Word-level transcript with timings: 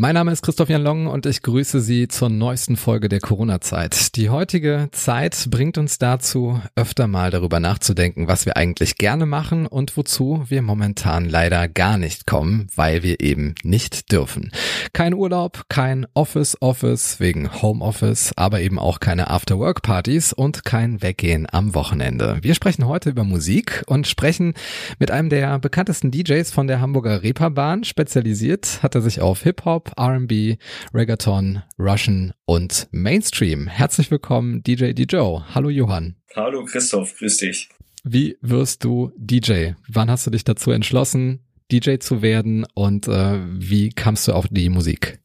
Mein 0.00 0.14
Name 0.14 0.30
ist 0.30 0.42
Christoph 0.42 0.68
Jan 0.68 0.84
Long 0.84 1.08
und 1.08 1.26
ich 1.26 1.42
grüße 1.42 1.80
Sie 1.80 2.06
zur 2.06 2.28
neuesten 2.28 2.76
Folge 2.76 3.08
der 3.08 3.18
Corona-Zeit. 3.18 4.14
Die 4.14 4.30
heutige 4.30 4.88
Zeit 4.92 5.48
bringt 5.50 5.76
uns 5.76 5.98
dazu, 5.98 6.60
öfter 6.76 7.08
mal 7.08 7.32
darüber 7.32 7.58
nachzudenken, 7.58 8.28
was 8.28 8.46
wir 8.46 8.56
eigentlich 8.56 8.94
gerne 8.94 9.26
machen 9.26 9.66
und 9.66 9.96
wozu 9.96 10.44
wir 10.46 10.62
momentan 10.62 11.28
leider 11.28 11.66
gar 11.66 11.98
nicht 11.98 12.28
kommen, 12.28 12.68
weil 12.76 13.02
wir 13.02 13.18
eben 13.18 13.56
nicht 13.64 14.12
dürfen. 14.12 14.52
Kein 14.92 15.14
Urlaub, 15.14 15.64
kein 15.68 16.06
Office-Office 16.14 17.18
wegen 17.18 17.60
Homeoffice, 17.60 18.32
aber 18.36 18.60
eben 18.60 18.78
auch 18.78 19.00
keine 19.00 19.28
After-Work-Partys 19.28 20.32
und 20.32 20.64
kein 20.64 21.02
Weggehen 21.02 21.48
am 21.50 21.74
Wochenende. 21.74 22.38
Wir 22.42 22.54
sprechen 22.54 22.86
heute 22.86 23.10
über 23.10 23.24
Musik 23.24 23.82
und 23.88 24.06
sprechen 24.06 24.54
mit 25.00 25.10
einem 25.10 25.28
der 25.28 25.58
bekanntesten 25.58 26.12
DJs 26.12 26.52
von 26.52 26.68
der 26.68 26.80
Hamburger 26.80 27.24
Reeperbahn. 27.24 27.82
Spezialisiert 27.82 28.78
hat 28.84 28.94
er 28.94 29.02
sich 29.02 29.20
auf 29.20 29.42
Hip-Hop, 29.42 29.87
R&B, 29.96 30.56
Reggaeton, 30.92 31.62
Russian 31.78 32.34
und 32.44 32.88
Mainstream. 32.90 33.66
Herzlich 33.66 34.10
willkommen, 34.10 34.62
DJ 34.62 34.92
Joe. 35.08 35.44
Hallo 35.54 35.68
Johann. 35.68 36.16
Hallo 36.34 36.64
Christoph, 36.64 37.16
grüß 37.16 37.38
dich. 37.38 37.68
Wie 38.04 38.36
wirst 38.40 38.84
du 38.84 39.12
DJ? 39.16 39.72
Wann 39.88 40.10
hast 40.10 40.26
du 40.26 40.30
dich 40.30 40.44
dazu 40.44 40.70
entschlossen, 40.70 41.40
DJ 41.70 41.98
zu 41.98 42.22
werden 42.22 42.66
und 42.74 43.08
äh, 43.08 43.40
wie 43.46 43.90
kamst 43.90 44.28
du 44.28 44.32
auf 44.32 44.46
die 44.50 44.68
Musik? 44.68 45.18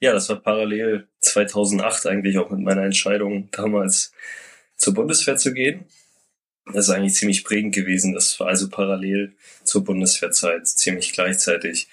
Ja, 0.00 0.12
das 0.12 0.28
war 0.30 0.36
parallel 0.36 1.08
2008 1.20 2.06
eigentlich 2.06 2.38
auch 2.38 2.50
mit 2.50 2.60
meiner 2.60 2.84
Entscheidung 2.84 3.48
damals 3.50 4.12
zur 4.76 4.94
Bundeswehr 4.94 5.36
zu 5.36 5.52
gehen. 5.52 5.84
Das 6.66 6.88
ist 6.88 6.90
eigentlich 6.90 7.14
ziemlich 7.14 7.44
prägend 7.44 7.74
gewesen. 7.74 8.14
Das 8.14 8.38
war 8.40 8.48
also 8.48 8.68
parallel 8.68 9.34
zur 9.64 9.84
Bundeswehrzeit, 9.84 10.66
ziemlich 10.66 11.12
gleichzeitig. 11.12 11.88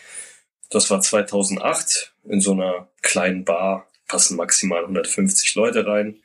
Das 0.69 0.89
war 0.89 1.01
2008 1.01 2.13
in 2.25 2.41
so 2.41 2.53
einer 2.53 2.87
kleinen 3.01 3.45
Bar, 3.45 3.87
passen 4.07 4.37
maximal 4.37 4.83
150 4.83 5.55
Leute 5.55 5.85
rein. 5.85 6.17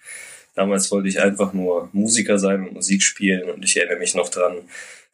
Damals 0.54 0.90
wollte 0.90 1.08
ich 1.08 1.20
einfach 1.20 1.52
nur 1.52 1.88
Musiker 1.92 2.38
sein 2.38 2.62
und 2.62 2.74
Musik 2.74 3.02
spielen 3.02 3.50
und 3.50 3.64
ich 3.64 3.76
erinnere 3.76 3.98
mich 3.98 4.14
noch 4.14 4.28
dran, 4.28 4.58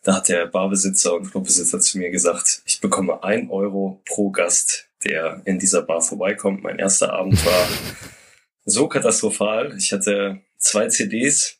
da 0.02 0.16
hat 0.16 0.28
der 0.28 0.46
Barbesitzer 0.46 1.14
und 1.14 1.30
Clubbesitzer 1.30 1.80
zu 1.80 1.98
mir 1.98 2.10
gesagt, 2.10 2.62
ich 2.64 2.80
bekomme 2.80 3.22
ein 3.22 3.50
Euro 3.50 4.00
pro 4.06 4.30
Gast, 4.30 4.88
der 5.04 5.42
in 5.44 5.58
dieser 5.58 5.82
Bar 5.82 6.00
vorbeikommt. 6.00 6.62
Mein 6.62 6.78
erster 6.78 7.12
Abend 7.12 7.44
war 7.44 7.68
so 8.64 8.88
katastrophal. 8.88 9.76
Ich 9.76 9.92
hatte 9.92 10.40
zwei 10.56 10.88
CDs, 10.88 11.58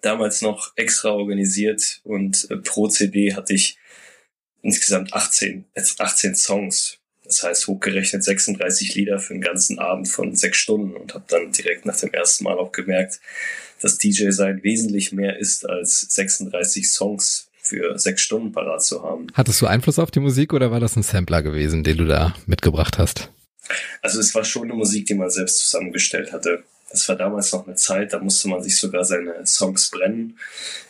damals 0.00 0.42
noch 0.42 0.72
extra 0.76 1.10
organisiert 1.10 2.00
und 2.04 2.50
äh, 2.50 2.56
pro 2.56 2.88
CD 2.88 3.34
hatte 3.34 3.54
ich 3.54 3.78
insgesamt 4.62 5.12
18, 5.12 5.64
jetzt 5.76 6.00
18 6.00 6.34
Songs. 6.34 6.98
Das 7.24 7.42
heißt, 7.42 7.66
hochgerechnet 7.66 8.24
36 8.24 8.94
Lieder 8.94 9.18
für 9.18 9.34
einen 9.34 9.42
ganzen 9.42 9.78
Abend 9.78 10.08
von 10.08 10.34
sechs 10.34 10.58
Stunden 10.58 10.96
und 10.96 11.14
habe 11.14 11.24
dann 11.28 11.52
direkt 11.52 11.86
nach 11.86 11.98
dem 11.98 12.12
ersten 12.12 12.44
Mal 12.44 12.58
auch 12.58 12.72
gemerkt, 12.72 13.20
dass 13.80 13.98
DJ 13.98 14.30
sein 14.30 14.62
wesentlich 14.62 15.12
mehr 15.12 15.38
ist 15.38 15.68
als 15.68 16.00
36 16.00 16.90
Songs 16.90 17.48
für 17.62 17.96
sechs 17.98 18.22
Stunden 18.22 18.52
parat 18.52 18.82
zu 18.82 19.02
haben. 19.02 19.28
Hattest 19.34 19.60
du 19.60 19.66
Einfluss 19.66 19.98
auf 19.98 20.10
die 20.10 20.20
Musik 20.20 20.52
oder 20.52 20.70
war 20.70 20.80
das 20.80 20.96
ein 20.96 21.02
Sampler 21.02 21.42
gewesen, 21.42 21.84
den 21.84 21.96
du 21.96 22.04
da 22.04 22.34
mitgebracht 22.46 22.98
hast? 22.98 23.30
Also 24.02 24.18
es 24.18 24.34
war 24.34 24.44
schon 24.44 24.64
eine 24.64 24.74
Musik, 24.74 25.06
die 25.06 25.14
man 25.14 25.30
selbst 25.30 25.58
zusammengestellt 25.58 26.32
hatte. 26.32 26.64
Das 26.92 27.08
war 27.08 27.16
damals 27.16 27.52
noch 27.52 27.66
eine 27.66 27.74
Zeit, 27.74 28.12
da 28.12 28.18
musste 28.18 28.48
man 28.48 28.62
sich 28.62 28.76
sogar 28.76 29.04
seine 29.04 29.46
Songs 29.46 29.90
brennen. 29.90 30.38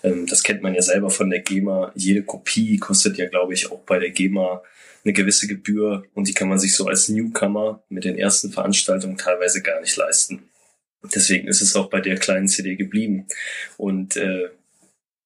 Ähm, 0.03 0.27
das 0.27 0.43
kennt 0.43 0.63
man 0.63 0.75
ja 0.75 0.83
selber 0.83 1.11
von 1.11 1.31
der 1.31 1.41
GEMA. 1.41 1.93
Jede 1.95 2.25
Kopie 2.25 2.77
kostet 2.77 3.17
ja, 3.17 3.29
glaube 3.29 3.55
ich, 3.55 3.71
auch 3.71 3.81
bei 3.81 3.99
der 3.99 4.11
GEMA 4.11 4.63
eine 5.05 5.13
gewisse 5.13 5.47
Gebühr 5.47 6.05
und 6.15 6.29
die 6.29 6.35
kann 6.35 6.49
man 6.49 6.59
sich 6.59 6.75
so 6.77 6.87
als 6.87 7.09
Newcomer 7.09 7.83
mit 7.89 8.05
den 8.05 8.19
ersten 8.19 8.53
Veranstaltungen 8.53 9.17
teilweise 9.17 9.63
gar 9.63 9.81
nicht 9.81 9.97
leisten. 9.97 10.51
Deswegen 11.15 11.49
ist 11.49 11.63
es 11.63 11.75
auch 11.75 11.89
bei 11.91 12.01
der 12.01 12.17
kleinen 12.17 12.49
CD 12.49 12.77
geblieben. 12.77 13.27
Und 13.77 14.17
äh, 14.17 14.51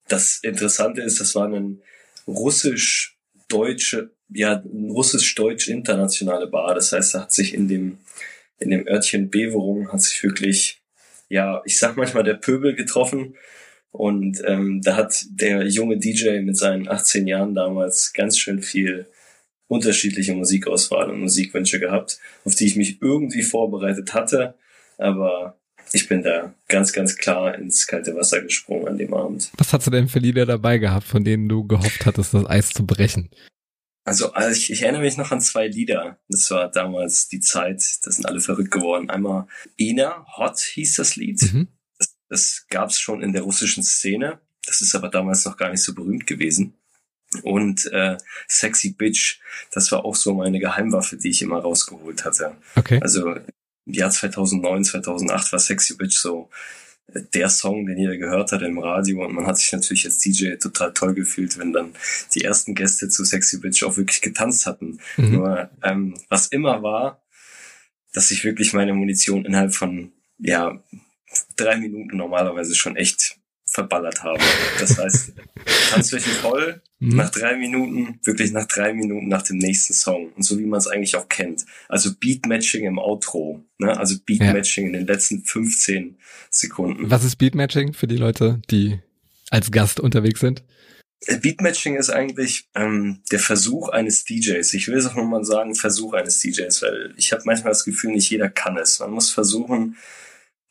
das 0.07 0.39
Interessante 0.41 1.01
ist, 1.01 1.19
das 1.19 1.35
war 1.35 1.47
ein 1.47 1.81
russisch-deutsche, 2.27 4.11
ja, 4.29 4.63
russisch-deutsch-internationale 4.65 6.47
Bar. 6.47 6.73
Das 6.73 6.91
heißt, 6.91 7.13
da 7.13 7.21
hat 7.21 7.33
sich 7.33 7.53
in 7.53 7.67
dem 7.67 7.99
in 8.59 8.69
dem 8.69 8.87
Örtchen 8.87 9.29
Beverung 9.29 9.91
hat 9.91 10.01
sich 10.01 10.21
wirklich, 10.23 10.81
ja, 11.29 11.61
ich 11.65 11.77
sag 11.77 11.97
manchmal 11.97 12.23
der 12.23 12.35
Pöbel 12.35 12.75
getroffen. 12.75 13.35
Und 13.91 14.41
ähm, 14.45 14.81
da 14.83 14.95
hat 14.95 15.25
der 15.29 15.67
junge 15.67 15.97
DJ 15.97 16.41
mit 16.41 16.57
seinen 16.57 16.87
18 16.87 17.25
Jahren 17.27 17.55
damals 17.55 18.13
ganz 18.13 18.37
schön 18.37 18.61
viel 18.61 19.07
unterschiedliche 19.67 20.33
Musikauswahl 20.33 21.09
und 21.09 21.19
Musikwünsche 21.19 21.79
gehabt, 21.79 22.19
auf 22.45 22.55
die 22.55 22.65
ich 22.65 22.75
mich 22.75 23.01
irgendwie 23.01 23.43
vorbereitet 23.43 24.13
hatte. 24.13 24.55
Aber 24.97 25.57
ich 25.93 26.07
bin 26.07 26.23
da 26.23 26.53
ganz, 26.67 26.93
ganz 26.93 27.17
klar 27.17 27.55
ins 27.55 27.87
kalte 27.87 28.15
Wasser 28.15 28.41
gesprungen 28.41 28.87
an 28.87 28.97
dem 28.97 29.13
Abend. 29.13 29.51
Was 29.57 29.73
hast 29.73 29.87
du 29.87 29.91
denn 29.91 30.07
für 30.07 30.19
Lieder 30.19 30.45
dabei 30.45 30.77
gehabt, 30.77 31.05
von 31.05 31.23
denen 31.23 31.47
du 31.47 31.65
gehofft 31.65 32.05
hattest, 32.05 32.33
das 32.33 32.45
Eis 32.45 32.69
zu 32.69 32.85
brechen? 32.85 33.29
Also, 34.07 34.31
also 34.31 34.57
ich, 34.57 34.71
ich 34.71 34.83
erinnere 34.83 35.01
mich 35.01 35.17
noch 35.17 35.31
an 35.31 35.41
zwei 35.41 35.67
Lieder. 35.67 36.17
Das 36.29 36.49
war 36.49 36.71
damals 36.71 37.27
die 37.27 37.41
Zeit, 37.41 37.83
das 38.03 38.15
sind 38.15 38.25
alle 38.25 38.39
verrückt 38.39 38.71
geworden. 38.71 39.09
Einmal 39.09 39.47
Ina, 39.77 40.25
Hot 40.37 40.59
hieß 40.59 40.95
das 40.95 41.17
Lied. 41.17 41.41
Mhm. 41.41 41.67
Das, 41.99 42.15
das 42.29 42.65
gab 42.69 42.89
es 42.89 43.01
schon 43.01 43.21
in 43.21 43.33
der 43.33 43.41
russischen 43.41 43.83
Szene. 43.83 44.39
Das 44.65 44.79
ist 44.79 44.95
aber 44.95 45.09
damals 45.09 45.43
noch 45.43 45.57
gar 45.57 45.71
nicht 45.71 45.83
so 45.83 45.93
berühmt 45.93 46.25
gewesen. 46.25 46.75
Und 47.43 47.85
äh, 47.87 48.15
Sexy 48.47 48.93
Bitch, 48.93 49.41
das 49.71 49.91
war 49.91 50.05
auch 50.05 50.15
so 50.15 50.33
meine 50.33 50.61
Geheimwaffe, 50.61 51.17
die 51.17 51.31
ich 51.31 51.41
immer 51.41 51.59
rausgeholt 51.59 52.23
hatte. 52.23 52.55
Okay. 52.77 53.01
Also 53.01 53.35
im 53.35 53.93
Jahr 53.93 54.09
2009, 54.09 54.85
2008 54.85 55.51
war 55.51 55.59
Sexy 55.59 55.97
Bitch 55.97 56.17
so 56.17 56.49
der 57.07 57.49
Song, 57.49 57.85
den 57.85 57.97
jeder 57.97 58.17
gehört 58.17 58.51
hat 58.51 58.61
im 58.61 58.79
Radio. 58.79 59.25
Und 59.25 59.33
man 59.33 59.47
hat 59.47 59.57
sich 59.57 59.71
natürlich 59.71 60.05
als 60.05 60.19
DJ 60.19 60.55
total 60.55 60.93
toll 60.93 61.13
gefühlt, 61.13 61.57
wenn 61.57 61.73
dann 61.73 61.93
die 62.33 62.43
ersten 62.43 62.75
Gäste 62.75 63.09
zu 63.09 63.23
Sexy 63.23 63.59
Bitch 63.59 63.83
auch 63.83 63.97
wirklich 63.97 64.21
getanzt 64.21 64.65
hatten. 64.65 64.99
Mhm. 65.15 65.31
Nur 65.31 65.69
ähm, 65.83 66.15
was 66.29 66.47
immer 66.47 66.83
war, 66.83 67.23
dass 68.13 68.31
ich 68.31 68.43
wirklich 68.43 68.73
meine 68.73 68.93
Munition 68.93 69.45
innerhalb 69.45 69.73
von 69.73 70.11
ja 70.39 70.83
drei 71.55 71.77
Minuten 71.77 72.17
normalerweise 72.17 72.75
schon 72.75 72.95
echt 72.95 73.36
verballert 73.77 74.23
habe. 74.23 74.39
Das 74.79 74.97
heißt, 74.97 75.33
Tanzflächen 75.91 76.31
voll, 76.33 76.81
mhm. 76.97 77.15
nach 77.15 77.29
drei 77.29 77.55
Minuten, 77.57 78.19
wirklich 78.23 78.51
nach 78.51 78.65
drei 78.65 78.91
Minuten 78.91 79.27
nach 79.27 79.43
dem 79.43 79.59
nächsten 79.59 79.93
Song. 79.93 80.31
Und 80.33 80.41
so 80.41 80.57
wie 80.57 80.65
man 80.65 80.79
es 80.79 80.87
eigentlich 80.87 81.15
auch 81.15 81.29
kennt. 81.29 81.63
Also 81.87 82.09
Beatmatching 82.19 82.85
im 82.85 82.97
Outro, 82.97 83.63
ne? 83.77 83.95
Also 83.95 84.15
Beatmatching 84.25 84.85
ja. 84.85 84.87
in 84.87 84.93
den 84.93 85.07
letzten 85.07 85.43
15 85.43 86.17
Sekunden. 86.49 87.11
Was 87.11 87.23
ist 87.23 87.35
Beatmatching 87.35 87.93
für 87.93 88.07
die 88.07 88.17
Leute, 88.17 88.59
die 88.71 88.99
als 89.51 89.69
Gast 89.69 89.99
unterwegs 89.99 90.39
sind? 90.39 90.63
Beatmatching 91.41 91.97
ist 91.97 92.09
eigentlich 92.09 92.69
ähm, 92.73 93.21
der 93.31 93.39
Versuch 93.39 93.89
eines 93.89 94.23
DJs. 94.25 94.73
Ich 94.73 94.87
will 94.87 94.97
es 94.97 95.05
auch 95.05 95.15
nochmal 95.15 95.43
sagen, 95.43 95.75
Versuch 95.75 96.13
eines 96.13 96.39
DJs, 96.39 96.81
weil 96.81 97.13
ich 97.15 97.31
habe 97.31 97.43
manchmal 97.45 97.73
das 97.73 97.85
Gefühl, 97.85 98.11
nicht 98.11 98.29
jeder 98.31 98.49
kann 98.49 98.77
es. 98.77 98.99
Man 98.99 99.11
muss 99.11 99.29
versuchen, 99.29 99.97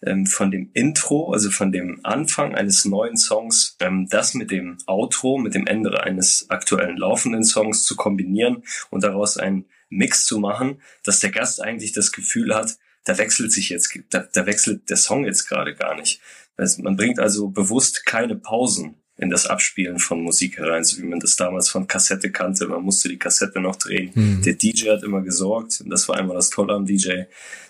ähm, 0.03 0.27
von 0.27 0.51
dem 0.51 0.71
Intro, 0.75 1.33
also 1.33 1.51
von 1.51 1.73
dem 1.73 2.01
Anfang 2.03 2.55
eines 2.55 2.85
neuen 2.85 3.17
Songs, 3.17 3.77
ähm, 3.81 4.09
das 4.11 4.35
mit 4.35 4.51
dem 4.51 4.79
Outro, 4.87 5.39
mit 5.39 5.55
dem 5.55 5.67
Ende 5.67 6.03
eines 6.03 6.51
aktuellen 6.51 6.97
laufenden 6.97 7.45
Songs 7.45 7.85
zu 7.85 7.97
kombinieren 7.97 8.63
und 8.91 9.05
daraus 9.05 9.37
einen 9.37 9.67
Mix 9.89 10.27
zu 10.27 10.39
machen, 10.39 10.81
dass 11.05 11.21
der 11.21 11.31
Gast 11.31 11.63
eigentlich 11.63 11.93
das 11.93 12.13
Gefühl 12.13 12.55
hat, 12.55 12.77
da 13.05 13.19
wechselt 13.19 13.53
sich 13.53 13.69
jetzt, 13.69 13.99
da, 14.11 14.27
da 14.33 14.47
wechselt 14.47 14.91
der 14.91 14.97
Song 14.97 15.25
jetzt 15.25 15.47
gerade 15.47 15.75
gar 15.75 15.95
nicht. 15.95 16.21
Also 16.57 16.83
man 16.83 16.97
bringt 16.97 17.19
also 17.19 17.49
bewusst 17.49 18.05
keine 18.05 18.37
Pausen 18.37 18.97
in 19.19 19.31
das 19.31 19.47
Abspielen 19.47 19.99
von 19.99 20.23
Musik 20.23 20.59
herein, 20.59 20.85
so 20.85 20.99
wie 20.99 21.07
man 21.07 21.21
das 21.21 21.37
damals 21.37 21.71
von 21.71 21.87
Kassette 21.87 22.31
kannte. 22.31 22.67
Man 22.67 22.83
musste 22.83 23.09
die 23.09 23.17
Kassette 23.17 23.61
noch 23.61 23.77
drehen. 23.77 24.11
Mhm. 24.15 24.43
Der 24.43 24.55
DJ 24.55 24.91
hat 24.91 25.03
immer 25.03 25.23
gesorgt, 25.23 25.81
und 25.81 25.91
das 25.91 26.07
war 26.09 26.17
einmal 26.17 26.37
das 26.37 26.51
Tolle 26.51 26.75
am 26.75 26.85
DJ, 26.85 27.23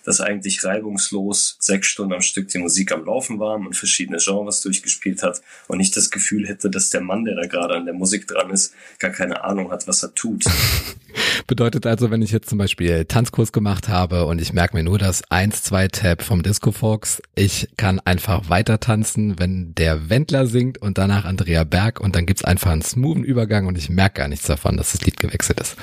dass 0.04 0.20
eigentlich 0.20 0.64
reibungslos 0.64 1.56
sechs 1.60 1.86
Stunden 1.86 2.14
am 2.14 2.22
Stück 2.22 2.48
die 2.48 2.58
Musik 2.58 2.90
am 2.92 3.04
Laufen 3.04 3.38
war, 3.38 3.58
man 3.58 3.74
verschiedene 3.74 4.18
Genres 4.18 4.60
durchgespielt 4.60 5.22
hat 5.22 5.40
und 5.68 5.78
nicht 5.78 5.96
das 5.96 6.10
Gefühl 6.10 6.48
hätte, 6.48 6.68
dass 6.68 6.90
der 6.90 7.00
Mann, 7.00 7.24
der 7.24 7.36
da 7.36 7.46
gerade 7.46 7.74
an 7.74 7.84
der 7.84 7.94
Musik 7.94 8.26
dran 8.26 8.50
ist, 8.50 8.74
gar 8.98 9.10
keine 9.10 9.44
Ahnung 9.44 9.70
hat, 9.70 9.86
was 9.86 10.02
er 10.02 10.14
tut. 10.14 10.44
Bedeutet 11.46 11.86
also, 11.86 12.10
wenn 12.10 12.22
ich 12.22 12.30
jetzt 12.30 12.48
zum 12.48 12.58
Beispiel 12.58 13.04
Tanzkurs 13.04 13.52
gemacht 13.52 13.88
habe 13.88 14.26
und 14.26 14.40
ich 14.40 14.52
merke 14.52 14.76
mir 14.76 14.82
nur 14.82 14.98
das 14.98 15.24
1-2-Tab 15.24 16.22
vom 16.22 16.42
Disco 16.42 16.72
Fox, 16.72 17.22
ich 17.34 17.68
kann 17.76 18.00
einfach 18.00 18.48
weiter 18.48 18.80
tanzen, 18.80 19.38
wenn 19.38 19.74
der 19.74 20.10
Wendler 20.10 20.46
singt 20.46 20.78
und 20.78 20.98
danach 20.98 21.24
Andrea 21.24 21.64
Berg 21.64 22.00
und 22.00 22.16
dann 22.16 22.26
gibt's 22.26 22.44
einfach 22.44 22.70
einen 22.70 22.82
smoothen 22.82 23.24
Übergang 23.24 23.66
und 23.66 23.78
ich 23.78 23.88
merke 23.88 24.20
gar 24.20 24.28
nichts 24.28 24.46
davon, 24.46 24.76
dass 24.76 24.92
das 24.92 25.02
Lied 25.02 25.18
gewechselt 25.18 25.60
ist. 25.60 25.76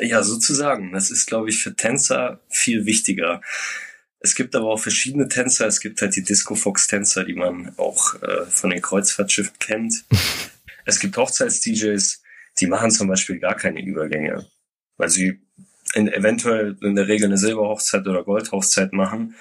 Ja, 0.00 0.22
sozusagen. 0.22 0.92
Das 0.92 1.10
ist, 1.10 1.26
glaube 1.26 1.48
ich, 1.48 1.58
für 1.62 1.74
Tänzer 1.74 2.40
viel 2.48 2.86
wichtiger. 2.86 3.40
Es 4.20 4.34
gibt 4.34 4.56
aber 4.56 4.66
auch 4.66 4.80
verschiedene 4.80 5.28
Tänzer. 5.28 5.66
Es 5.66 5.80
gibt 5.80 6.00
halt 6.02 6.16
die 6.16 6.24
Disco-Fox-Tänzer, 6.24 7.24
die 7.24 7.34
man 7.34 7.72
auch 7.76 8.20
äh, 8.22 8.46
von 8.46 8.70
den 8.70 8.82
Kreuzfahrtschiffen 8.82 9.58
kennt. 9.58 10.04
es 10.84 10.98
gibt 10.98 11.16
Hochzeits-DJs, 11.16 12.22
die 12.60 12.66
machen 12.66 12.90
zum 12.90 13.08
Beispiel 13.08 13.38
gar 13.38 13.54
keine 13.54 13.84
Übergänge, 13.84 14.46
weil 14.98 15.08
sie 15.08 15.40
in, 15.94 16.08
eventuell 16.08 16.76
in 16.82 16.96
der 16.96 17.08
Regel 17.08 17.26
eine 17.26 17.38
Silberhochzeit 17.38 18.06
oder 18.06 18.24
Goldhochzeit 18.24 18.92
machen. 18.92 19.34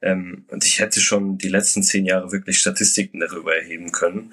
Ähm, 0.00 0.46
und 0.48 0.64
ich 0.64 0.80
hätte 0.80 1.00
schon 1.00 1.36
die 1.36 1.48
letzten 1.48 1.82
zehn 1.82 2.06
Jahre 2.06 2.32
wirklich 2.32 2.58
Statistiken 2.58 3.20
darüber 3.20 3.54
erheben 3.54 3.92
können. 3.92 4.32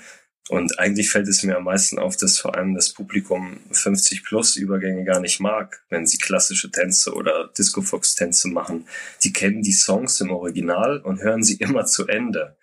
Und 0.49 0.79
eigentlich 0.79 1.09
fällt 1.09 1.27
es 1.27 1.43
mir 1.43 1.57
am 1.57 1.65
meisten 1.65 1.99
auf, 1.99 2.15
dass 2.15 2.39
vor 2.39 2.55
allem 2.55 2.73
das 2.73 2.93
Publikum 2.93 3.59
50 3.71 4.23
plus 4.23 4.55
Übergänge 4.55 5.03
gar 5.03 5.19
nicht 5.19 5.41
mag, 5.41 5.83
wenn 5.89 6.05
sie 6.05 6.17
klassische 6.17 6.71
Tänze 6.71 7.13
oder 7.13 7.51
Disco 7.57 7.81
Fox 7.81 8.15
Tänze 8.15 8.47
machen. 8.47 8.87
Die 9.23 9.33
kennen 9.33 9.61
die 9.61 9.73
Songs 9.73 10.21
im 10.21 10.31
Original 10.31 10.99
und 10.99 11.21
hören 11.21 11.43
sie 11.43 11.55
immer 11.59 11.85
zu 11.85 12.07
Ende. 12.07 12.57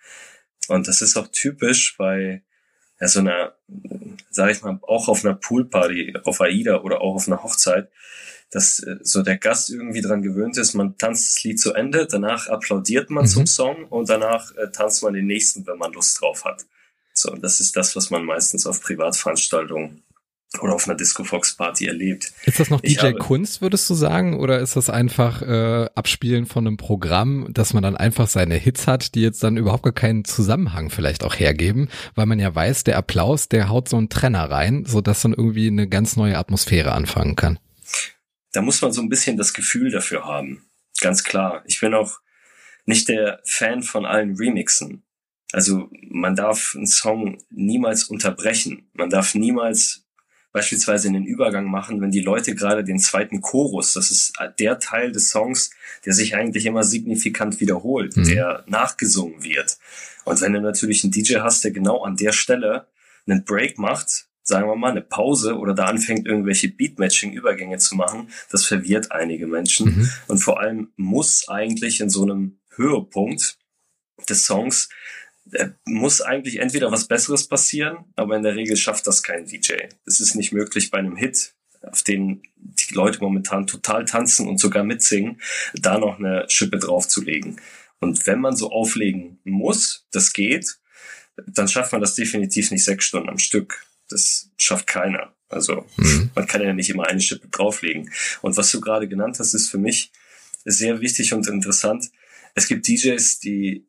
Und 0.69 0.89
das 0.89 1.03
ist 1.03 1.17
auch 1.17 1.29
typisch 1.29 1.97
bei 1.99 2.43
ja, 3.05 3.09
so 3.09 3.21
einer, 3.21 3.53
sage 4.31 4.53
ich 4.53 4.63
mal, 4.63 4.79
auch 4.83 5.09
auf 5.09 5.25
einer 5.25 5.35
Poolparty, 5.35 6.15
auf 6.25 6.41
AIDA 6.41 6.81
oder 6.81 7.03
auch 7.03 7.17
auf 7.17 7.27
einer 7.27 7.43
Hochzeit, 7.43 7.91
dass 8.51 8.79
äh, 8.79 8.97
so 9.03 9.23
der 9.23 9.37
Gast 9.37 9.71
irgendwie 9.71 10.01
dran 10.01 10.23
gewöhnt 10.23 10.57
ist, 10.57 10.75
man 10.75 10.97
tanzt 10.97 11.37
das 11.37 11.45
Lied 11.45 11.61
zu 11.61 11.75
Ende, 11.75 12.07
danach 12.07 12.49
applaudiert 12.49 13.11
man 13.11 13.25
mhm. 13.25 13.29
zum 13.29 13.47
Song 13.47 13.85
und 13.85 14.09
danach 14.09 14.55
äh, 14.57 14.71
tanzt 14.71 15.03
man 15.03 15.13
den 15.13 15.27
nächsten, 15.27 15.67
wenn 15.67 15.77
man 15.77 15.93
Lust 15.93 16.21
drauf 16.21 16.45
hat. 16.45 16.65
So, 17.13 17.35
das 17.35 17.61
ist 17.61 17.77
das, 17.77 17.95
was 17.95 18.11
man 18.11 18.25
meistens 18.25 18.67
auf 18.67 18.81
Privatveranstaltungen 18.81 20.03
oder 20.61 20.75
auf 20.75 20.87
einer 20.87 20.97
Disco 20.97 21.25
Fox 21.25 21.57
Party 21.57 21.87
erlebt. 21.87 22.33
Ist 22.47 22.61
das 22.61 22.71
noch 22.71 22.81
DJ 22.81 23.13
Kunst, 23.13 23.63
würdest 23.63 23.89
du 23.89 23.95
sagen, 23.95 24.39
oder 24.39 24.61
ist 24.61 24.77
das 24.77 24.91
einfach 24.91 25.43
äh, 25.43 25.89
Abspielen 25.95 26.47
von 26.47 26.67
einem 26.67 26.77
Programm, 26.77 27.49
dass 27.53 27.75
man 27.75 27.83
dann 27.83 27.97
einfach 27.97 28.29
seine 28.29 28.55
Hits 28.57 28.87
hat, 28.87 29.15
die 29.15 29.23
jetzt 29.23 29.43
dann 29.43 29.57
überhaupt 29.57 29.83
gar 29.83 29.93
keinen 29.93 30.25
Zusammenhang 30.25 30.91
vielleicht 30.91 31.25
auch 31.25 31.35
hergeben, 31.35 31.89
weil 32.15 32.27
man 32.27 32.39
ja 32.39 32.55
weiß, 32.55 32.85
der 32.85 32.97
Applaus, 32.97 33.49
der 33.49 33.69
haut 33.69 33.89
so 33.89 33.97
einen 33.97 34.09
Trenner 34.09 34.51
rein, 34.51 34.85
so 34.85 35.01
dass 35.01 35.23
dann 35.23 35.35
irgendwie 35.35 35.69
eine 35.69 35.89
ganz 35.89 36.17
neue 36.17 36.39
Atmosphäre 36.39 36.93
anfangen 36.93 37.37
kann. 37.37 37.59
Da 38.53 38.63
muss 38.63 38.81
man 38.81 38.93
so 38.93 39.03
ein 39.03 39.09
bisschen 39.09 39.37
das 39.37 39.53
Gefühl 39.53 39.91
dafür 39.91 40.25
haben. 40.25 40.65
Ganz 41.01 41.25
klar. 41.25 41.63
Ich 41.67 41.81
bin 41.81 41.93
auch 41.93 42.21
nicht 42.87 43.09
der 43.09 43.41
Fan 43.45 43.83
von 43.83 44.05
allen 44.05 44.37
Remixen. 44.37 45.03
Also 45.53 45.89
man 46.09 46.37
darf 46.37 46.75
einen 46.75 46.87
Song 46.87 47.39
niemals 47.51 48.05
unterbrechen. 48.05 48.91
Man 48.93 49.11
darf 49.11 49.35
niemals 49.35 50.04
beispielsweise 50.55 51.09
einen 51.09 51.27
Übergang 51.27 51.69
machen, 51.69 52.01
wenn 52.01 52.13
die 52.13 52.21
Leute 52.21 52.55
gerade 52.55 52.85
den 52.85 53.01
zweiten 53.01 53.41
Chorus, 53.41 53.93
das 53.93 54.13
ist 54.13 54.35
der 54.61 54.79
Teil 54.79 55.11
des 55.11 55.31
Songs, 55.31 55.71
der 56.07 56.13
sich 56.13 56.37
eigentlich 56.37 56.65
immer 56.65 56.85
signifikant 56.85 57.61
wiederholt, 57.61 58.17
mhm. 58.17 58.25
der 58.29 58.65
nachgesungen 58.69 59.43
wird. 59.43 59.79
Und 60.25 60.41
wenn 60.41 60.53
du 60.53 60.61
natürlich 60.61 61.03
einen 61.03 61.11
DJ 61.11 61.39
hast, 61.41 61.65
der 61.65 61.73
genau 61.73 62.05
an 62.05 62.15
der 62.17 62.31
Stelle 62.31 62.87
einen 63.27 63.45
Break 63.45 63.79
macht, 63.79 64.29
sagen 64.45 64.69
wir 64.69 64.77
mal, 64.77 64.93
eine 64.93 65.03
Pause 65.03 65.59
oder 65.59 65.75
da 65.75 65.87
anfängt, 65.87 66.25
irgendwelche 66.25 66.69
Beatmatching-Übergänge 66.69 67.79
zu 67.79 67.97
machen, 67.97 68.29
das 68.53 68.65
verwirrt 68.65 69.11
einige 69.11 69.49
Menschen. 69.49 69.87
Mhm. 69.87 70.11
Und 70.29 70.39
vor 70.39 70.61
allem 70.61 70.93
muss 70.97 71.49
eigentlich 71.49 72.01
in 72.01 72.11
so 72.11 72.23
einem 72.23 72.61
Höhepunkt 72.77 73.59
des 74.29 74.45
Songs 74.45 74.89
muss 75.85 76.21
eigentlich 76.21 76.59
entweder 76.59 76.91
was 76.91 77.07
Besseres 77.07 77.47
passieren, 77.47 78.05
aber 78.17 78.37
in 78.37 78.43
der 78.43 78.57
Regel 78.57 78.77
schafft 78.77 79.07
das 79.07 79.23
kein 79.23 79.47
DJ. 79.47 79.75
Es 80.07 80.21
ist 80.21 80.35
nicht 80.35 80.53
möglich 80.53 80.91
bei 80.91 80.99
einem 80.99 81.17
Hit, 81.17 81.55
auf 81.83 82.03
den 82.03 82.43
die 82.57 82.95
Leute 82.95 83.21
momentan 83.21 83.67
total 83.67 84.05
tanzen 84.05 84.49
und 84.49 84.59
sogar 84.59 84.85
mitsingen, 84.85 85.41
da 85.75 85.99
noch 85.99 86.19
eine 86.19 86.47
Schippe 86.49 86.79
draufzulegen. 86.79 87.61
Und 88.01 88.27
wenn 88.27 88.41
man 88.41 88.57
so 88.57 88.71
auflegen 88.71 89.39
muss, 89.45 90.07
das 90.13 90.33
geht, 90.33 90.79
dann 91.47 91.69
schafft 91.69 91.93
man 91.93 92.01
das 92.01 92.15
definitiv 92.15 92.71
nicht 92.71 92.85
sechs 92.85 93.05
Stunden 93.05 93.29
am 93.29 93.39
Stück. 93.39 93.85
Das 94.09 94.51
schafft 94.57 94.87
keiner. 94.87 95.35
Also 95.49 95.87
mhm. 95.97 96.31
man 96.35 96.47
kann 96.47 96.63
ja 96.63 96.73
nicht 96.73 96.91
immer 96.91 97.07
eine 97.07 97.21
Schippe 97.21 97.49
drauflegen. 97.49 98.11
Und 98.43 98.57
was 98.57 98.71
du 98.71 98.81
gerade 98.81 99.09
genannt 99.09 99.39
hast, 99.39 99.55
ist 99.55 99.71
für 99.71 99.79
mich 99.79 100.11
sehr 100.65 101.01
wichtig 101.01 101.33
und 101.33 101.47
interessant. 101.47 102.11
Es 102.55 102.67
gibt 102.67 102.87
DJs, 102.89 103.39
die 103.41 103.87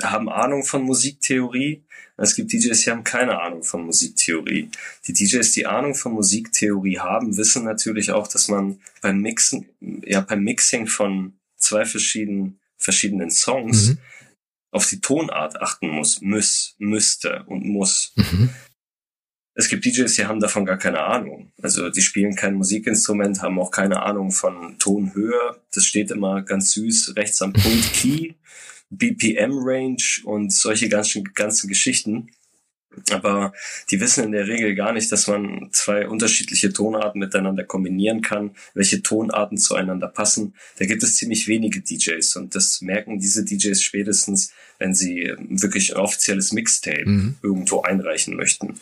haben 0.00 0.28
Ahnung 0.28 0.64
von 0.64 0.82
Musiktheorie. 0.82 1.82
Es 2.16 2.34
gibt 2.34 2.52
DJs, 2.52 2.80
die 2.80 2.90
haben 2.90 3.04
keine 3.04 3.40
Ahnung 3.40 3.62
von 3.62 3.84
Musiktheorie. 3.84 4.70
Die 5.06 5.12
DJs, 5.12 5.50
die 5.52 5.66
Ahnung 5.66 5.94
von 5.94 6.12
Musiktheorie 6.12 6.98
haben, 6.98 7.36
wissen 7.36 7.64
natürlich 7.64 8.10
auch, 8.12 8.28
dass 8.28 8.48
man 8.48 8.80
beim 9.00 9.20
Mixen, 9.20 9.66
ja, 10.04 10.20
beim 10.20 10.44
Mixing 10.44 10.86
von 10.86 11.34
zwei 11.56 11.84
verschiedenen, 11.84 12.60
verschiedenen 12.76 13.30
Songs 13.30 13.88
mhm. 13.88 13.98
auf 14.70 14.86
die 14.86 15.00
Tonart 15.00 15.60
achten 15.60 15.88
muss, 15.88 16.20
muss, 16.20 16.74
müsste 16.78 17.44
und 17.46 17.64
muss. 17.64 18.12
Mhm. 18.16 18.50
Es 19.54 19.68
gibt 19.68 19.84
DJs, 19.84 20.14
die 20.14 20.24
haben 20.24 20.40
davon 20.40 20.64
gar 20.64 20.78
keine 20.78 21.00
Ahnung. 21.00 21.52
Also 21.60 21.90
die 21.90 22.00
spielen 22.00 22.34
kein 22.34 22.54
Musikinstrument, 22.54 23.42
haben 23.42 23.58
auch 23.58 23.70
keine 23.70 24.02
Ahnung 24.02 24.30
von 24.30 24.78
Tonhöhe. 24.78 25.60
Das 25.74 25.84
steht 25.84 26.10
immer 26.10 26.42
ganz 26.42 26.72
süß 26.72 27.16
rechts 27.16 27.42
am 27.42 27.52
Punkt 27.52 27.92
Key. 27.92 28.34
BPM-Range 28.92 30.22
und 30.24 30.52
solche 30.52 30.88
ganzen, 30.88 31.24
ganzen 31.34 31.68
Geschichten. 31.68 32.30
Aber 33.10 33.52
die 33.90 34.00
wissen 34.00 34.24
in 34.24 34.32
der 34.32 34.46
Regel 34.48 34.74
gar 34.74 34.92
nicht, 34.92 35.10
dass 35.10 35.26
man 35.26 35.68
zwei 35.72 36.06
unterschiedliche 36.06 36.72
Tonarten 36.72 37.20
miteinander 37.20 37.64
kombinieren 37.64 38.20
kann, 38.20 38.54
welche 38.74 39.02
Tonarten 39.02 39.56
zueinander 39.56 40.08
passen. 40.08 40.54
Da 40.78 40.84
gibt 40.84 41.02
es 41.02 41.16
ziemlich 41.16 41.48
wenige 41.48 41.80
DJs 41.80 42.36
und 42.36 42.54
das 42.54 42.82
merken 42.82 43.18
diese 43.18 43.44
DJs 43.44 43.82
spätestens, 43.82 44.52
wenn 44.78 44.94
sie 44.94 45.32
wirklich 45.38 45.96
ein 45.96 46.02
offizielles 46.02 46.52
Mixtape 46.52 47.08
mhm. 47.08 47.36
irgendwo 47.42 47.80
einreichen 47.80 48.36
möchten. 48.36 48.78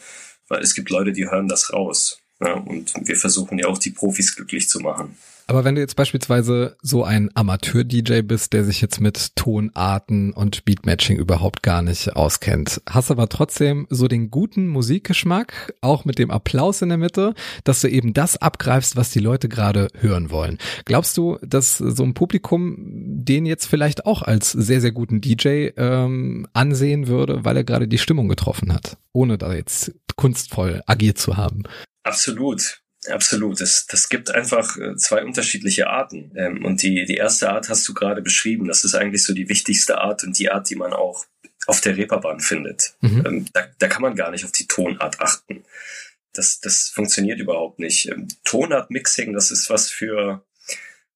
Weil 0.48 0.62
es 0.62 0.74
gibt 0.74 0.90
Leute, 0.90 1.12
die 1.12 1.30
hören 1.30 1.46
das 1.46 1.72
raus. 1.72 2.20
Ja, 2.40 2.54
und 2.54 2.92
wir 3.06 3.16
versuchen 3.16 3.58
ja 3.58 3.66
auch 3.66 3.78
die 3.78 3.90
Profis 3.90 4.34
glücklich 4.34 4.68
zu 4.68 4.80
machen. 4.80 5.16
Aber 5.50 5.64
wenn 5.64 5.74
du 5.74 5.80
jetzt 5.80 5.96
beispielsweise 5.96 6.76
so 6.80 7.02
ein 7.02 7.28
Amateur-DJ 7.34 8.20
bist, 8.22 8.52
der 8.52 8.62
sich 8.62 8.80
jetzt 8.80 9.00
mit 9.00 9.34
Tonarten 9.34 10.32
und 10.32 10.64
Beatmatching 10.64 11.16
überhaupt 11.16 11.64
gar 11.64 11.82
nicht 11.82 12.14
auskennt, 12.14 12.80
hast 12.88 13.10
aber 13.10 13.28
trotzdem 13.28 13.88
so 13.90 14.06
den 14.06 14.30
guten 14.30 14.68
Musikgeschmack, 14.68 15.74
auch 15.80 16.04
mit 16.04 16.20
dem 16.20 16.30
Applaus 16.30 16.82
in 16.82 16.88
der 16.90 16.98
Mitte, 16.98 17.34
dass 17.64 17.80
du 17.80 17.88
eben 17.88 18.14
das 18.14 18.36
abgreifst, 18.36 18.94
was 18.94 19.10
die 19.10 19.18
Leute 19.18 19.48
gerade 19.48 19.88
hören 19.98 20.30
wollen. 20.30 20.56
Glaubst 20.84 21.16
du, 21.16 21.36
dass 21.42 21.78
so 21.78 22.04
ein 22.04 22.14
Publikum 22.14 22.76
den 22.78 23.44
jetzt 23.44 23.66
vielleicht 23.66 24.06
auch 24.06 24.22
als 24.22 24.52
sehr, 24.52 24.80
sehr 24.80 24.92
guten 24.92 25.20
DJ 25.20 25.70
ähm, 25.76 26.46
ansehen 26.52 27.08
würde, 27.08 27.44
weil 27.44 27.56
er 27.56 27.64
gerade 27.64 27.88
die 27.88 27.98
Stimmung 27.98 28.28
getroffen 28.28 28.72
hat, 28.72 28.98
ohne 29.12 29.36
da 29.36 29.52
jetzt 29.52 29.96
kunstvoll 30.14 30.80
agiert 30.86 31.18
zu 31.18 31.36
haben? 31.36 31.64
Absolut. 32.04 32.82
Absolut. 33.10 33.60
Das, 33.60 33.86
das 33.86 34.08
gibt 34.08 34.30
einfach 34.30 34.76
äh, 34.76 34.96
zwei 34.96 35.24
unterschiedliche 35.24 35.88
Arten. 35.88 36.32
Ähm, 36.36 36.64
und 36.64 36.82
die, 36.82 37.04
die 37.04 37.16
erste 37.16 37.50
Art 37.50 37.68
hast 37.68 37.88
du 37.88 37.94
gerade 37.94 38.22
beschrieben. 38.22 38.68
Das 38.68 38.84
ist 38.84 38.94
eigentlich 38.94 39.24
so 39.24 39.34
die 39.34 39.48
wichtigste 39.48 39.98
Art 39.98 40.24
und 40.24 40.38
die 40.38 40.50
Art, 40.50 40.70
die 40.70 40.76
man 40.76 40.92
auch 40.92 41.26
auf 41.66 41.80
der 41.80 41.96
Reeperbahn 41.96 42.40
findet. 42.40 42.94
Mhm. 43.00 43.22
Ähm, 43.26 43.46
da, 43.52 43.66
da 43.78 43.88
kann 43.88 44.02
man 44.02 44.16
gar 44.16 44.30
nicht 44.30 44.44
auf 44.44 44.52
die 44.52 44.66
Tonart 44.66 45.20
achten. 45.20 45.64
Das, 46.32 46.60
das 46.60 46.88
funktioniert 46.88 47.40
überhaupt 47.40 47.78
nicht. 47.78 48.08
Ähm, 48.08 48.28
Tonart-Mixing, 48.44 49.32
das 49.32 49.50
ist 49.50 49.70
was 49.70 49.90
für, 49.90 50.44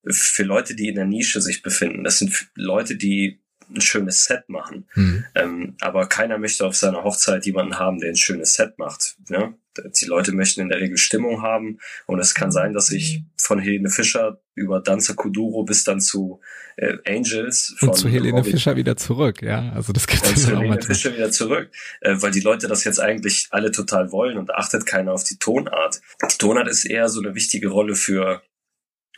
für 0.06 0.42
Leute, 0.42 0.74
die 0.74 0.88
in 0.88 0.96
der 0.96 1.06
Nische 1.06 1.40
sich 1.40 1.62
befinden. 1.62 2.04
Das 2.04 2.18
sind 2.18 2.48
Leute, 2.54 2.96
die 2.96 3.40
ein 3.74 3.80
schönes 3.80 4.24
Set 4.24 4.48
machen. 4.48 4.88
Mhm. 4.94 5.24
Ähm, 5.34 5.76
aber 5.80 6.06
keiner 6.06 6.38
möchte 6.38 6.66
auf 6.66 6.76
seiner 6.76 7.04
Hochzeit 7.04 7.46
jemanden 7.46 7.78
haben, 7.78 7.98
der 7.98 8.10
ein 8.10 8.16
schönes 8.16 8.54
Set 8.54 8.78
macht. 8.78 9.16
Ne? 9.28 9.54
Die 10.00 10.06
Leute 10.06 10.32
möchten 10.32 10.60
in 10.60 10.68
der 10.68 10.78
Regel 10.80 10.96
Stimmung 10.96 11.42
haben 11.42 11.78
und 12.06 12.20
es 12.20 12.34
kann 12.34 12.52
sein, 12.52 12.72
dass 12.72 12.90
ich 12.90 13.22
von 13.36 13.58
Helene 13.58 13.90
Fischer 13.90 14.40
über 14.54 14.80
Danza 14.80 15.14
Kuduro 15.14 15.64
bis 15.64 15.82
dann 15.82 16.00
zu 16.00 16.40
äh, 16.76 16.96
Angels 17.06 17.74
von 17.78 17.88
und 17.88 17.96
zu 17.96 18.08
Helene 18.08 18.38
Robin, 18.38 18.52
Fischer 18.52 18.76
wieder 18.76 18.96
zurück, 18.96 19.42
ja. 19.42 19.72
Also 19.72 19.92
das 19.92 20.06
gibt 20.06 20.24
es 20.24 20.42
zu 20.42 20.56
Helene 20.56 20.80
Fischer 20.80 21.12
wieder 21.12 21.30
zurück, 21.30 21.70
äh, 22.00 22.14
weil 22.20 22.30
die 22.30 22.40
Leute 22.40 22.68
das 22.68 22.84
jetzt 22.84 23.00
eigentlich 23.00 23.48
alle 23.50 23.72
total 23.72 24.12
wollen 24.12 24.38
und 24.38 24.54
achtet 24.54 24.86
keiner 24.86 25.12
auf 25.12 25.24
die 25.24 25.38
Tonart. 25.38 26.00
Die 26.22 26.38
Tonart 26.38 26.68
ist 26.68 26.84
eher 26.84 27.08
so 27.08 27.20
eine 27.20 27.34
wichtige 27.34 27.68
Rolle 27.68 27.96
für 27.96 28.42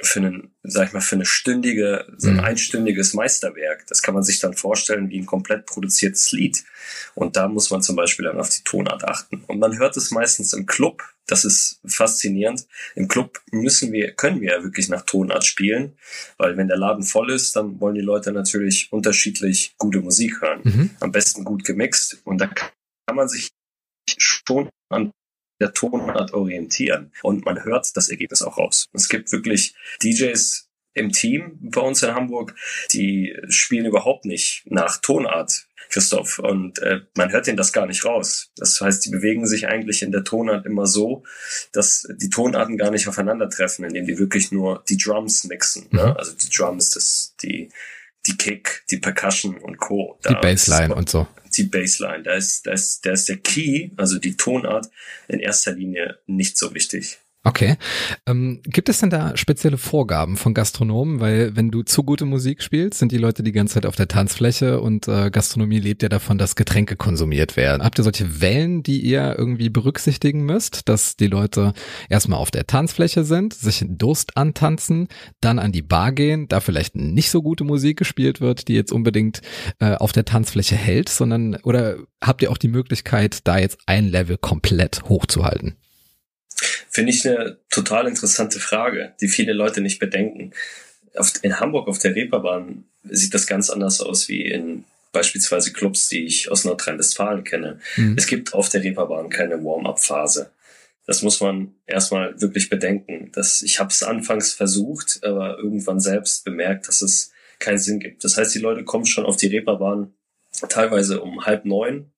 für 0.02 0.20
einen, 0.20 0.54
sag 0.62 0.88
ich 0.88 0.92
mal, 0.92 1.00
für 1.00 1.14
eine 1.14 1.24
stündige, 1.24 2.06
so 2.18 2.28
ein 2.28 2.34
mhm. 2.34 2.40
einstündiges 2.40 3.14
Meisterwerk. 3.14 3.86
Das 3.86 4.02
kann 4.02 4.14
man 4.14 4.22
sich 4.22 4.40
dann 4.40 4.54
vorstellen 4.54 5.08
wie 5.08 5.18
ein 5.18 5.26
komplett 5.26 5.64
produziertes 5.64 6.32
Lied. 6.32 6.64
Und 7.14 7.36
da 7.36 7.48
muss 7.48 7.70
man 7.70 7.82
zum 7.82 7.96
Beispiel 7.96 8.26
dann 8.26 8.38
auf 8.38 8.50
die 8.50 8.62
Tonart 8.62 9.04
achten. 9.04 9.42
Und 9.46 9.58
man 9.58 9.78
hört 9.78 9.96
es 9.96 10.10
meistens 10.10 10.52
im 10.52 10.66
Club. 10.66 11.02
Das 11.26 11.44
ist 11.44 11.80
faszinierend. 11.86 12.66
Im 12.94 13.08
Club 13.08 13.40
müssen 13.50 13.90
wir, 13.92 14.12
können 14.12 14.40
wir 14.42 14.52
ja 14.52 14.62
wirklich 14.62 14.88
nach 14.88 15.02
Tonart 15.02 15.44
spielen, 15.44 15.96
weil 16.36 16.56
wenn 16.56 16.68
der 16.68 16.76
Laden 16.76 17.02
voll 17.02 17.30
ist, 17.30 17.56
dann 17.56 17.80
wollen 17.80 17.94
die 17.94 18.02
Leute 18.02 18.32
natürlich 18.32 18.92
unterschiedlich 18.92 19.74
gute 19.78 20.00
Musik 20.00 20.42
hören. 20.42 20.60
Mhm. 20.62 20.90
Am 21.00 21.10
besten 21.10 21.42
gut 21.42 21.64
gemixt. 21.64 22.18
Und 22.24 22.38
da 22.38 22.48
kann 22.48 23.16
man 23.16 23.28
sich 23.28 23.48
schon 24.18 24.68
an 24.90 25.10
der 25.60 25.72
Tonart 25.72 26.32
orientieren. 26.32 27.12
Und 27.22 27.44
man 27.44 27.64
hört 27.64 27.96
das 27.96 28.08
Ergebnis 28.08 28.42
auch 28.42 28.58
raus. 28.58 28.86
Es 28.92 29.08
gibt 29.08 29.32
wirklich 29.32 29.74
DJs, 30.02 30.66
im 30.96 31.12
Team 31.12 31.58
bei 31.60 31.82
uns 31.82 32.02
in 32.02 32.14
Hamburg, 32.14 32.54
die 32.92 33.36
spielen 33.48 33.84
überhaupt 33.84 34.24
nicht 34.24 34.62
nach 34.64 34.96
Tonart, 34.96 35.66
Christoph. 35.90 36.38
Und 36.38 36.78
äh, 36.80 37.02
man 37.14 37.30
hört 37.30 37.46
denen 37.46 37.58
das 37.58 37.72
gar 37.72 37.86
nicht 37.86 38.04
raus. 38.04 38.50
Das 38.56 38.80
heißt, 38.80 39.04
die 39.04 39.10
bewegen 39.10 39.46
sich 39.46 39.68
eigentlich 39.68 40.02
in 40.02 40.10
der 40.10 40.24
Tonart 40.24 40.64
immer 40.66 40.86
so, 40.86 41.22
dass 41.72 42.08
die 42.16 42.30
Tonarten 42.30 42.78
gar 42.78 42.90
nicht 42.90 43.06
aufeinandertreffen, 43.08 43.84
indem 43.84 44.06
die 44.06 44.18
wirklich 44.18 44.50
nur 44.50 44.82
die 44.88 44.96
Drums 44.96 45.44
mixen. 45.44 45.86
Ne? 45.90 46.06
Mhm. 46.06 46.16
Also 46.16 46.32
die 46.32 46.48
Drums, 46.48 46.90
das, 46.90 47.34
die, 47.42 47.68
die 48.26 48.36
Kick, 48.36 48.84
die 48.90 48.96
Percussion 48.96 49.58
und 49.58 49.76
Co. 49.76 50.18
Die 50.26 50.34
Bassline 50.34 50.94
und 50.94 51.10
so. 51.10 51.28
Die 51.56 51.64
Bassline, 51.64 52.22
da 52.22 52.34
ist, 52.34 52.66
da 52.66 52.72
ist, 52.72 53.06
da 53.06 53.12
ist 53.12 53.28
der 53.28 53.38
Key, 53.38 53.90
also 53.96 54.18
die 54.18 54.36
Tonart 54.36 54.90
in 55.28 55.40
erster 55.40 55.72
Linie 55.72 56.18
nicht 56.26 56.58
so 56.58 56.74
wichtig. 56.74 57.18
Okay. 57.46 57.76
Ähm, 58.26 58.60
gibt 58.64 58.88
es 58.88 58.98
denn 58.98 59.10
da 59.10 59.36
spezielle 59.36 59.78
Vorgaben 59.78 60.36
von 60.36 60.52
Gastronomen? 60.52 61.20
Weil 61.20 61.54
wenn 61.54 61.70
du 61.70 61.84
zu 61.84 62.02
gute 62.02 62.24
Musik 62.24 62.60
spielst, 62.60 62.98
sind 62.98 63.12
die 63.12 63.18
Leute 63.18 63.44
die 63.44 63.52
ganze 63.52 63.74
Zeit 63.74 63.86
auf 63.86 63.94
der 63.94 64.08
Tanzfläche 64.08 64.80
und 64.80 65.06
äh, 65.06 65.30
Gastronomie 65.30 65.78
lebt 65.78 66.02
ja 66.02 66.08
davon, 66.08 66.38
dass 66.38 66.56
Getränke 66.56 66.96
konsumiert 66.96 67.56
werden. 67.56 67.84
Habt 67.84 68.00
ihr 68.00 68.02
solche 68.02 68.40
Wellen, 68.40 68.82
die 68.82 69.00
ihr 69.00 69.36
irgendwie 69.38 69.68
berücksichtigen 69.68 70.44
müsst, 70.44 70.88
dass 70.88 71.14
die 71.14 71.28
Leute 71.28 71.72
erstmal 72.08 72.40
auf 72.40 72.50
der 72.50 72.66
Tanzfläche 72.66 73.22
sind, 73.22 73.54
sich 73.54 73.84
Durst 73.86 74.36
antanzen, 74.36 75.06
dann 75.40 75.60
an 75.60 75.70
die 75.70 75.82
Bar 75.82 76.10
gehen, 76.10 76.48
da 76.48 76.58
vielleicht 76.58 76.96
nicht 76.96 77.30
so 77.30 77.42
gute 77.42 77.62
Musik 77.62 77.96
gespielt 77.96 78.40
wird, 78.40 78.66
die 78.66 78.74
jetzt 78.74 78.90
unbedingt 78.90 79.40
äh, 79.78 79.94
auf 79.94 80.10
der 80.10 80.24
Tanzfläche 80.24 80.74
hält, 80.74 81.08
sondern 81.08 81.54
oder 81.62 81.94
habt 82.20 82.42
ihr 82.42 82.50
auch 82.50 82.58
die 82.58 82.66
Möglichkeit, 82.66 83.46
da 83.46 83.56
jetzt 83.56 83.78
ein 83.86 84.08
Level 84.08 84.36
komplett 84.36 85.04
hochzuhalten? 85.04 85.76
Finde 86.96 87.12
ich 87.12 87.28
eine 87.28 87.58
total 87.68 88.08
interessante 88.08 88.58
Frage, 88.58 89.12
die 89.20 89.28
viele 89.28 89.52
Leute 89.52 89.82
nicht 89.82 89.98
bedenken. 89.98 90.52
in 91.42 91.60
Hamburg 91.60 91.88
auf 91.88 91.98
der 91.98 92.14
Reeperbahn 92.14 92.84
sieht 93.04 93.34
das 93.34 93.46
ganz 93.46 93.68
anders 93.68 94.00
aus 94.00 94.28
wie 94.28 94.46
in 94.46 94.84
beispielsweise 95.12 95.74
Clubs, 95.74 96.08
die 96.08 96.24
ich 96.24 96.50
aus 96.50 96.64
Nordrhein-Westfalen 96.64 97.44
kenne. 97.44 97.80
Mhm. 97.96 98.14
Es 98.16 98.26
gibt 98.26 98.54
auf 98.54 98.70
der 98.70 98.82
Reeperbahn 98.82 99.28
keine 99.28 99.62
Warm-up-Phase. 99.62 100.52
Das 101.04 101.20
muss 101.20 101.38
man 101.42 101.74
erstmal 101.86 102.40
wirklich 102.40 102.70
bedenken. 102.70 103.30
Das, 103.34 103.60
ich 103.60 103.78
habe 103.78 103.90
es 103.90 104.02
anfangs 104.02 104.54
versucht, 104.54 105.20
aber 105.22 105.58
irgendwann 105.58 106.00
selbst 106.00 106.46
bemerkt, 106.46 106.88
dass 106.88 107.02
es 107.02 107.30
keinen 107.58 107.76
Sinn 107.78 108.00
gibt. 108.00 108.24
Das 108.24 108.38
heißt, 108.38 108.54
die 108.54 108.60
Leute 108.60 108.84
kommen 108.84 109.04
schon 109.04 109.26
auf 109.26 109.36
die 109.36 109.48
Reeperbahn 109.48 110.14
teilweise 110.70 111.20
um 111.20 111.44
halb 111.44 111.66
neun 111.66 112.10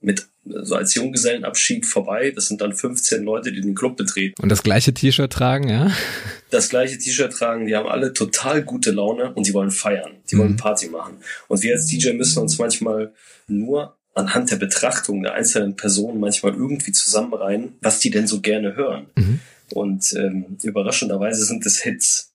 mit 0.00 0.31
so 0.44 0.74
als 0.74 0.94
Junggesellenabschied 0.94 1.86
vorbei. 1.86 2.32
Das 2.34 2.48
sind 2.48 2.60
dann 2.60 2.72
15 2.72 3.22
Leute, 3.22 3.52
die 3.52 3.60
den 3.60 3.74
Club 3.74 3.96
betreten. 3.96 4.34
Und 4.42 4.48
das 4.48 4.62
gleiche 4.62 4.92
T-Shirt 4.92 5.32
tragen, 5.32 5.68
ja? 5.68 5.92
Das 6.50 6.68
gleiche 6.68 6.98
T-Shirt 6.98 7.32
tragen, 7.32 7.66
die 7.66 7.76
haben 7.76 7.88
alle 7.88 8.12
total 8.12 8.62
gute 8.62 8.90
Laune 8.90 9.32
und 9.34 9.46
die 9.46 9.54
wollen 9.54 9.70
feiern. 9.70 10.12
Die 10.30 10.36
mhm. 10.36 10.40
wollen 10.40 10.56
Party 10.56 10.88
machen. 10.88 11.18
Und 11.48 11.62
wir 11.62 11.74
als 11.74 11.86
DJ 11.86 12.12
müssen 12.12 12.40
uns 12.40 12.58
manchmal 12.58 13.12
nur 13.46 13.96
anhand 14.14 14.50
der 14.50 14.56
Betrachtung 14.56 15.22
der 15.22 15.34
einzelnen 15.34 15.76
Personen 15.76 16.20
manchmal 16.20 16.52
irgendwie 16.52 16.92
zusammenreihen, 16.92 17.76
was 17.80 18.00
die 18.00 18.10
denn 18.10 18.26
so 18.26 18.40
gerne 18.40 18.76
hören. 18.76 19.06
Mhm. 19.16 19.40
Und 19.72 20.12
ähm, 20.14 20.58
überraschenderweise 20.62 21.44
sind 21.44 21.64
es 21.64 21.80
Hits 21.82 22.31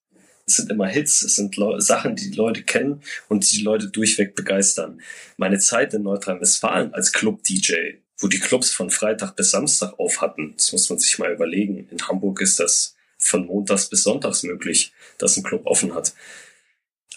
es 0.47 0.55
sind 0.55 0.71
immer 0.71 0.87
Hits, 0.87 1.21
es 1.21 1.35
sind 1.35 1.57
Le 1.57 1.81
Sachen, 1.81 2.15
die 2.15 2.31
die 2.31 2.37
Leute 2.37 2.63
kennen 2.63 3.01
und 3.27 3.49
die 3.51 3.57
die 3.57 3.63
Leute 3.63 3.89
durchweg 3.89 4.33
begeistern. 4.33 5.01
Meine 5.35 5.59
Zeit 5.59 5.93
in 5.93 6.03
Nordrhein-Westfalen 6.03 6.93
als 6.93 7.11
Club-DJ, 7.11 7.97
wo 8.17 8.27
die 8.27 8.39
Clubs 8.39 8.71
von 8.71 8.89
Freitag 8.89 9.35
bis 9.35 9.51
Samstag 9.51 9.99
auf 9.99 10.21
hatten, 10.21 10.53
das 10.55 10.71
muss 10.71 10.89
man 10.89 10.99
sich 10.99 11.19
mal 11.19 11.33
überlegen. 11.33 11.87
In 11.91 12.07
Hamburg 12.07 12.39
ist 12.41 12.59
das 12.61 12.95
von 13.17 13.45
Montags 13.45 13.89
bis 13.89 14.03
Sonntags 14.03 14.43
möglich, 14.43 14.93
dass 15.17 15.35
ein 15.35 15.43
Club 15.43 15.65
offen 15.65 15.93
hat 15.93 16.13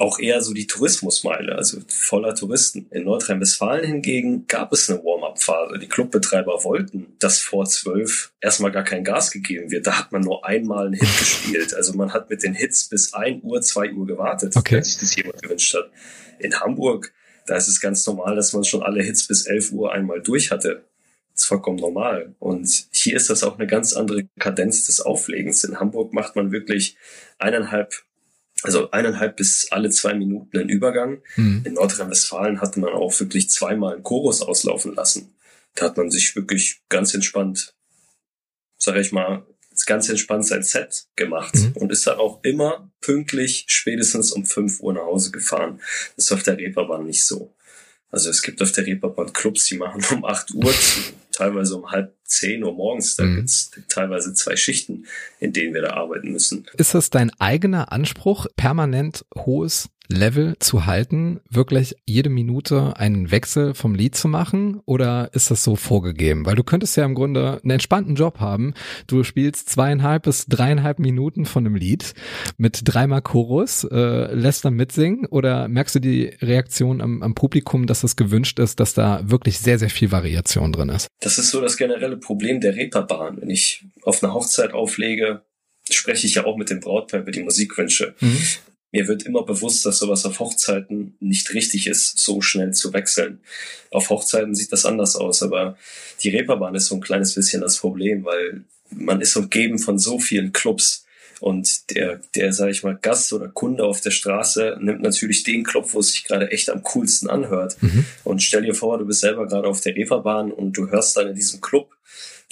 auch 0.00 0.18
eher 0.18 0.40
so 0.40 0.54
die 0.54 0.66
Tourismusmeile, 0.66 1.56
also 1.56 1.78
voller 1.88 2.34
Touristen. 2.34 2.86
In 2.90 3.04
Nordrhein-Westfalen 3.04 3.84
hingegen 3.84 4.46
gab 4.46 4.72
es 4.72 4.88
eine 4.88 5.04
Warm-up-Phase. 5.04 5.78
Die 5.78 5.88
Clubbetreiber 5.88 6.64
wollten, 6.64 7.14
dass 7.18 7.40
vor 7.40 7.66
zwölf 7.66 8.32
erstmal 8.40 8.72
gar 8.72 8.82
kein 8.82 9.04
Gas 9.04 9.30
gegeben 9.30 9.70
wird. 9.70 9.86
Da 9.86 9.98
hat 9.98 10.10
man 10.10 10.22
nur 10.22 10.46
einmal 10.46 10.86
einen 10.86 10.94
Hit 10.94 11.02
gespielt. 11.18 11.74
Also 11.74 11.92
man 11.92 12.14
hat 12.14 12.30
mit 12.30 12.42
den 12.42 12.54
Hits 12.54 12.88
bis 12.88 13.12
ein 13.12 13.42
Uhr, 13.42 13.60
zwei 13.60 13.92
Uhr 13.92 14.06
gewartet, 14.06 14.56
okay. 14.56 14.76
wenn 14.76 14.84
sich 14.84 14.98
das 14.98 15.16
jemand 15.16 15.42
gewünscht 15.42 15.74
hat. 15.74 15.90
In 16.38 16.58
Hamburg, 16.58 17.12
da 17.46 17.56
ist 17.56 17.68
es 17.68 17.78
ganz 17.78 18.06
normal, 18.06 18.36
dass 18.36 18.54
man 18.54 18.64
schon 18.64 18.82
alle 18.82 19.02
Hits 19.02 19.26
bis 19.26 19.46
elf 19.46 19.70
Uhr 19.70 19.92
einmal 19.92 20.22
durch 20.22 20.50
hatte. 20.50 20.86
Das 21.34 21.42
ist 21.42 21.48
vollkommen 21.48 21.78
normal. 21.78 22.34
Und 22.38 22.86
hier 22.90 23.16
ist 23.16 23.28
das 23.28 23.42
auch 23.42 23.58
eine 23.58 23.66
ganz 23.66 23.92
andere 23.92 24.26
Kadenz 24.38 24.86
des 24.86 25.02
Auflegens. 25.02 25.62
In 25.64 25.78
Hamburg 25.78 26.14
macht 26.14 26.36
man 26.36 26.52
wirklich 26.52 26.96
eineinhalb 27.38 28.02
also 28.62 28.90
eineinhalb 28.90 29.36
bis 29.36 29.68
alle 29.70 29.90
zwei 29.90 30.14
Minuten 30.14 30.58
ein 30.58 30.68
Übergang. 30.68 31.22
Mhm. 31.36 31.62
In 31.64 31.74
Nordrhein-Westfalen 31.74 32.60
hatte 32.60 32.80
man 32.80 32.92
auch 32.92 33.18
wirklich 33.20 33.50
zweimal 33.50 33.94
einen 33.94 34.02
Chorus 34.02 34.42
auslaufen 34.42 34.94
lassen. 34.94 35.34
Da 35.74 35.86
hat 35.86 35.96
man 35.96 36.10
sich 36.10 36.36
wirklich 36.36 36.82
ganz 36.88 37.14
entspannt, 37.14 37.74
sag 38.76 38.96
ich 38.96 39.12
mal, 39.12 39.46
ganz 39.86 40.08
entspannt 40.08 40.46
sein 40.46 40.62
Set 40.62 41.06
gemacht 41.16 41.54
mhm. 41.54 41.72
und 41.74 41.92
ist 41.92 42.06
dann 42.06 42.18
auch 42.18 42.40
immer 42.42 42.90
pünktlich 43.00 43.64
spätestens 43.68 44.32
um 44.32 44.44
fünf 44.44 44.80
Uhr 44.80 44.92
nach 44.92 45.02
Hause 45.02 45.30
gefahren. 45.30 45.80
Das 46.16 46.26
ist 46.26 46.32
auf 46.32 46.42
der 46.42 46.58
Reeperbahn 46.58 47.06
nicht 47.06 47.24
so. 47.24 47.54
Also 48.10 48.28
es 48.30 48.42
gibt 48.42 48.60
auf 48.60 48.72
der 48.72 48.86
Reeperbahn 48.86 49.32
Clubs, 49.32 49.66
die 49.66 49.76
machen 49.76 50.04
um 50.10 50.24
acht 50.24 50.52
Uhr 50.52 50.72
zu, 50.72 51.00
teilweise 51.32 51.76
um 51.76 51.90
halb 51.90 52.14
zehn 52.24 52.62
Uhr 52.64 52.72
morgens. 52.72 53.16
Da 53.16 53.24
mhm. 53.24 53.36
gibt's 53.36 53.70
teilweise 53.88 54.34
zwei 54.34 54.56
Schichten, 54.56 55.06
in 55.38 55.52
denen 55.52 55.74
wir 55.74 55.82
da 55.82 55.94
arbeiten 55.94 56.32
müssen. 56.32 56.66
Ist 56.76 56.94
das 56.94 57.10
dein 57.10 57.30
eigener 57.38 57.92
Anspruch, 57.92 58.46
permanent 58.56 59.24
hohes 59.36 59.90
Level 60.10 60.56
zu 60.58 60.86
halten, 60.86 61.40
wirklich 61.48 61.94
jede 62.04 62.30
Minute 62.30 62.96
einen 62.96 63.30
Wechsel 63.30 63.74
vom 63.74 63.94
Lied 63.94 64.16
zu 64.16 64.28
machen 64.28 64.80
oder 64.84 65.30
ist 65.32 65.50
das 65.50 65.62
so 65.62 65.76
vorgegeben? 65.76 66.44
Weil 66.46 66.56
du 66.56 66.64
könntest 66.64 66.96
ja 66.96 67.04
im 67.04 67.14
Grunde 67.14 67.60
einen 67.62 67.70
entspannten 67.70 68.16
Job 68.16 68.40
haben. 68.40 68.74
Du 69.06 69.22
spielst 69.22 69.70
zweieinhalb 69.70 70.24
bis 70.24 70.46
dreieinhalb 70.46 70.98
Minuten 70.98 71.46
von 71.46 71.64
einem 71.64 71.76
Lied 71.76 72.14
mit 72.56 72.80
dreimal 72.84 73.22
Chorus, 73.22 73.84
äh, 73.84 74.34
lässt 74.34 74.64
dann 74.64 74.74
mitsingen 74.74 75.26
oder 75.26 75.68
merkst 75.68 75.94
du 75.94 76.00
die 76.00 76.26
Reaktion 76.42 77.00
am, 77.00 77.22
am 77.22 77.34
Publikum, 77.34 77.86
dass 77.86 78.02
es 78.02 78.16
gewünscht 78.16 78.58
ist, 78.58 78.80
dass 78.80 78.94
da 78.94 79.20
wirklich 79.24 79.60
sehr, 79.60 79.78
sehr 79.78 79.90
viel 79.90 80.10
Variation 80.10 80.72
drin 80.72 80.88
ist? 80.88 81.06
Das 81.20 81.29
ist 81.38 81.50
so 81.50 81.60
das 81.60 81.76
generelle 81.76 82.16
Problem 82.16 82.60
der 82.60 82.76
Reeperbahn. 82.76 83.40
Wenn 83.40 83.50
ich 83.50 83.84
auf 84.02 84.22
eine 84.22 84.32
Hochzeit 84.32 84.72
auflege, 84.72 85.42
spreche 85.90 86.26
ich 86.26 86.34
ja 86.34 86.44
auch 86.44 86.56
mit 86.56 86.70
dem 86.70 86.80
Brautpaar 86.80 87.20
über 87.20 87.30
die 87.30 87.42
Musikwünsche. 87.42 88.14
Mhm 88.20 88.38
mir 88.92 89.06
wird 89.06 89.22
immer 89.22 89.44
bewusst, 89.44 89.86
dass 89.86 89.98
sowas 89.98 90.24
auf 90.24 90.40
Hochzeiten 90.40 91.16
nicht 91.20 91.54
richtig 91.54 91.86
ist, 91.86 92.18
so 92.18 92.40
schnell 92.40 92.72
zu 92.74 92.92
wechseln. 92.92 93.40
Auf 93.90 94.10
Hochzeiten 94.10 94.54
sieht 94.54 94.72
das 94.72 94.84
anders 94.84 95.16
aus, 95.16 95.42
aber 95.42 95.76
die 96.22 96.30
Reeperbahn 96.30 96.74
ist 96.74 96.86
so 96.86 96.96
ein 96.96 97.00
kleines 97.00 97.34
bisschen 97.34 97.60
das 97.60 97.78
Problem, 97.78 98.24
weil 98.24 98.64
man 98.90 99.20
ist 99.20 99.36
umgeben 99.36 99.78
von 99.78 99.98
so 99.98 100.18
vielen 100.18 100.52
Clubs. 100.52 101.06
Und 101.40 101.90
der, 101.90 102.20
der, 102.34 102.52
sag 102.52 102.70
ich 102.70 102.82
mal, 102.82 102.98
Gast 103.00 103.32
oder 103.32 103.48
Kunde 103.48 103.84
auf 103.84 104.00
der 104.00 104.10
Straße 104.10 104.76
nimmt 104.80 105.00
natürlich 105.00 105.42
den 105.42 105.64
Club, 105.64 105.92
wo 105.92 106.00
es 106.00 106.12
sich 106.12 106.24
gerade 106.24 106.50
echt 106.50 106.70
am 106.70 106.82
coolsten 106.82 107.28
anhört. 107.30 107.76
Mhm. 107.80 108.04
Und 108.24 108.42
stell 108.42 108.62
dir 108.62 108.74
vor, 108.74 108.98
du 108.98 109.06
bist 109.06 109.20
selber 109.20 109.46
gerade 109.46 109.66
auf 109.66 109.80
der 109.80 109.96
Reeperbahn 109.96 110.52
und 110.52 110.74
du 110.74 110.90
hörst 110.90 111.16
dann 111.16 111.28
in 111.28 111.34
diesem 111.34 111.60
Club, 111.60 111.96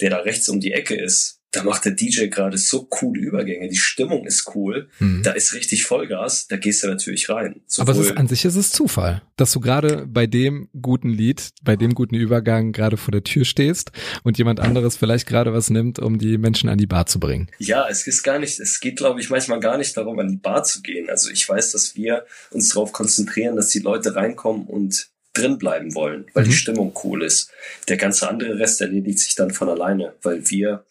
der 0.01 0.09
da 0.09 0.17
rechts 0.17 0.49
um 0.49 0.59
die 0.59 0.73
Ecke 0.73 0.95
ist, 0.95 1.38
da 1.51 1.63
macht 1.63 1.85
der 1.85 1.93
DJ 1.93 2.27
gerade 2.27 2.57
so 2.57 2.83
coole 2.83 3.19
Übergänge, 3.19 3.69
die 3.69 3.77
Stimmung 3.77 4.27
ist 4.27 4.51
cool, 4.53 4.89
mhm. 4.99 5.23
da 5.23 5.31
ist 5.31 5.53
richtig 5.53 5.83
Vollgas, 5.83 6.47
da 6.47 6.57
gehst 6.57 6.83
du 6.83 6.87
natürlich 6.87 7.29
rein. 7.29 7.61
Sowohl 7.65 7.95
Aber 7.95 8.01
ist, 8.01 8.17
an 8.17 8.27
sich 8.27 8.45
ist 8.45 8.55
es 8.55 8.71
Zufall, 8.71 9.23
dass 9.35 9.51
du 9.51 9.59
gerade 9.59 10.05
bei 10.07 10.27
dem 10.27 10.69
guten 10.79 11.09
Lied, 11.09 11.49
bei 11.63 11.75
dem 11.75 11.95
guten 11.95 12.15
Übergang 12.15 12.71
gerade 12.71 12.97
vor 12.97 13.11
der 13.11 13.23
Tür 13.23 13.45
stehst 13.45 13.91
und 14.23 14.37
jemand 14.37 14.59
anderes 14.59 14.95
vielleicht 14.95 15.27
gerade 15.27 15.51
was 15.51 15.71
nimmt, 15.71 15.97
um 15.97 16.19
die 16.19 16.37
Menschen 16.37 16.69
an 16.69 16.77
die 16.77 16.87
Bar 16.87 17.07
zu 17.07 17.19
bringen. 17.19 17.49
Ja, 17.57 17.87
es 17.89 18.05
ist 18.05 18.21
gar 18.21 18.37
nicht, 18.37 18.59
es 18.59 18.79
geht 18.79 18.97
glaube 18.97 19.19
ich 19.19 19.29
manchmal 19.29 19.59
gar 19.59 19.77
nicht 19.77 19.97
darum, 19.97 20.19
an 20.19 20.29
die 20.29 20.37
Bar 20.37 20.63
zu 20.63 20.81
gehen. 20.81 21.09
Also 21.09 21.31
ich 21.31 21.49
weiß, 21.49 21.71
dass 21.71 21.95
wir 21.95 22.25
uns 22.51 22.69
darauf 22.69 22.91
konzentrieren, 22.91 23.55
dass 23.55 23.69
die 23.69 23.79
Leute 23.79 24.15
reinkommen 24.15 24.67
und 24.67 25.09
drin 25.33 25.57
bleiben 25.57 25.95
wollen, 25.95 26.25
weil 26.33 26.43
mhm. 26.43 26.49
die 26.49 26.55
Stimmung 26.55 26.93
cool 27.03 27.23
ist. 27.23 27.51
Der 27.87 27.97
ganze 27.97 28.29
andere 28.29 28.59
Rest 28.59 28.81
erledigt 28.81 29.19
sich 29.19 29.35
dann 29.35 29.51
von 29.51 29.69
alleine, 29.69 30.13
weil 30.21 30.49
wir 30.49 30.85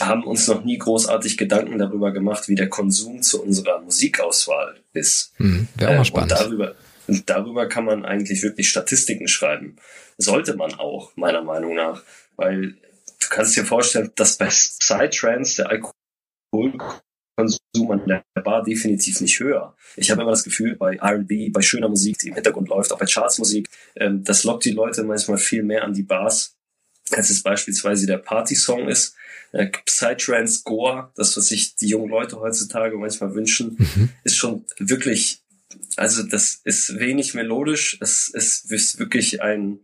haben 0.00 0.24
uns 0.24 0.46
noch 0.46 0.64
nie 0.64 0.78
großartig 0.78 1.36
Gedanken 1.36 1.78
darüber 1.78 2.12
gemacht, 2.12 2.48
wie 2.48 2.54
der 2.54 2.68
Konsum 2.68 3.22
zu 3.22 3.42
unserer 3.42 3.80
Musikauswahl 3.80 4.76
ist. 4.92 5.32
Hm, 5.36 5.68
Wäre 5.76 5.90
auch 5.90 5.94
mal 5.94 5.98
ähm, 5.98 6.04
spannend. 6.04 6.32
Und 6.32 6.40
darüber, 6.40 6.74
und 7.08 7.30
darüber 7.30 7.68
kann 7.68 7.84
man 7.84 8.04
eigentlich 8.04 8.42
wirklich 8.42 8.68
Statistiken 8.68 9.28
schreiben. 9.28 9.76
Sollte 10.18 10.56
man 10.56 10.74
auch, 10.74 11.16
meiner 11.16 11.42
Meinung 11.42 11.74
nach. 11.74 12.02
Weil 12.36 12.76
du 13.20 13.28
kannst 13.30 13.56
dir 13.56 13.64
vorstellen, 13.64 14.12
dass 14.14 14.36
bei 14.36 14.46
Psytrance 14.46 15.56
der 15.56 15.70
Alkoholkonsum 15.70 17.00
an 17.90 18.06
der 18.06 18.24
Bar 18.42 18.62
definitiv 18.62 19.20
nicht 19.20 19.40
höher. 19.40 19.74
Ich 19.96 20.10
habe 20.10 20.22
immer 20.22 20.32
das 20.32 20.44
Gefühl, 20.44 20.76
bei 20.76 20.96
R&B, 20.96 21.50
bei 21.50 21.62
schöner 21.62 21.88
Musik, 21.88 22.18
die 22.18 22.28
im 22.28 22.34
Hintergrund 22.34 22.68
läuft, 22.68 22.92
auch 22.92 22.98
bei 22.98 23.06
Chartsmusik, 23.06 23.68
ähm, 23.96 24.22
das 24.24 24.44
lockt 24.44 24.64
die 24.64 24.72
Leute 24.72 25.02
manchmal 25.04 25.38
viel 25.38 25.62
mehr 25.62 25.84
an 25.84 25.94
die 25.94 26.02
Bars, 26.02 26.56
als 27.10 27.30
es 27.30 27.42
beispielsweise 27.42 28.06
der 28.06 28.18
Party-Song 28.18 28.88
ist, 28.88 29.16
Äh, 29.52 29.68
Psytrance, 29.86 30.62
Gore, 30.64 31.10
das, 31.16 31.36
was 31.36 31.48
sich 31.48 31.76
die 31.76 31.88
jungen 31.88 32.10
Leute 32.10 32.38
heutzutage 32.38 32.96
manchmal 32.96 33.34
wünschen, 33.34 33.76
mhm. 33.78 34.10
ist 34.24 34.36
schon 34.36 34.64
wirklich, 34.78 35.42
also 35.96 36.22
das 36.22 36.60
ist 36.64 36.98
wenig 36.98 37.34
melodisch, 37.34 37.98
es, 38.00 38.30
es 38.34 38.64
ist 38.70 38.98
wirklich 38.98 39.42
ein, 39.42 39.80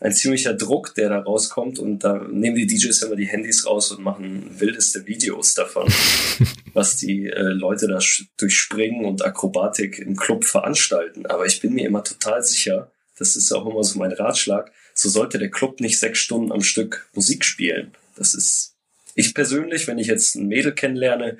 ein 0.00 0.12
ziemlicher 0.12 0.54
Druck, 0.54 0.94
der 0.94 1.08
da 1.08 1.18
rauskommt 1.18 1.78
und 1.78 2.04
da 2.04 2.24
nehmen 2.30 2.56
die 2.56 2.66
DJs 2.66 3.02
immer 3.02 3.16
die 3.16 3.26
Handys 3.26 3.66
raus 3.66 3.90
und 3.90 4.02
machen 4.02 4.60
wildeste 4.60 5.06
Videos 5.06 5.54
davon, 5.54 5.92
was 6.72 6.96
die 6.96 7.26
äh, 7.26 7.42
Leute 7.42 7.88
da 7.88 7.98
durch 8.36 8.56
Springen 8.56 9.04
und 9.04 9.24
Akrobatik 9.24 9.98
im 9.98 10.16
Club 10.16 10.44
veranstalten. 10.44 11.26
Aber 11.26 11.46
ich 11.46 11.60
bin 11.60 11.74
mir 11.74 11.86
immer 11.86 12.04
total 12.04 12.44
sicher, 12.44 12.92
das 13.18 13.34
ist 13.34 13.50
auch 13.50 13.66
immer 13.68 13.82
so 13.82 13.98
mein 13.98 14.12
Ratschlag, 14.12 14.70
so 14.94 15.08
sollte 15.08 15.38
der 15.38 15.50
Club 15.50 15.80
nicht 15.80 15.98
sechs 15.98 16.20
Stunden 16.20 16.52
am 16.52 16.62
Stück 16.62 17.08
Musik 17.14 17.44
spielen. 17.44 17.92
Das 18.16 18.34
ist, 18.34 18.76
ich 19.18 19.34
persönlich, 19.34 19.88
wenn 19.88 19.98
ich 19.98 20.06
jetzt 20.06 20.36
ein 20.36 20.46
Mädel 20.46 20.72
kennenlerne, 20.72 21.38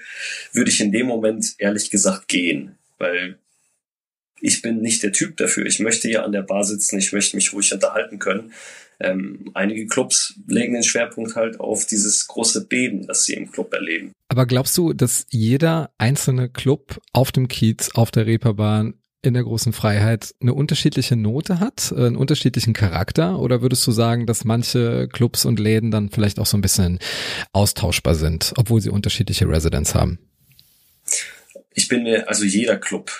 würde 0.52 0.70
ich 0.70 0.80
in 0.80 0.90
dem 0.90 1.06
Moment 1.06 1.54
ehrlich 1.58 1.90
gesagt 1.90 2.26
gehen, 2.26 2.76
weil 2.98 3.38
ich 4.40 4.62
bin 4.62 4.80
nicht 4.80 5.04
der 5.04 5.12
Typ 5.12 5.36
dafür. 5.36 5.64
Ich 5.64 5.78
möchte 5.78 6.10
ja 6.10 6.24
an 6.24 6.32
der 6.32 6.42
Bar 6.42 6.64
sitzen, 6.64 6.98
ich 6.98 7.12
möchte 7.12 7.36
mich 7.36 7.52
ruhig 7.52 7.72
unterhalten 7.72 8.18
können. 8.18 8.52
Ähm, 8.98 9.52
einige 9.54 9.86
Clubs 9.86 10.34
legen 10.48 10.74
den 10.74 10.82
Schwerpunkt 10.82 11.36
halt 11.36 11.60
auf 11.60 11.86
dieses 11.86 12.26
große 12.26 12.66
Beben, 12.66 13.06
das 13.06 13.24
sie 13.24 13.34
im 13.34 13.52
Club 13.52 13.72
erleben. 13.72 14.10
Aber 14.26 14.44
glaubst 14.44 14.76
du, 14.76 14.92
dass 14.92 15.26
jeder 15.30 15.92
einzelne 15.98 16.48
Club 16.48 17.00
auf 17.12 17.30
dem 17.30 17.46
Kiez, 17.46 17.90
auf 17.94 18.10
der 18.10 18.26
Reeperbahn 18.26 18.94
in 19.22 19.34
der 19.34 19.42
großen 19.42 19.72
Freiheit 19.72 20.34
eine 20.40 20.54
unterschiedliche 20.54 21.16
Note 21.16 21.58
hat, 21.60 21.92
einen 21.92 22.16
unterschiedlichen 22.16 22.72
Charakter? 22.72 23.38
Oder 23.38 23.62
würdest 23.62 23.86
du 23.86 23.90
sagen, 23.90 24.26
dass 24.26 24.44
manche 24.44 25.08
Clubs 25.08 25.44
und 25.44 25.58
Läden 25.58 25.90
dann 25.90 26.10
vielleicht 26.10 26.38
auch 26.38 26.46
so 26.46 26.56
ein 26.56 26.62
bisschen 26.62 26.98
austauschbar 27.52 28.14
sind, 28.14 28.52
obwohl 28.56 28.80
sie 28.80 28.90
unterschiedliche 28.90 29.48
Residents 29.48 29.94
haben? 29.94 30.18
Ich 31.74 31.88
bin, 31.88 32.06
also 32.26 32.44
jeder 32.44 32.76
Club, 32.76 33.10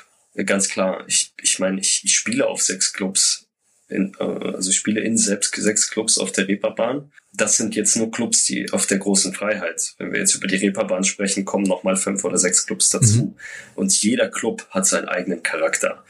ganz 0.46 0.68
klar. 0.68 1.04
Ich, 1.08 1.32
ich 1.42 1.58
meine, 1.58 1.80
ich, 1.80 2.02
ich 2.04 2.14
spiele 2.14 2.46
auf 2.46 2.62
sechs 2.62 2.92
Clubs. 2.92 3.47
In, 3.88 4.12
äh, 4.18 4.22
also 4.22 4.70
ich 4.70 4.76
spiele 4.76 5.00
in 5.00 5.16
selbst 5.16 5.54
sechs 5.54 5.90
Clubs 5.90 6.18
auf 6.18 6.32
der 6.32 6.48
Reeperbahn. 6.48 7.10
Das 7.32 7.56
sind 7.56 7.74
jetzt 7.74 7.96
nur 7.96 8.10
Clubs, 8.10 8.44
die 8.44 8.70
auf 8.72 8.86
der 8.86 8.98
großen 8.98 9.32
Freiheit. 9.32 9.94
Wenn 9.98 10.12
wir 10.12 10.20
jetzt 10.20 10.34
über 10.34 10.46
die 10.46 10.56
Reeperbahn 10.56 11.04
sprechen, 11.04 11.44
kommen 11.44 11.64
nochmal 11.64 11.96
fünf 11.96 12.24
oder 12.24 12.38
sechs 12.38 12.66
Clubs 12.66 12.90
dazu. 12.90 13.18
Mhm. 13.18 13.34
Und 13.74 14.02
jeder 14.02 14.28
Club 14.28 14.66
hat 14.70 14.86
seinen 14.86 15.08
eigenen 15.08 15.42
Charakter. 15.42 16.04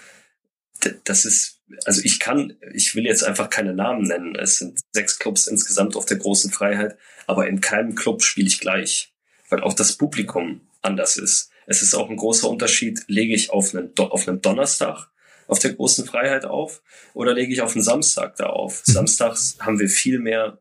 Das 1.05 1.25
ist, 1.25 1.61
also 1.85 2.01
ich 2.05 2.21
kann, 2.21 2.57
ich 2.73 2.95
will 2.95 3.05
jetzt 3.05 3.25
einfach 3.25 3.51
keine 3.51 3.75
Namen 3.75 4.05
nennen. 4.05 4.35
Es 4.37 4.59
sind 4.59 4.81
sechs 4.93 5.19
Clubs 5.19 5.47
insgesamt 5.47 5.97
auf 5.97 6.07
der 6.07 6.19
großen 6.19 6.51
Freiheit, 6.51 6.97
aber 7.27 7.49
in 7.49 7.61
keinem 7.61 7.95
Club 7.95 8.23
spiele 8.23 8.47
ich 8.47 8.61
gleich, 8.61 9.13
weil 9.51 9.61
auch 9.61 9.75
das 9.75 9.95
Publikum 9.95 10.63
anders 10.83 11.17
ist. 11.17 11.51
Es 11.67 11.83
ist 11.83 11.95
auch 11.95 12.09
ein 12.09 12.17
großer 12.17 12.49
Unterschied, 12.49 13.05
lege 13.09 13.35
ich 13.35 13.51
auf 13.51 13.75
einen, 13.75 13.93
auf 13.97 14.27
einem 14.27 14.41
Donnerstag 14.41 15.11
auf 15.49 15.59
der 15.59 15.73
großen 15.73 16.07
Freiheit 16.07 16.45
auf 16.45 16.83
oder 17.15 17.35
lege 17.35 17.53
ich 17.53 17.63
auf 17.63 17.75
einen 17.75 17.83
Samstag 17.83 18.37
da 18.37 18.47
auf. 18.47 18.85
Mhm. 18.87 18.93
Samstags 18.93 19.57
haben 19.59 19.81
wir 19.81 19.89
viel 19.89 20.21
mehr 20.21 20.59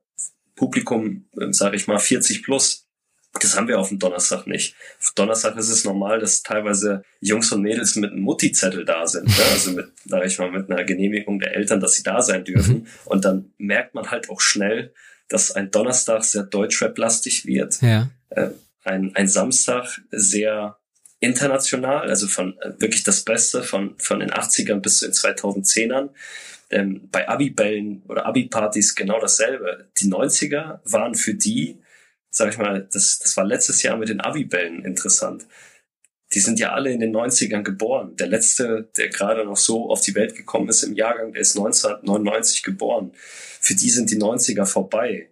Publikum, 0.55 1.29
äh, 1.39 1.51
sage 1.51 1.75
ich 1.75 1.87
mal 1.87 1.99
40 1.99 2.43
plus. 2.43 2.85
Das 3.39 3.55
haben 3.55 3.67
wir 3.67 3.79
auf 3.79 3.89
dem 3.89 3.99
Donnerstag 3.99 4.47
nicht. 4.47 4.75
Auf 4.99 5.11
Donnerstag 5.13 5.57
ist 5.57 5.69
es 5.69 5.83
normal, 5.83 6.19
dass 6.19 6.41
teilweise 6.41 7.03
Jungs 7.19 7.51
und 7.51 7.61
Mädels 7.61 7.95
mit 7.95 8.11
einem 8.11 8.21
Mutti-Zettel 8.21 8.83
da 8.83 9.05
sind. 9.05 9.27
Ne? 9.27 9.43
Also 9.51 9.71
mit, 9.71 9.91
sag 10.05 10.25
ich 10.25 10.39
mal, 10.39 10.49
mit 10.49 10.71
einer 10.71 10.83
Genehmigung 10.85 11.39
der 11.39 11.55
Eltern, 11.55 11.79
dass 11.79 11.93
sie 11.93 12.03
da 12.03 12.23
sein 12.23 12.45
dürfen. 12.45 12.75
Mhm. 12.75 12.87
Und 13.05 13.25
dann 13.25 13.51
merkt 13.59 13.93
man 13.93 14.09
halt 14.09 14.31
auch 14.31 14.41
schnell, 14.41 14.93
dass 15.27 15.51
ein 15.51 15.69
Donnerstag 15.69 16.23
sehr 16.23 16.43
Deutschrap-lastig 16.43 17.45
wird. 17.45 17.79
Ja. 17.81 18.09
Äh, 18.29 18.49
ein, 18.83 19.15
ein 19.15 19.27
Samstag 19.27 20.01
sehr 20.11 20.76
international, 21.19 22.09
also 22.09 22.27
von 22.27 22.57
äh, 22.59 22.73
wirklich 22.79 23.03
das 23.03 23.23
Beste 23.23 23.63
von, 23.63 23.95
von 23.97 24.19
den 24.19 24.31
80ern 24.31 24.79
bis 24.79 24.99
zu 24.99 25.05
den 25.05 25.13
2010ern. 25.13 26.09
Ähm, 26.69 27.07
bei 27.11 27.27
Abi-Bällen 27.27 28.03
oder 28.07 28.25
Abi-Partys 28.25 28.95
genau 28.95 29.19
dasselbe. 29.19 29.89
Die 29.97 30.11
90er 30.11 30.79
waren 30.83 31.15
für 31.15 31.33
die, 31.33 31.79
sag 32.29 32.51
ich 32.51 32.57
mal, 32.57 32.87
das, 32.91 33.19
das 33.19 33.37
war 33.37 33.45
letztes 33.45 33.81
Jahr 33.83 33.97
mit 33.97 34.09
den 34.09 34.21
Abi-Bällen 34.21 34.83
interessant. 34.83 35.47
Die 36.33 36.39
sind 36.39 36.59
ja 36.59 36.73
alle 36.73 36.91
in 36.91 36.99
den 36.99 37.15
90ern 37.15 37.63
geboren. 37.63 38.15
Der 38.17 38.27
letzte, 38.27 38.89
der 38.97 39.07
gerade 39.07 39.45
noch 39.45 39.55
so 39.55 39.89
auf 39.89 40.01
die 40.01 40.13
Welt 40.13 40.35
gekommen 40.35 40.67
ist 40.67 40.83
im 40.83 40.93
Jahrgang, 40.93 41.31
der 41.31 41.41
ist 41.41 41.57
1999 41.57 42.63
geboren. 42.63 43.13
Für 43.15 43.75
die 43.75 43.89
sind 43.89 44.11
die 44.11 44.19
90er 44.19 44.65
vorbei 44.65 45.29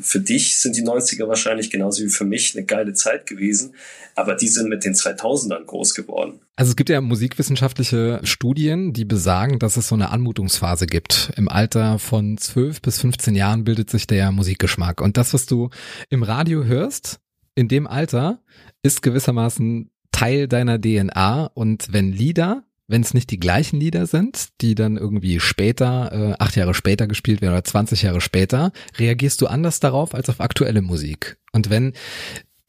für 0.00 0.20
dich 0.20 0.58
sind 0.58 0.76
die 0.76 0.82
90er 0.82 1.28
wahrscheinlich 1.28 1.70
genauso 1.70 2.02
wie 2.02 2.08
für 2.08 2.24
mich 2.24 2.56
eine 2.56 2.64
geile 2.64 2.92
Zeit 2.94 3.26
gewesen, 3.26 3.74
aber 4.14 4.34
die 4.34 4.48
sind 4.48 4.68
mit 4.68 4.84
den 4.84 4.94
2000ern 4.94 5.64
groß 5.64 5.94
geworden. 5.94 6.40
Also 6.56 6.70
es 6.70 6.76
gibt 6.76 6.90
ja 6.90 7.00
musikwissenschaftliche 7.00 8.20
Studien, 8.22 8.92
die 8.92 9.04
besagen, 9.04 9.58
dass 9.58 9.76
es 9.76 9.88
so 9.88 9.94
eine 9.94 10.10
Anmutungsphase 10.10 10.86
gibt. 10.86 11.32
Im 11.36 11.48
Alter 11.48 11.98
von 11.98 12.36
12 12.36 12.82
bis 12.82 13.00
15 13.00 13.34
Jahren 13.34 13.64
bildet 13.64 13.90
sich 13.90 14.06
der 14.06 14.30
Musikgeschmack. 14.32 15.00
Und 15.00 15.16
das, 15.16 15.32
was 15.32 15.46
du 15.46 15.70
im 16.10 16.22
Radio 16.22 16.64
hörst, 16.64 17.20
in 17.54 17.68
dem 17.68 17.86
Alter, 17.86 18.42
ist 18.82 19.02
gewissermaßen 19.02 19.90
Teil 20.12 20.48
deiner 20.48 20.80
DNA. 20.80 21.46
Und 21.54 21.92
wenn 21.92 22.12
Lieder 22.12 22.64
wenn 22.90 23.02
es 23.02 23.14
nicht 23.14 23.30
die 23.30 23.40
gleichen 23.40 23.78
Lieder 23.78 24.06
sind, 24.06 24.48
die 24.60 24.74
dann 24.74 24.96
irgendwie 24.96 25.40
später, 25.40 26.12
äh, 26.12 26.34
acht 26.38 26.56
Jahre 26.56 26.74
später 26.74 27.06
gespielt 27.06 27.40
werden 27.40 27.52
oder 27.52 27.64
20 27.64 28.02
Jahre 28.02 28.20
später, 28.20 28.72
reagierst 28.98 29.40
du 29.40 29.46
anders 29.46 29.80
darauf 29.80 30.14
als 30.14 30.28
auf 30.28 30.40
aktuelle 30.40 30.82
Musik. 30.82 31.38
Und 31.52 31.70
wenn 31.70 31.92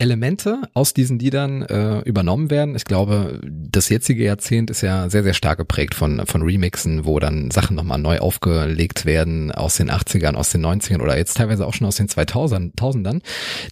Elemente 0.02 0.64
aus 0.74 0.96
diesen 0.96 1.20
Liedern 1.20 1.62
äh, 1.62 2.00
übernommen 2.00 2.50
werden. 2.50 2.76
Ich 2.76 2.86
glaube, 2.86 3.40
das 3.48 3.88
jetzige 3.90 4.24
Jahrzehnt 4.24 4.72
ist 4.72 4.82
ja 4.82 5.12
sehr, 5.12 5.22
sehr 5.22 5.36
stark 5.36 5.60
geprägt 5.60 5.94
von, 5.94 6.26
von 6.26 6.42
Remixen, 6.42 7.06
wo 7.06 7.20
dann 7.20 7.52
Sachen 7.52 7.76
nochmal 7.76 8.00
neu 8.00 8.18
aufgelegt 8.18 9.06
werden 9.06 9.52
aus 9.52 9.78
den 9.78 9.92
80ern, 9.92 10.34
aus 10.34 10.50
den 10.50 10.66
90ern 10.66 11.02
oder 11.02 11.18
jetzt 11.18 11.38
teilweise 11.38 11.68
auch 11.68 11.76
schon 11.76 11.86
aus 11.86 11.98
den 11.98 12.08
2000ern, 12.08 13.22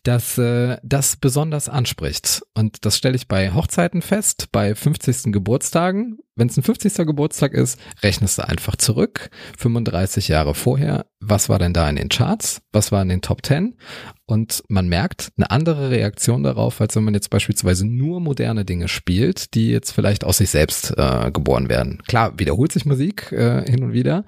dass 0.04 0.38
äh, 0.38 0.78
das 0.84 1.16
besonders 1.16 1.68
anspricht. 1.68 2.44
Und 2.54 2.86
das 2.86 2.96
stelle 2.96 3.16
ich 3.16 3.28
bei 3.28 3.52
Hochzeiten 3.52 4.04
fest, 4.04 4.50
bei 4.52 4.76
50. 4.76 5.32
Geburtstagen 5.34 6.20
wenn 6.40 6.48
es 6.48 6.58
ein 6.58 6.64
50. 6.64 7.06
Geburtstag 7.06 7.54
ist, 7.54 7.80
rechnest 8.02 8.38
du 8.38 8.48
einfach 8.48 8.76
zurück, 8.76 9.30
35 9.58 10.30
Jahre 10.30 10.56
vorher, 10.56 11.06
was 11.20 11.50
war 11.50 11.60
denn 11.60 11.74
da 11.74 11.90
in 11.90 11.98
den 11.98 12.10
Charts, 12.10 12.62
was 12.72 12.92
war 12.92 13.02
in 13.02 13.10
den 13.10 13.22
Top 13.22 13.46
10 13.46 13.76
und 14.26 14.64
man 14.70 14.88
merkt 14.88 15.32
eine 15.38 15.52
andere 15.52 15.90
Reaktion 15.90 16.44
darauf, 16.44 16.80
als 16.82 16.96
wenn 16.96 17.04
man 17.04 17.14
jetzt 17.14 17.30
beispielsweise 17.30 17.86
nur 17.86 18.22
moderne 18.22 18.64
Dinge 18.64 18.88
spielt, 18.88 19.54
die 19.56 19.70
jetzt 19.70 19.92
vielleicht 19.92 20.24
aus 20.24 20.38
sich 20.38 20.50
selbst 20.50 20.94
äh, 20.98 21.32
geboren 21.32 21.68
werden. 21.68 22.02
Klar, 22.08 22.38
wiederholt 22.38 22.72
sich 22.72 22.86
Musik 22.86 23.32
äh, 23.32 23.70
hin 23.70 23.84
und 23.84 23.94
wieder, 23.94 24.26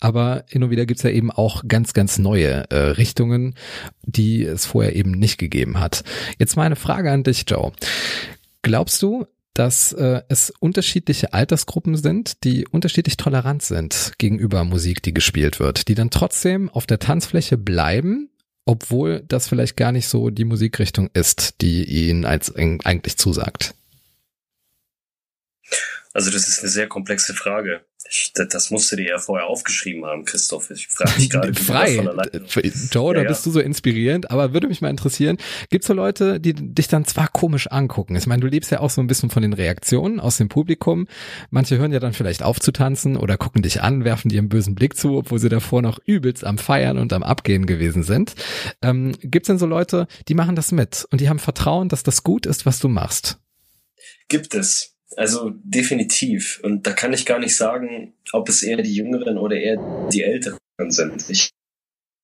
aber 0.00 0.44
hin 0.48 0.64
und 0.64 0.70
wieder 0.70 0.86
gibt's 0.86 1.04
ja 1.04 1.10
eben 1.10 1.30
auch 1.30 1.62
ganz, 1.66 1.94
ganz 1.94 2.18
neue 2.18 2.68
äh, 2.70 2.76
Richtungen, 2.76 3.54
die 4.02 4.44
es 4.44 4.66
vorher 4.66 4.96
eben 4.96 5.12
nicht 5.12 5.38
gegeben 5.38 5.80
hat. 5.80 6.04
Jetzt 6.38 6.56
meine 6.56 6.76
Frage 6.76 7.10
an 7.10 7.22
dich, 7.22 7.44
Joe. 7.48 7.72
Glaubst 8.62 9.00
du, 9.02 9.26
dass 9.54 9.92
äh, 9.92 10.22
es 10.28 10.52
unterschiedliche 10.58 11.32
Altersgruppen 11.32 11.96
sind, 11.96 12.44
die 12.44 12.66
unterschiedlich 12.66 13.16
tolerant 13.16 13.62
sind 13.62 14.12
gegenüber 14.18 14.64
Musik, 14.64 15.02
die 15.02 15.14
gespielt 15.14 15.60
wird, 15.60 15.88
die 15.88 15.94
dann 15.94 16.10
trotzdem 16.10 16.68
auf 16.68 16.86
der 16.86 16.98
Tanzfläche 16.98 17.56
bleiben, 17.56 18.28
obwohl 18.64 19.22
das 19.26 19.48
vielleicht 19.48 19.76
gar 19.76 19.92
nicht 19.92 20.08
so 20.08 20.30
die 20.30 20.44
Musikrichtung 20.44 21.08
ist, 21.14 21.60
die 21.60 21.84
ihnen 21.84 22.24
als 22.24 22.54
eigentlich 22.54 23.16
zusagt. 23.16 23.74
Also 26.12 26.30
das 26.30 26.48
ist 26.48 26.60
eine 26.60 26.68
sehr 26.68 26.88
komplexe 26.88 27.34
Frage. 27.34 27.84
Ich, 28.06 28.32
das 28.34 28.70
musst 28.70 28.92
du 28.92 28.96
dir 28.96 29.08
ja 29.08 29.18
vorher 29.18 29.46
aufgeschrieben 29.46 30.04
haben, 30.04 30.26
Christoph. 30.26 30.70
Ich 30.70 30.88
frage 30.88 31.12
dich 31.18 31.30
gerade, 31.30 31.54
Frei. 31.54 31.96
Joe, 32.92 33.14
da 33.14 33.22
ja, 33.22 33.28
bist 33.28 33.46
du 33.46 33.50
so 33.50 33.60
inspirierend, 33.60 34.30
aber 34.30 34.52
würde 34.52 34.68
mich 34.68 34.82
mal 34.82 34.90
interessieren, 34.90 35.38
gibt's 35.70 35.86
so 35.86 35.94
Leute, 35.94 36.38
die 36.38 36.52
dich 36.52 36.88
dann 36.88 37.06
zwar 37.06 37.28
komisch 37.28 37.68
angucken? 37.68 38.14
Ich 38.14 38.26
meine, 38.26 38.42
du 38.42 38.46
lebst 38.46 38.70
ja 38.70 38.80
auch 38.80 38.90
so 38.90 39.00
ein 39.00 39.06
bisschen 39.06 39.30
von 39.30 39.42
den 39.42 39.54
Reaktionen 39.54 40.20
aus 40.20 40.36
dem 40.36 40.50
Publikum. 40.50 41.08
Manche 41.50 41.78
hören 41.78 41.92
ja 41.92 42.00
dann 42.00 42.12
vielleicht 42.12 42.42
auf 42.42 42.60
zu 42.60 42.72
tanzen 42.72 43.16
oder 43.16 43.38
gucken 43.38 43.62
dich 43.62 43.80
an, 43.80 44.04
werfen 44.04 44.28
dir 44.28 44.38
einen 44.38 44.50
bösen 44.50 44.74
Blick 44.74 44.96
zu, 44.96 45.16
obwohl 45.16 45.38
sie 45.38 45.48
davor 45.48 45.80
noch 45.80 45.98
übelst 46.04 46.44
am 46.44 46.58
Feiern 46.58 46.98
und 46.98 47.12
am 47.14 47.22
Abgehen 47.22 47.64
gewesen 47.64 48.02
sind. 48.02 48.34
Ähm, 48.82 49.16
gibt's 49.22 49.46
denn 49.46 49.58
so 49.58 49.66
Leute, 49.66 50.08
die 50.28 50.34
machen 50.34 50.56
das 50.56 50.72
mit 50.72 51.06
und 51.10 51.22
die 51.22 51.30
haben 51.30 51.38
Vertrauen, 51.38 51.88
dass 51.88 52.02
das 52.02 52.22
gut 52.22 52.44
ist, 52.44 52.66
was 52.66 52.80
du 52.80 52.88
machst? 52.88 53.38
Gibt 54.28 54.54
es. 54.54 54.93
Also 55.16 55.52
definitiv. 55.62 56.60
Und 56.62 56.86
da 56.86 56.92
kann 56.92 57.12
ich 57.12 57.26
gar 57.26 57.38
nicht 57.38 57.56
sagen, 57.56 58.14
ob 58.32 58.48
es 58.48 58.62
eher 58.62 58.82
die 58.82 58.94
Jüngeren 58.94 59.38
oder 59.38 59.56
eher 59.56 60.08
die 60.12 60.22
Älteren 60.22 60.58
sind. 60.88 61.28
Ich, 61.30 61.50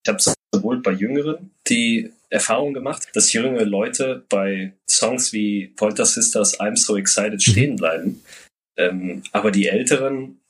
ich 0.05 0.09
habe 0.09 0.19
sowohl 0.55 0.83
bei 0.83 0.93
Jüngeren 0.93 1.51
die 1.69 2.13
Erfahrung 2.31 2.75
gemacht, 2.75 3.09
dass 3.15 3.33
junge 3.33 3.65
Leute 3.65 4.25
bei 4.29 4.73
Songs 4.89 5.33
wie 5.33 5.69
Polter 5.69 6.07
Sisters 6.07 6.59
I'm 6.61 6.77
So 6.77 6.97
Excited 6.97 7.43
stehen 7.43 7.77
bleiben. 7.77 8.23
Ähm, 8.77 9.23
aber 9.33 9.51
die 9.51 9.67
Älteren 9.67 10.41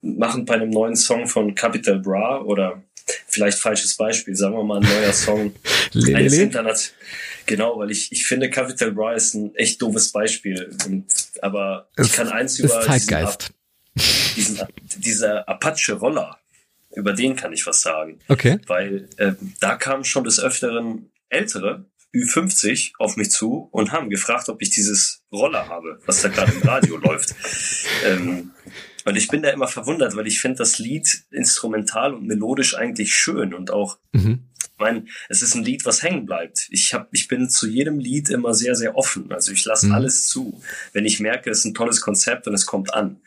machen 0.00 0.44
bei 0.44 0.54
einem 0.54 0.70
neuen 0.70 0.96
Song 0.96 1.26
von 1.26 1.54
Capital 1.54 1.98
Bra 1.98 2.40
oder 2.42 2.82
vielleicht 3.26 3.58
falsches 3.58 3.96
Beispiel, 3.96 4.36
sagen 4.36 4.54
wir 4.54 4.62
mal 4.62 4.80
ein 4.80 4.88
neuer 4.88 5.12
Song 5.12 5.54
Eines 5.94 6.38
Internat 6.38 6.92
genau, 7.46 7.78
weil 7.78 7.90
ich, 7.90 8.12
ich 8.12 8.26
finde 8.26 8.50
Capital 8.50 8.92
Bra 8.92 9.14
ist 9.14 9.34
ein 9.34 9.54
echt 9.54 9.80
doofes 9.80 10.12
Beispiel. 10.12 10.76
Und, 10.86 11.06
aber 11.42 11.88
es, 11.96 12.08
ich 12.08 12.12
kann 12.14 12.28
eins 12.28 12.58
über 12.58 12.80
Zeitgeist. 12.80 13.52
diesen, 14.36 14.56
diesen 14.56 15.00
dieser 15.00 15.48
Apache-Roller, 15.48 16.38
über 16.94 17.12
den 17.12 17.36
kann 17.36 17.52
ich 17.52 17.66
was 17.66 17.82
sagen. 17.82 18.18
Okay. 18.28 18.58
Weil 18.66 19.08
äh, 19.16 19.32
da 19.60 19.76
kamen 19.76 20.04
schon 20.04 20.24
des 20.24 20.40
Öfteren 20.40 21.10
Ältere, 21.28 21.86
Ü50, 22.14 22.92
auf 22.98 23.16
mich 23.16 23.30
zu 23.30 23.68
und 23.72 23.92
haben 23.92 24.08
gefragt, 24.08 24.48
ob 24.48 24.62
ich 24.62 24.70
dieses 24.70 25.24
Roller 25.32 25.68
habe, 25.68 26.00
was 26.06 26.22
da 26.22 26.28
gerade 26.28 26.52
im 26.52 26.62
Radio 26.62 26.96
läuft. 27.02 27.34
Ähm, 28.04 28.52
und 29.04 29.16
ich 29.16 29.28
bin 29.28 29.42
da 29.42 29.50
immer 29.50 29.68
verwundert, 29.68 30.16
weil 30.16 30.26
ich 30.26 30.40
finde 30.40 30.58
das 30.58 30.78
Lied 30.78 31.24
instrumental 31.30 32.14
und 32.14 32.26
melodisch 32.26 32.76
eigentlich 32.76 33.14
schön 33.14 33.52
und 33.52 33.70
auch, 33.70 33.98
mhm. 34.12 34.48
Ich 34.74 34.80
meine, 34.80 35.04
es 35.28 35.42
ist 35.42 35.54
ein 35.54 35.64
Lied, 35.64 35.84
was 35.84 36.02
hängen 36.02 36.26
bleibt. 36.26 36.66
Ich 36.70 36.94
hab, 36.94 37.08
ich 37.12 37.28
bin 37.28 37.48
zu 37.48 37.68
jedem 37.68 37.98
Lied 37.98 38.28
immer 38.28 38.54
sehr, 38.54 38.74
sehr 38.74 38.96
offen. 38.96 39.32
Also 39.32 39.52
ich 39.52 39.64
lasse 39.64 39.86
mhm. 39.86 39.92
alles 39.92 40.28
zu. 40.28 40.60
Wenn 40.92 41.06
ich 41.06 41.20
merke, 41.20 41.50
es 41.50 41.60
ist 41.60 41.64
ein 41.66 41.74
tolles 41.74 42.00
Konzept 42.00 42.46
und 42.46 42.54
es 42.54 42.66
kommt 42.66 42.92
an. 42.92 43.20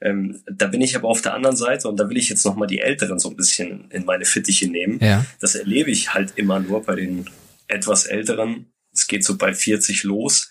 Ähm, 0.00 0.42
da 0.50 0.66
bin 0.66 0.80
ich 0.80 0.96
aber 0.96 1.08
auf 1.08 1.22
der 1.22 1.34
anderen 1.34 1.56
Seite 1.56 1.88
und 1.88 1.98
da 1.98 2.10
will 2.10 2.16
ich 2.16 2.28
jetzt 2.28 2.44
nochmal 2.44 2.68
die 2.68 2.80
Älteren 2.80 3.18
so 3.18 3.30
ein 3.30 3.36
bisschen 3.36 3.90
in 3.90 4.04
meine 4.04 4.24
Fittiche 4.24 4.68
nehmen. 4.68 4.98
Ja. 5.00 5.24
Das 5.40 5.54
erlebe 5.54 5.90
ich 5.90 6.14
halt 6.14 6.32
immer 6.36 6.60
nur 6.60 6.84
bei 6.84 6.96
den 6.96 7.30
etwas 7.68 8.04
Älteren. 8.04 8.66
Es 8.92 9.06
geht 9.06 9.24
so 9.24 9.36
bei 9.36 9.54
40 9.54 10.02
los 10.02 10.50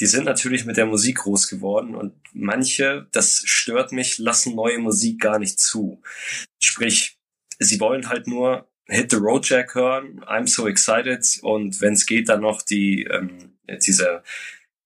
die 0.00 0.06
sind 0.06 0.24
natürlich 0.24 0.64
mit 0.64 0.76
der 0.76 0.86
Musik 0.86 1.18
groß 1.18 1.48
geworden 1.48 1.94
und 1.94 2.14
manche, 2.32 3.06
das 3.12 3.42
stört 3.44 3.92
mich, 3.92 4.18
lassen 4.18 4.54
neue 4.54 4.78
Musik 4.78 5.20
gar 5.20 5.38
nicht 5.38 5.58
zu. 5.58 6.02
Sprich, 6.60 7.18
sie 7.58 7.80
wollen 7.80 8.08
halt 8.08 8.26
nur 8.26 8.67
Hit 8.88 9.10
the 9.10 9.18
Road 9.18 9.46
Jack 9.46 9.74
hören, 9.74 10.20
I'm 10.26 10.46
so 10.46 10.66
excited 10.66 11.24
und 11.42 11.80
wenn 11.80 11.92
es 11.92 12.06
geht, 12.06 12.28
dann 12.28 12.40
noch 12.40 12.62
die 12.62 13.04
ähm, 13.04 13.52
diese 13.86 14.22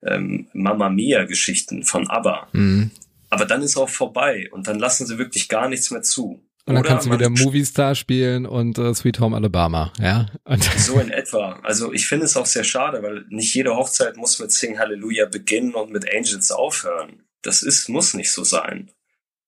ähm, 0.05 0.49
Mamma 0.53 0.89
Mia 0.89 1.25
Geschichten 1.25 1.85
von 1.85 2.09
ABBA. 2.09 2.49
Mhm. 2.53 2.91
Aber 3.31 3.47
dann 3.47 3.63
ist 3.63 3.77
auch 3.77 3.89
vorbei 3.89 4.49
und 4.51 4.67
dann 4.67 4.79
lassen 4.79 5.07
sie 5.07 5.19
wirklich 5.19 5.49
gar 5.49 5.69
nichts 5.69 5.91
mehr 5.91 6.03
zu. 6.03 6.45
Und 6.65 6.75
dann 6.75 6.85
kannst 6.85 7.07
du 7.07 7.13
wieder 7.13 7.29
Movie 7.29 7.65
Star 7.65 7.95
spielen 7.95 8.47
und 8.47 8.79
äh, 8.79 8.95
Sweet 8.95 9.19
Home 9.19 9.37
Alabama, 9.37 9.93
ja. 9.99 10.27
Und 10.45 10.63
so 10.77 10.99
in 11.01 11.11
etwa. 11.11 11.59
Also 11.63 11.93
ich 11.93 12.07
finde 12.07 12.27
es 12.27 12.37
auch 12.37 12.47
sehr 12.47 12.63
schade, 12.65 13.03
weil 13.03 13.25
nicht 13.31 13.55
jede 13.55 13.75
Hochzeit 13.75 14.17
muss 14.17 14.39
mit 14.39 14.53
Sing 14.53 14.79
Hallelujah 14.79 15.27
beginnen 15.27 15.75
und 15.75 15.91
mit 15.91 16.13
Angels 16.13 16.53
aufhören. 16.53 17.23
Das 17.43 17.63
ist, 17.63 17.89
muss 17.89 18.15
nicht 18.15 18.31
so 18.31 18.45
sein 18.45 18.91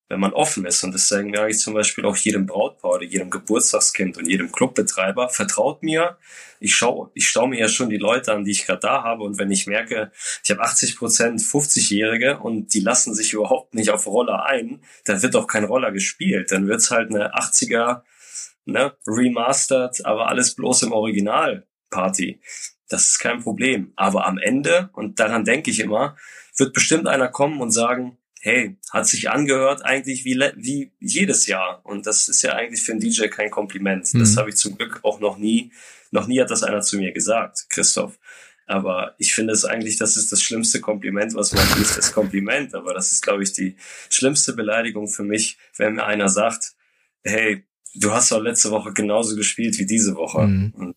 wenn 0.09 0.21
man 0.21 0.33
offen 0.33 0.67
ist. 0.67 0.85
Und 0.85 0.93
das 0.95 1.09
sagen 1.09 1.33
wir 1.33 1.43
eigentlich 1.43 1.61
zum 1.61 1.75
Beispiel 1.75 2.05
auch 2.05 2.17
jedem 2.17 2.47
Brautpaar 2.47 2.93
oder 2.93 3.05
jedem 3.05 3.31
Geburtstagskind 3.31 4.19
und 4.19 4.27
jedem 4.27 4.53
Clubbetreiber. 4.53 5.29
Vertraut 5.29 5.83
mir, 5.83 6.19
ich 6.61 6.75
schaue 6.75 7.11
ich 7.15 7.29
schau 7.29 7.47
mir 7.47 7.59
ja 7.59 7.69
schon 7.69 7.89
die 7.89 7.97
Leute 7.97 8.33
an, 8.33 8.45
die 8.45 8.51
ich 8.51 8.67
gerade 8.67 8.81
da 8.81 9.03
habe. 9.03 9.25
Und 9.25 9.39
wenn 9.39 9.51
ich 9.51 9.67
merke, 9.67 10.13
ich 10.43 10.51
habe 10.51 10.61
80 10.61 10.97
Prozent 10.97 11.41
50-Jährige 11.41 12.39
und 12.39 12.75
die 12.75 12.81
lassen 12.81 13.15
sich 13.15 13.33
überhaupt 13.33 13.75
nicht 13.75 13.91
auf 13.91 14.07
Roller 14.07 14.45
ein, 14.45 14.83
dann 15.05 15.23
wird 15.23 15.37
auch 15.37 15.47
kein 15.47 15.65
Roller 15.65 15.91
gespielt. 15.91 16.53
Dann 16.53 16.69
wird's 16.69 16.91
halt 16.91 17.11
eine 17.11 17.35
80er, 17.35 18.03
ne, 18.67 18.95
remastered, 19.07 20.05
aber 20.05 20.29
alles 20.29 20.55
bloß 20.55 20.83
im 20.83 20.93
Original 20.93 21.67
Party. 21.91 22.41
Das 22.89 23.09
ist 23.09 23.19
kein 23.19 23.41
Problem. 23.41 23.93
Aber 23.97 24.27
am 24.27 24.39
Ende, 24.39 24.91
und 24.93 25.19
daran 25.19 25.45
denke 25.45 25.71
ich 25.71 25.81
immer, 25.81 26.17
wird 26.57 26.75
bestimmt 26.75 27.09
einer 27.09 27.29
kommen 27.29 27.61
und 27.61 27.71
sagen, 27.71 28.19
hey, 28.45 28.77
hat 28.91 29.07
sich 29.07 29.31
angehört 29.31 29.87
eigentlich 29.87 30.27
wie, 30.27 30.39
wie 30.57 30.93
jedes 31.01 31.47
Jahr. 31.47 31.81
Und 31.83 32.07
das 32.07 32.29
ist 32.29 32.43
ja 32.43 32.53
eigentlich 32.53 32.83
für 32.83 32.93
einen 32.93 33.01
DJ 33.01 33.29
kein 33.29 33.51
Kompliment. 33.51 34.13
Mhm. 34.13 34.19
Das 34.19 34.37
habe 34.37 34.51
ich 34.51 34.57
zum 34.57 34.77
Glück 34.77 35.01
auch 35.03 35.19
noch 35.19 35.39
nie, 35.39 35.73
noch 36.11 36.27
nie 36.27 36.43
hat 36.43 36.51
das 36.51 36.63
einer 36.63 36.83
zu 36.83 36.99
mir 36.99 37.13
gesagt, 37.13 37.65
Christoph. 37.71 38.19
Aber 38.67 39.15
ich 39.17 39.33
finde 39.33 39.55
es 39.55 39.65
eigentlich, 39.65 39.97
das 39.97 40.19
ist 40.19 40.31
das 40.31 40.43
schlimmste 40.43 40.83
Kompliment, 40.83 41.35
was 41.35 41.55
man 41.55 41.67
nicht 41.79 41.97
das 41.97 42.13
Kompliment, 42.13 42.75
aber 42.75 42.93
das 42.93 43.13
ist, 43.13 43.23
glaube 43.23 43.43
ich, 43.43 43.55
die 43.55 43.77
schlimmste 44.11 44.53
Beleidigung 44.53 45.09
für 45.09 45.25
mich, 45.25 45.57
wenn 45.79 45.95
mir 45.95 46.05
einer 46.05 46.29
sagt, 46.29 46.75
hey, 47.23 47.65
du 47.95 48.13
hast 48.13 48.31
doch 48.31 48.43
letzte 48.43 48.71
Woche 48.71 48.93
genauso 48.93 49.37
gespielt 49.37 49.79
wie 49.79 49.87
diese 49.87 50.17
Woche. 50.17 50.43
Mhm. 50.43 50.75
Und 50.77 50.97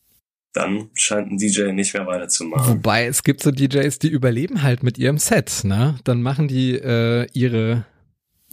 dann 0.58 0.90
scheint 0.94 1.32
ein 1.32 1.38
DJ 1.38 1.72
nicht 1.72 1.94
mehr 1.94 2.08
weiterzumachen. 2.08 2.76
Wobei 2.76 3.06
es 3.06 3.24
gibt 3.24 3.42
so 3.42 3.52
DJs, 3.52 4.00
die 4.00 4.10
überleben 4.10 4.64
halt 4.64 4.84
mit 4.84 4.98
ihrem 4.98 5.18
Set, 5.18 5.64
ne? 5.64 6.00
Dann 6.04 6.22
machen 6.22 6.48
die 6.48 6.74
äh, 6.74 7.28
ihre 7.34 7.86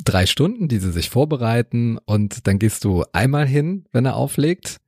drei 0.05 0.27
Stunden, 0.27 0.69
die 0.69 0.79
sie 0.79 0.93
sich 0.93 1.09
vorbereiten 1.09 1.99
und 2.05 2.47
dann 2.47 2.59
gehst 2.59 2.85
du 2.85 3.05
einmal 3.12 3.47
hin, 3.47 3.87
wenn 3.93 4.05
er 4.05 4.17
auflegt 4.17 4.81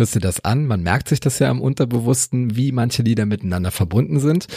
hörst 0.00 0.16
dir 0.16 0.20
das 0.20 0.44
an. 0.44 0.66
Man 0.66 0.82
merkt 0.82 1.08
sich 1.08 1.20
das 1.20 1.38
ja 1.38 1.50
im 1.50 1.60
Unterbewussten, 1.60 2.56
wie 2.56 2.72
manche 2.72 3.02
Lieder 3.02 3.26
miteinander 3.26 3.70
verbunden 3.70 4.18
sind. 4.18 4.48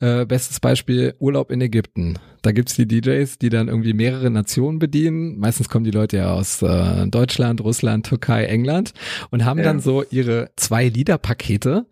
Äh, 0.00 0.24
bestes 0.24 0.60
Beispiel 0.60 1.14
Urlaub 1.18 1.50
in 1.50 1.60
Ägypten. 1.60 2.18
Da 2.40 2.52
gibt's 2.52 2.74
die 2.74 2.86
DJs, 2.86 3.38
die 3.38 3.50
dann 3.50 3.68
irgendwie 3.68 3.92
mehrere 3.92 4.30
Nationen 4.30 4.78
bedienen. 4.78 5.38
Meistens 5.38 5.68
kommen 5.68 5.84
die 5.84 5.90
Leute 5.90 6.18
ja 6.18 6.32
aus 6.32 6.62
äh, 6.62 7.06
Deutschland, 7.08 7.62
Russland, 7.62 8.06
Türkei, 8.06 8.44
England 8.46 8.92
und 9.30 9.44
haben 9.44 9.58
ja. 9.58 9.64
dann 9.64 9.80
so 9.80 10.04
ihre 10.10 10.50
zwei 10.56 10.88
Liederpakete, 10.88 11.86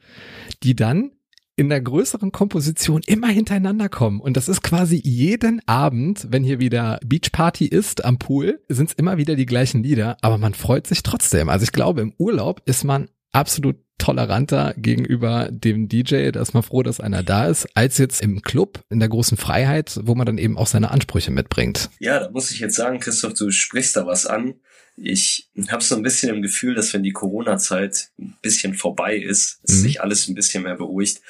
die 0.63 0.77
dann 0.77 1.11
in 1.57 1.69
der 1.69 1.81
größeren 1.81 2.33
Komposition 2.33 3.03
immer 3.07 3.29
hintereinander 3.29 3.89
kommen. 3.89 4.21
Und 4.21 4.37
das 4.37 4.49
ist 4.49 4.63
quasi 4.63 5.01
jeden 5.05 5.61
Abend, 5.69 6.27
wenn 6.31 6.45
hier 6.45 6.61
wieder 6.61 6.99
Beachparty 7.05 7.67
ist 7.67 8.05
am 8.05 8.19
Pool, 8.19 8.61
sind 8.69 8.91
es 8.91 8.95
immer 8.95 9.19
wieder 9.19 9.37
die 9.37 9.47
gleichen 9.47 9.83
Lieder, 9.83 10.17
aber 10.23 10.39
man 10.39 10.55
freut 10.55 10.87
sich 10.87 11.03
trotzdem. 11.03 11.49
Also 11.49 11.65
ich 11.65 11.73
glaube, 11.73 12.01
im 12.01 12.15
Urlaub 12.19 12.63
ist 12.65 12.85
man 12.85 13.09
absolut 13.33 13.77
toleranter 14.03 14.75
gegenüber 14.77 15.49
dem 15.51 15.89
DJ, 15.89 16.33
da 16.33 16.43
ist 16.43 16.55
man 16.55 16.65
froh, 16.65 16.83
dass 16.83 16.99
einer 16.99 17.23
da 17.23 17.47
ist, 17.47 17.69
als 17.75 17.99
jetzt 17.99 18.21
im 18.21 18.43
Club 18.43 18.83
in 18.91 18.99
der 18.99 19.09
großen 19.09 19.37
Freiheit, 19.37 20.01
wo 20.03 20.17
man 20.17 20.27
dann 20.27 20.39
eben 20.39 20.59
auch 20.59 20.67
seine 20.67 20.91
Ansprüche 20.91 21.31
mitbringt. 21.31 21.89
Ja, 22.01 22.19
da 22.19 22.31
muss 22.31 22.51
ich 22.51 22.59
jetzt 22.59 22.75
sagen, 22.75 22.99
Christoph, 22.99 23.35
du 23.35 23.53
sprichst 23.53 23.95
da 23.95 24.05
was 24.05 24.27
an. 24.27 24.55
Ich 24.97 25.49
habe 25.69 25.85
so 25.85 25.95
ein 25.95 26.03
bisschen 26.03 26.35
im 26.35 26.43
Gefühl, 26.43 26.75
dass 26.75 26.93
wenn 26.93 27.05
die 27.05 27.13
Corona-Zeit 27.13 28.11
ein 28.19 28.35
bisschen 28.43 28.75
vorbei 28.75 29.17
ist, 29.17 29.61
mhm. 29.69 29.73
sich 29.73 30.03
alles 30.03 30.27
ein 30.27 30.35
bisschen 30.35 30.65
mehr 30.65 30.77
beruhigt, 30.77 31.21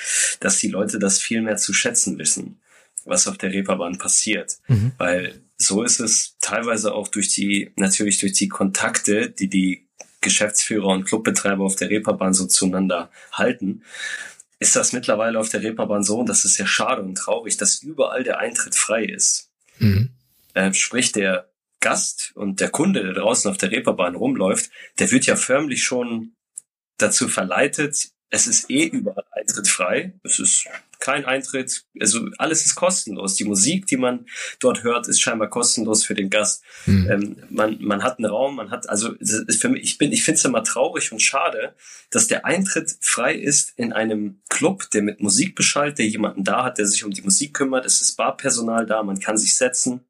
dass 0.40 0.58
die 0.58 0.68
Leute 0.68 0.98
das 0.98 1.20
viel 1.20 1.42
mehr 1.42 1.58
zu 1.58 1.74
schätzen 1.74 2.18
wissen, 2.18 2.62
was 3.04 3.28
auf 3.28 3.37
der 3.37 3.52
Reeperbahn 3.52 3.98
passiert. 3.98 4.56
Mhm. 4.68 4.92
Weil 4.96 5.42
so 5.58 5.82
ist 5.82 6.00
es 6.00 6.38
teilweise 6.40 6.94
auch 6.94 7.08
durch 7.08 7.28
die, 7.35 7.70
natürlich 7.76 8.18
durch 8.18 8.32
die 8.32 8.48
Kontakte, 8.48 9.30
die 9.30 9.48
die 9.48 9.88
Geschäftsführer 10.22 10.88
und 10.88 11.04
Clubbetreiber 11.04 11.64
auf 11.64 11.76
der 11.76 11.90
Reeperbahn 11.90 12.32
so 12.32 12.46
zueinander 12.46 13.11
halten, 13.32 13.82
ist 14.58 14.76
das 14.76 14.92
mittlerweile 14.92 15.38
auf 15.38 15.48
der 15.48 15.62
Reeperbahn 15.62 16.02
so, 16.02 16.20
und 16.20 16.28
das 16.28 16.44
ist 16.44 16.56
ja 16.56 16.66
schade 16.66 17.02
und 17.02 17.16
traurig, 17.16 17.56
dass 17.56 17.82
überall 17.82 18.22
der 18.22 18.38
Eintritt 18.38 18.74
frei 18.74 19.04
ist. 19.04 19.50
Mhm. 19.78 20.11
Äh, 20.54 20.72
sprich, 20.72 21.12
der 21.12 21.50
Gast 21.80 22.32
und 22.37 22.61
der 22.61 22.70
Kunde, 22.70 23.02
der 23.02 23.14
draußen 23.14 23.50
auf 23.50 23.58
der 23.58 23.72
Reeperbahn 23.72 24.14
rumläuft, 24.14 24.70
der 24.98 25.11
wird 25.11 25.26
ja 25.26 25.37
förmlich 25.37 25.82
schon 25.82 26.35
dazu 26.96 27.28
verleitet, 27.28 28.12
es 28.32 28.46
ist 28.46 28.70
eh 28.70 28.87
überall 28.87 29.26
Eintritt 29.32 29.68
frei. 29.68 30.14
Es 30.24 30.38
ist 30.38 30.66
kein 31.02 31.24
Eintritt, 31.24 31.84
also 32.00 32.28
alles 32.38 32.64
ist 32.64 32.76
kostenlos. 32.76 33.34
Die 33.34 33.42
Musik, 33.44 33.86
die 33.86 33.96
man 33.96 34.26
dort 34.60 34.84
hört, 34.84 35.08
ist 35.08 35.20
scheinbar 35.20 35.50
kostenlos 35.50 36.04
für 36.04 36.14
den 36.14 36.30
Gast. 36.30 36.62
Mhm. 36.86 37.10
Ähm, 37.10 37.36
man, 37.50 37.82
man 37.82 38.04
hat 38.04 38.18
einen 38.18 38.30
Raum, 38.30 38.54
man 38.54 38.70
hat, 38.70 38.88
also 38.88 39.12
für 39.20 39.68
mich, 39.68 39.82
ich 39.82 39.98
bin, 39.98 40.12
ich 40.12 40.22
finde 40.22 40.38
es 40.38 40.44
immer 40.44 40.62
traurig 40.62 41.10
und 41.10 41.20
schade, 41.20 41.74
dass 42.10 42.28
der 42.28 42.46
Eintritt 42.46 42.96
frei 43.00 43.34
ist 43.34 43.72
in 43.76 43.92
einem 43.92 44.42
Club, 44.48 44.90
der 44.92 45.02
mit 45.02 45.20
Musik 45.20 45.56
beschallt, 45.56 45.98
der 45.98 46.06
jemanden 46.06 46.44
da 46.44 46.62
hat, 46.62 46.78
der 46.78 46.86
sich 46.86 47.04
um 47.04 47.10
die 47.10 47.22
Musik 47.22 47.52
kümmert. 47.52 47.84
Es 47.84 48.00
ist 48.00 48.16
Barpersonal 48.16 48.86
da, 48.86 49.02
man 49.02 49.18
kann 49.18 49.36
sich 49.36 49.56
setzen. 49.56 50.04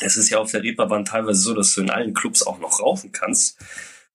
Es 0.00 0.16
ist 0.16 0.30
ja 0.30 0.38
auf 0.38 0.52
der 0.52 0.62
Reeperbahn 0.62 1.04
teilweise 1.04 1.40
so, 1.40 1.54
dass 1.54 1.74
du 1.74 1.80
in 1.80 1.90
allen 1.90 2.14
Clubs 2.14 2.46
auch 2.46 2.60
noch 2.60 2.78
rauchen 2.78 3.10
kannst. 3.10 3.58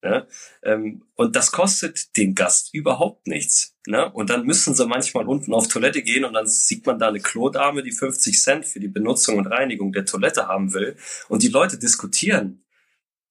Ne? 0.04 0.28
Ähm, 0.64 1.04
und 1.16 1.36
das 1.36 1.52
kostet 1.52 2.18
den 2.18 2.34
Gast 2.34 2.74
überhaupt 2.74 3.28
nichts. 3.28 3.78
Ne? 3.86 4.12
Und 4.12 4.32
dann 4.32 4.46
müssen 4.46 4.74
sie 4.74 4.88
manchmal 4.88 5.28
unten 5.28 5.54
auf 5.54 5.68
Toilette 5.68 6.02
gehen 6.02 6.26
und 6.26 6.34
dann 6.34 6.48
sieht 6.48 6.86
man 6.88 6.98
da 6.98 7.10
eine 7.10 7.20
Klodame, 7.20 7.84
die 7.84 7.92
50 7.92 8.42
Cent 8.42 8.66
für 8.66 8.80
die 8.80 8.88
Benutzung 8.88 9.38
und 9.38 9.48
Reinigung 9.48 9.92
der 9.92 10.06
Toilette 10.06 10.48
haben 10.48 10.74
will. 10.74 10.96
Und 11.30 11.44
die 11.44 11.50
Leute 11.50 11.78
diskutieren 11.78 12.64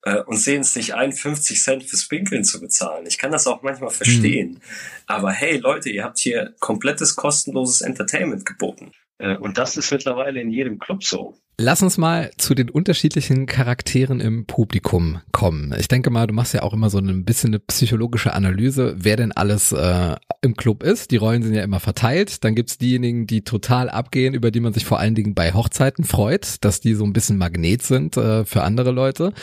äh, 0.02 0.20
und 0.20 0.37
sehen 0.37 0.61
es 0.61 0.76
nicht 0.76 0.94
ein, 0.94 1.12
50 1.12 1.61
Cent 1.61 1.85
fürs 1.85 2.06
Pinkeln 2.06 2.44
zu 2.44 2.61
bezahlen. 2.61 3.04
Ich 3.06 3.18
kann 3.18 3.33
das 3.33 3.48
auch 3.48 3.62
manchmal 3.62 3.90
verstehen. 3.90 4.50
Mhm. 4.50 4.61
Aber 5.06 5.33
hey 5.33 5.56
Leute, 5.56 5.90
ihr 5.90 6.04
habt 6.04 6.18
hier 6.18 6.54
komplettes 6.61 7.16
kostenloses 7.16 7.80
Entertainment 7.80 8.46
geboten. 8.46 8.92
Äh, 9.20 9.37
und 9.37 9.59
das 9.59 9.76
ist 9.76 9.92
mittlerweile 9.92 10.40
in 10.40 10.50
jedem 10.50 10.78
Club 10.78 11.04
so. 11.04 11.35
Lass 11.62 11.83
uns 11.83 11.98
mal 11.98 12.30
zu 12.38 12.54
den 12.54 12.70
unterschiedlichen 12.70 13.44
Charakteren 13.44 14.18
im 14.18 14.46
Publikum 14.46 15.20
kommen. 15.30 15.74
Ich 15.78 15.88
denke 15.88 16.09
mal, 16.09 16.26
du 16.26 16.33
machst 16.33 16.54
ja 16.54 16.62
auch 16.62 16.72
immer 16.72 16.88
so 16.88 16.96
ein 16.96 17.26
bisschen 17.26 17.50
eine 17.50 17.59
psychologische 17.59 18.33
Analyse, 18.33 18.94
wer 18.96 19.16
denn 19.16 19.33
alles 19.33 19.70
äh, 19.72 20.16
im 20.40 20.56
Club 20.56 20.83
ist. 20.83 21.11
Die 21.11 21.18
Rollen 21.18 21.42
sind 21.42 21.54
ja 21.54 21.62
immer 21.62 21.80
verteilt. 21.80 22.44
Dann 22.44 22.54
gibt's 22.54 22.78
diejenigen, 22.78 23.26
die 23.26 23.42
total 23.42 23.90
abgehen, 23.90 24.33
über 24.33 24.50
die 24.50 24.61
man 24.61 24.72
sich 24.72 24.87
vor 24.87 25.00
allen 25.00 25.14
Dingen 25.14 25.35
bei 25.35 25.52
Hochzeiten 25.52 26.04
freut, 26.04 26.64
dass 26.64 26.80
die 26.80 26.94
so 26.94 27.04
ein 27.04 27.12
bisschen 27.12 27.37
Magnet 27.37 27.83
sind 27.83 28.16
äh, 28.16 28.46
für 28.46 28.62
andere 28.62 28.90
Leute. 28.90 29.35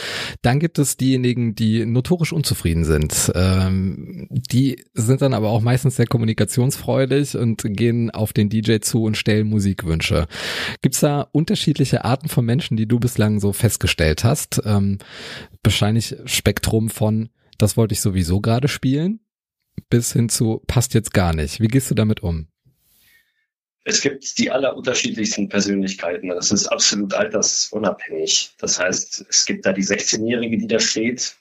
Dann 0.41 0.59
gibt 0.59 0.79
es 0.79 0.97
diejenigen, 0.97 1.53
die 1.53 1.85
notorisch 1.85 2.33
unzufrieden 2.33 2.83
sind. 2.83 3.31
Ähm, 3.35 4.27
die 4.31 4.83
sind 4.95 5.21
dann 5.21 5.35
aber 5.35 5.49
auch 5.49 5.61
meistens 5.61 5.97
sehr 5.97 6.07
kommunikationsfreudig 6.07 7.37
und 7.37 7.61
gehen 7.63 8.09
auf 8.09 8.33
den 8.33 8.49
DJ 8.49 8.77
zu 8.79 9.03
und 9.03 9.17
stellen 9.17 9.45
Musikwünsche. 9.67 10.27
Gibt's 10.81 11.01
da 11.01 11.27
unterschiedliche 11.31 12.05
Arten 12.05 12.29
von 12.29 12.45
Menschen, 12.45 12.77
die 12.77 12.87
du 12.87 12.99
bislang 12.99 13.39
so 13.39 13.51
festgestellt 13.51 14.23
hast? 14.23 14.61
Ähm, 14.63 14.97
wahrscheinlich 15.63 16.15
Spektrum 16.25 16.89
von, 16.89 17.29
das 17.57 17.75
wollte 17.75 17.93
ich 17.93 18.01
sowieso 18.01 18.39
gerade 18.39 18.69
spielen, 18.69 19.19
bis 19.89 20.13
hin 20.13 20.29
zu, 20.29 20.61
passt 20.67 20.93
jetzt 20.93 21.13
gar 21.13 21.33
nicht. 21.33 21.59
Wie 21.59 21.67
gehst 21.67 21.91
du 21.91 21.95
damit 21.95 22.23
um? 22.23 22.47
Es 23.83 24.01
gibt 24.01 24.37
die 24.37 24.51
allerunterschiedlichsten 24.51 25.47
Persönlichkeiten. 25.49 26.29
Das 26.29 26.51
ist 26.51 26.67
absolut 26.67 27.13
altersunabhängig. 27.13 28.51
Das 28.57 28.79
heißt, 28.79 29.25
es 29.29 29.45
gibt 29.45 29.65
da 29.65 29.71
die 29.71 29.83
16-Jährige, 29.83 30.57
die 30.57 30.67
da 30.67 30.79
steht. 30.79 31.37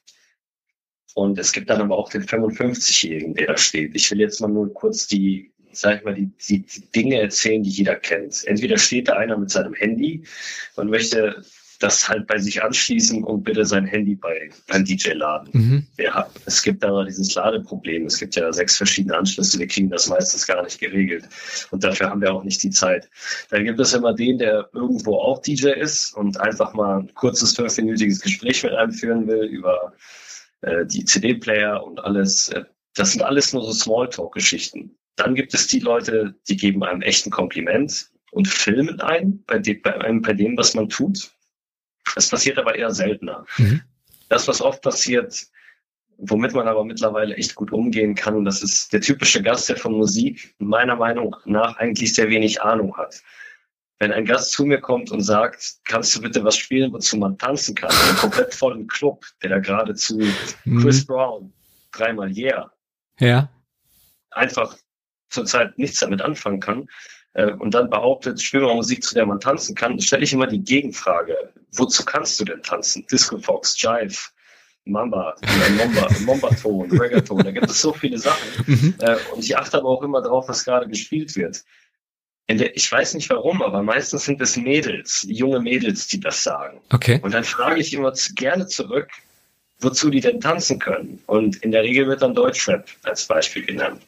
Und 1.15 1.39
es 1.39 1.53
gibt 1.53 1.71
dann 1.71 1.81
aber 1.81 1.97
auch 1.97 2.11
den 2.11 2.25
55-Jährigen, 2.25 3.35
der 3.35 3.49
da 3.49 3.57
steht. 3.57 3.97
Ich 3.97 4.11
will 4.11 4.21
jetzt 4.21 4.41
mal 4.41 4.49
nur 4.49 4.73
kurz 4.73 5.07
die 5.07 5.53
sag 5.79 5.99
ich 5.99 6.05
mal, 6.05 6.15
die, 6.15 6.31
die, 6.49 6.62
die 6.62 6.91
Dinge 6.91 7.21
erzählen, 7.21 7.62
die 7.62 7.71
jeder 7.71 7.97
kennt. 7.97 8.45
Entweder 8.47 8.79
steht 8.79 9.09
da 9.09 9.15
einer 9.15 9.37
mit 9.37 9.51
seinem 9.51 9.75
Handy 9.75 10.25
und 10.77 10.91
möchte 10.91 11.45
das 11.79 12.09
halt 12.09 12.27
bei 12.27 12.39
sich 12.39 12.62
anschließen 12.62 13.23
und 13.25 13.43
bitte 13.45 13.65
sein 13.65 13.87
Handy 13.87 14.15
bei 14.15 14.51
beim 14.67 14.85
DJ 14.85 15.11
laden. 15.12 15.49
Mhm. 15.53 15.87
Ja, 15.99 16.29
es 16.47 16.62
gibt 16.62 16.85
aber 16.85 17.05
dieses 17.05 17.35
Ladeproblem. 17.35 18.07
Es 18.07 18.19
gibt 18.19 18.37
ja 18.37 18.53
sechs 18.53 18.77
verschiedene 18.77 19.17
Anschlüsse. 19.17 19.59
Wir 19.59 19.67
kriegen 19.67 19.91
das 19.91 20.09
meistens 20.09 20.47
gar 20.47 20.62
nicht 20.62 20.81
geregelt. 20.81 21.29
Und 21.71 21.85
dafür 21.85 22.11
haben 22.11 22.21
wir 22.21 22.33
auch 22.33 22.45
nicht 22.45 22.62
die 22.62 22.71
Zeit. 22.71 23.11
Dann 23.51 23.65
gibt 23.65 23.81
es 23.81 23.93
immer 23.93 24.15
den, 24.15 24.39
der 24.39 24.69
irgendwo 24.73 25.17
auch 25.17 25.41
DJ 25.43 25.71
ist 25.71 26.17
und 26.17 26.41
einfach 26.41 26.73
mal 26.75 27.01
ein 27.01 27.15
kurzes 27.15 27.55
fünfminütiges 27.55 28.21
Gespräch 28.21 28.62
mit 28.62 28.73
einem 28.73 28.93
führen 28.93 29.27
will 29.27 29.45
über 29.45 29.93
äh, 30.62 30.87
die 30.87 31.05
CD-Player 31.05 31.85
und 31.85 32.03
alles. 32.03 32.51
Das 32.95 33.12
sind 33.12 33.23
alles 33.23 33.53
nur 33.53 33.62
so 33.62 33.73
Smalltalk-Geschichten. 33.73 34.97
Dann 35.16 35.35
gibt 35.35 35.55
es 35.55 35.66
die 35.66 35.81
Leute, 35.81 36.35
die 36.48 36.57
geben 36.57 36.85
einem 36.85 37.02
echten 37.02 37.31
Kompliment 37.31 38.11
und 38.31 38.48
filmen 38.48 39.00
ein 39.00 39.42
bei, 39.46 39.59
dem, 39.59 39.81
bei, 39.83 39.98
einem, 40.00 40.22
bei 40.22 40.35
dem, 40.35 40.57
was 40.57 40.74
man 40.74 40.88
tut. 40.88 41.33
Das 42.14 42.29
passiert 42.29 42.59
aber 42.59 42.76
eher 42.76 42.92
seltener. 42.92 43.46
Mhm. 43.57 43.83
Das, 44.29 44.46
was 44.46 44.61
oft 44.61 44.83
passiert, 44.83 45.46
womit 46.18 46.52
man 46.52 46.68
aber 46.68 46.85
mittlerweile 46.85 47.35
echt 47.37 47.55
gut 47.55 47.72
umgehen 47.72 48.14
kann, 48.14 48.44
das 48.44 48.62
ist 48.62 48.92
der 48.92 49.00
typische 49.00 49.42
Gast, 49.42 49.68
der 49.68 49.76
von 49.76 49.92
Musik 49.92 50.55
meiner 50.59 50.96
Meinung 50.96 51.35
nach 51.44 51.76
eigentlich 51.76 52.14
sehr 52.14 52.29
wenig 52.29 52.61
Ahnung 52.62 52.96
hat. 52.96 53.22
Wenn 53.98 54.12
ein 54.12 54.26
Gast 54.26 54.52
zu 54.52 54.66
mir 54.66 54.81
kommt 54.81 55.11
und 55.11 55.22
sagt, 55.22 55.76
kannst 55.85 56.14
du 56.14 56.20
bitte 56.20 56.44
was 56.44 56.57
spielen, 56.57 56.92
wozu 56.92 57.16
man 57.16 57.38
tanzen 57.38 57.74
kann, 57.74 57.90
in 57.90 58.09
einem 58.09 58.16
komplett 58.18 58.55
vollen 58.55 58.87
Club, 58.87 59.24
der 59.42 59.50
da 59.50 59.59
gerade 59.59 59.94
zu 59.94 60.18
mhm. 60.64 60.83
Chris 60.83 61.07
Brown, 61.07 61.52
dreimal 61.92 62.31
Yeah, 62.37 62.70
ja. 63.18 63.48
einfach 64.31 64.76
zurzeit 65.29 65.79
nichts 65.79 66.01
damit 66.01 66.23
anfangen 66.23 66.61
kann 66.61 66.89
äh, 67.37 67.53
und 67.53 67.75
dann 67.75 67.91
behauptet, 67.91 68.41
spiel 68.41 68.61
mal 68.61 68.75
Musik, 68.75 69.03
zu 69.05 69.15
der 69.15 69.27
man 69.27 69.41
tanzen 69.41 69.75
kann, 69.75 70.01
stelle 70.01 70.25
ich 70.25 70.33
immer 70.33 70.47
die 70.47 70.62
Gegenfrage. 70.62 71.37
Wozu 71.73 72.05
kannst 72.05 72.41
du 72.41 72.45
denn 72.45 72.62
tanzen? 72.62 73.07
Disco 73.11 73.39
Fox, 73.39 73.81
Jive, 73.81 74.17
Mamba, 74.87 75.35
Momba, 75.77 76.09
Mombaton, 76.25 76.91
Reggaeton, 76.99 77.45
da 77.45 77.51
gibt 77.51 77.69
es 77.69 77.81
so 77.81 77.93
viele 77.93 78.19
Sachen. 78.19 78.49
Mhm. 78.67 78.95
Äh, 79.01 79.17
und 79.35 79.45
ich 79.45 79.57
achte 79.57 79.77
aber 79.77 79.89
auch 79.89 80.03
immer 80.03 80.23
darauf, 80.23 80.49
was 80.49 80.65
gerade 80.65 80.89
gespielt 80.89 81.37
wird. 81.37 81.62
Der, 82.49 82.77
ich 82.77 82.91
weiß 82.91 83.15
nicht 83.15 83.29
warum, 83.29 83.61
aber 83.61 83.83
meistens 83.83 84.25
sind 84.25 84.41
es 84.41 84.57
Mädels, 84.57 85.27
junge 85.29 85.61
Mädels, 85.61 86.07
die 86.07 86.21
das 86.21 86.45
sagen. 86.45 86.81
Okay. 86.93 87.19
Und 87.21 87.35
dann 87.35 87.43
frage 87.43 87.81
ich 87.81 87.93
immer 87.93 88.12
gerne 88.37 88.69
zurück, 88.69 89.09
wozu 89.81 90.11
die 90.11 90.21
denn 90.21 90.41
tanzen 90.41 90.79
können. 90.79 91.23
Und 91.27 91.57
in 91.57 91.73
der 91.73 91.83
Regel 91.83 92.07
wird 92.07 92.23
dann 92.23 92.35
Deutschrap 92.35 92.87
als 93.03 93.27
Beispiel 93.27 93.67
genannt. 93.67 94.01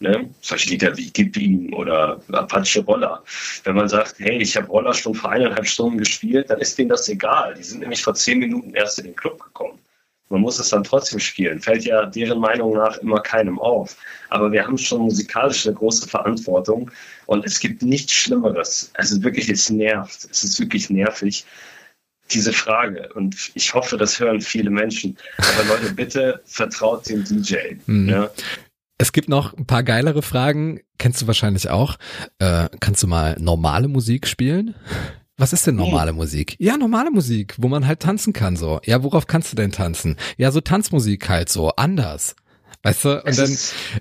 Ne? 0.00 0.30
Solche 0.40 0.70
Lieder 0.70 0.96
wie 0.96 1.10
Gib 1.10 1.36
ihm 1.36 1.72
oder 1.74 2.20
Apache 2.30 2.80
Roller. 2.80 3.22
Wenn 3.64 3.74
man 3.74 3.88
sagt, 3.88 4.16
hey, 4.18 4.38
ich 4.38 4.56
habe 4.56 4.68
Roller 4.68 4.94
schon 4.94 5.14
vor 5.14 5.30
eineinhalb 5.30 5.66
Stunden 5.66 5.98
gespielt, 5.98 6.50
dann 6.50 6.60
ist 6.60 6.78
denen 6.78 6.90
das 6.90 7.08
egal. 7.08 7.54
Die 7.54 7.64
sind 7.64 7.80
nämlich 7.80 8.02
vor 8.02 8.14
zehn 8.14 8.38
Minuten 8.38 8.74
erst 8.74 8.98
in 8.98 9.06
den 9.06 9.16
Club 9.16 9.42
gekommen. 9.42 9.78
Man 10.30 10.42
muss 10.42 10.58
es 10.58 10.68
dann 10.68 10.84
trotzdem 10.84 11.20
spielen. 11.20 11.60
Fällt 11.60 11.84
ja 11.84 12.04
deren 12.04 12.38
Meinung 12.38 12.74
nach 12.74 12.98
immer 12.98 13.20
keinem 13.20 13.58
auf. 13.58 13.96
Aber 14.28 14.52
wir 14.52 14.64
haben 14.64 14.76
schon 14.76 15.02
musikalisch 15.02 15.66
eine 15.66 15.74
große 15.74 16.06
Verantwortung 16.06 16.90
und 17.26 17.44
es 17.46 17.58
gibt 17.58 17.82
nichts 17.82 18.12
Schlimmeres. 18.12 18.90
Also 18.94 19.22
wirklich, 19.22 19.48
es 19.48 19.70
nervt. 19.70 20.28
Es 20.30 20.44
ist 20.44 20.60
wirklich 20.60 20.90
nervig, 20.90 21.46
diese 22.30 22.52
Frage. 22.52 23.10
Und 23.14 23.50
ich 23.54 23.72
hoffe, 23.72 23.96
das 23.96 24.20
hören 24.20 24.40
viele 24.40 24.70
Menschen. 24.70 25.16
Aber 25.38 25.64
Leute, 25.74 25.94
bitte 25.94 26.42
vertraut 26.44 27.08
dem 27.08 27.24
DJ. 27.24 27.76
Mhm. 27.86 28.08
Ja? 28.08 28.30
Es 28.98 29.12
gibt 29.12 29.28
noch 29.28 29.56
ein 29.56 29.64
paar 29.64 29.84
geilere 29.84 30.22
Fragen, 30.22 30.80
kennst 30.98 31.22
du 31.22 31.28
wahrscheinlich 31.28 31.70
auch. 31.70 31.96
Äh, 32.40 32.68
kannst 32.80 33.02
du 33.02 33.06
mal 33.06 33.36
normale 33.38 33.86
Musik 33.86 34.26
spielen? 34.26 34.74
Was 35.36 35.52
ist 35.52 35.68
denn 35.68 35.76
normale 35.76 36.12
Musik? 36.12 36.56
Ja, 36.58 36.76
normale 36.76 37.12
Musik, 37.12 37.54
wo 37.58 37.68
man 37.68 37.86
halt 37.86 38.00
tanzen 38.00 38.32
kann 38.32 38.56
so. 38.56 38.80
Ja, 38.84 39.04
worauf 39.04 39.28
kannst 39.28 39.52
du 39.52 39.56
denn 39.56 39.70
tanzen? 39.70 40.16
Ja, 40.36 40.50
so 40.50 40.60
Tanzmusik 40.60 41.28
halt 41.28 41.48
so, 41.48 41.70
anders. 41.76 42.34
Weißt 42.82 43.04
du, 43.04 43.22
und 43.22 43.38
dann 43.38 43.56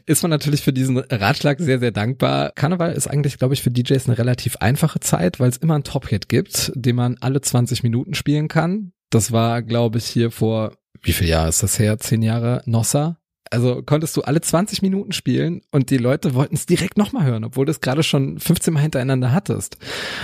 ist 0.05 0.21
man 0.23 0.31
natürlich 0.31 0.61
für 0.61 0.73
diesen 0.73 0.97
Ratschlag 0.97 1.59
sehr, 1.59 1.79
sehr 1.79 1.91
dankbar. 1.91 2.51
Karneval 2.55 2.93
ist 2.93 3.07
eigentlich, 3.07 3.37
glaube 3.37 3.53
ich, 3.53 3.61
für 3.61 3.69
DJs 3.69 4.07
eine 4.07 4.17
relativ 4.17 4.57
einfache 4.57 4.99
Zeit, 4.99 5.39
weil 5.39 5.49
es 5.49 5.57
immer 5.57 5.75
einen 5.75 5.83
Top-Hit 5.83 6.27
gibt, 6.27 6.71
den 6.73 6.95
man 6.95 7.17
alle 7.19 7.41
20 7.41 7.83
Minuten 7.83 8.15
spielen 8.15 8.47
kann. 8.47 8.93
Das 9.11 9.31
war, 9.31 9.61
glaube 9.61 9.99
ich, 9.99 10.05
hier 10.05 10.31
vor, 10.31 10.73
wie 11.03 11.13
viel 11.13 11.27
Jahre 11.27 11.49
ist 11.49 11.61
das 11.61 11.77
her? 11.77 11.99
Zehn 11.99 12.23
Jahre? 12.23 12.61
Nossa? 12.65 13.19
Also 13.51 13.81
konntest 13.83 14.15
du 14.17 14.21
alle 14.21 14.41
20 14.41 14.81
Minuten 14.81 15.11
spielen 15.11 15.61
und 15.71 15.89
die 15.89 15.97
Leute 15.97 16.33
wollten 16.33 16.55
es 16.55 16.65
direkt 16.65 16.97
nochmal 16.97 17.25
hören, 17.25 17.43
obwohl 17.43 17.65
du 17.65 17.71
es 17.71 17.81
gerade 17.81 18.03
schon 18.03 18.39
15 18.39 18.73
Mal 18.73 18.81
hintereinander 18.81 19.31
hattest. 19.31 19.77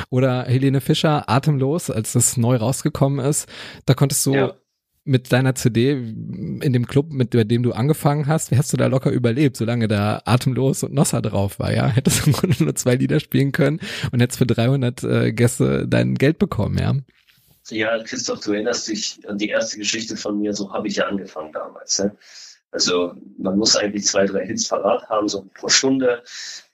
Oder 0.09 0.43
Helene 0.43 0.81
Fischer, 0.81 1.29
Atemlos, 1.29 1.89
als 1.89 2.13
das 2.13 2.37
neu 2.37 2.55
rausgekommen 2.55 3.23
ist, 3.25 3.47
da 3.85 3.93
konntest 3.93 4.25
du 4.25 4.33
ja. 4.33 4.53
mit 5.03 5.31
deiner 5.31 5.55
CD 5.55 5.91
in 5.91 6.73
dem 6.73 6.87
Club, 6.87 7.11
mit 7.11 7.33
dem 7.33 7.63
du 7.63 7.71
angefangen 7.71 8.27
hast, 8.27 8.51
wie 8.51 8.57
hast 8.57 8.73
du 8.73 8.77
da 8.77 8.87
locker 8.87 9.11
überlebt, 9.11 9.57
solange 9.57 9.87
da 9.87 10.21
Atemlos 10.25 10.83
und 10.83 10.93
Nossa 10.93 11.21
drauf 11.21 11.59
war, 11.59 11.73
ja? 11.73 11.87
Hättest 11.95 12.21
du 12.21 12.31
im 12.31 12.33
Grunde 12.33 12.63
nur 12.63 12.75
zwei 12.75 12.95
Lieder 12.95 13.19
spielen 13.19 13.51
können 13.51 13.79
und 14.11 14.21
hättest 14.21 14.39
für 14.39 14.47
300 14.47 15.03
äh, 15.03 15.33
Gäste 15.33 15.87
dein 15.87 16.15
Geld 16.15 16.39
bekommen, 16.39 16.77
ja? 16.77 16.95
Ja, 17.69 18.03
Christoph, 18.03 18.41
du 18.41 18.51
erinnerst 18.51 18.89
dich 18.89 19.19
an 19.27 19.37
die 19.37 19.47
erste 19.47 19.77
Geschichte 19.77 20.17
von 20.17 20.39
mir, 20.39 20.53
so 20.53 20.73
habe 20.73 20.87
ich 20.87 20.97
ja 20.97 21.07
angefangen 21.07 21.53
damals. 21.53 21.99
Ne? 21.99 22.15
Also 22.73 23.13
man 23.37 23.57
muss 23.57 23.75
eigentlich 23.75 24.05
zwei, 24.05 24.25
drei 24.25 24.45
Hits 24.47 24.67
parat 24.67 25.07
haben, 25.07 25.27
so 25.29 25.47
pro 25.53 25.69
Stunde. 25.69 26.23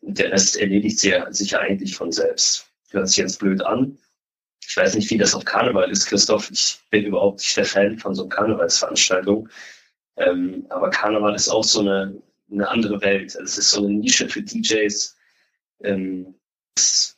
Der 0.02 0.32
Rest 0.32 0.58
erledigt 0.58 1.00
sich 1.00 1.52
ja 1.52 1.60
eigentlich 1.60 1.96
von 1.96 2.12
selbst. 2.14 2.68
Hört 2.92 3.10
sich 3.10 3.18
jetzt 3.18 3.40
blöd 3.40 3.62
an. 3.62 3.98
Ich 4.66 4.78
weiß 4.78 4.96
nicht, 4.96 5.10
wie 5.10 5.18
das 5.18 5.36
auf 5.36 5.44
Karneval 5.44 5.92
ist, 5.92 6.06
Christoph. 6.06 6.50
Ich 6.52 6.80
bin 6.90 7.06
überhaupt 7.06 7.40
nicht 7.40 7.58
der 7.58 7.66
Fan 7.66 8.00
von 8.00 8.16
so 8.16 8.30
Karnevalsveranstaltungen. 8.30 9.50
Ähm, 10.16 10.66
aber 10.70 10.90
Karneval 10.90 11.36
ist 11.36 11.50
auch 11.50 11.66
so 11.66 11.82
eine, 11.82 12.22
eine 12.50 12.70
andere 12.70 13.02
Welt. 13.02 13.36
Es 13.36 13.58
ist 13.58 13.72
so 13.72 13.86
eine 13.86 13.96
Nische 13.96 14.30
für 14.30 14.42
DJs. 14.42 15.18
Ähm, 15.84 16.36
das 16.76 17.18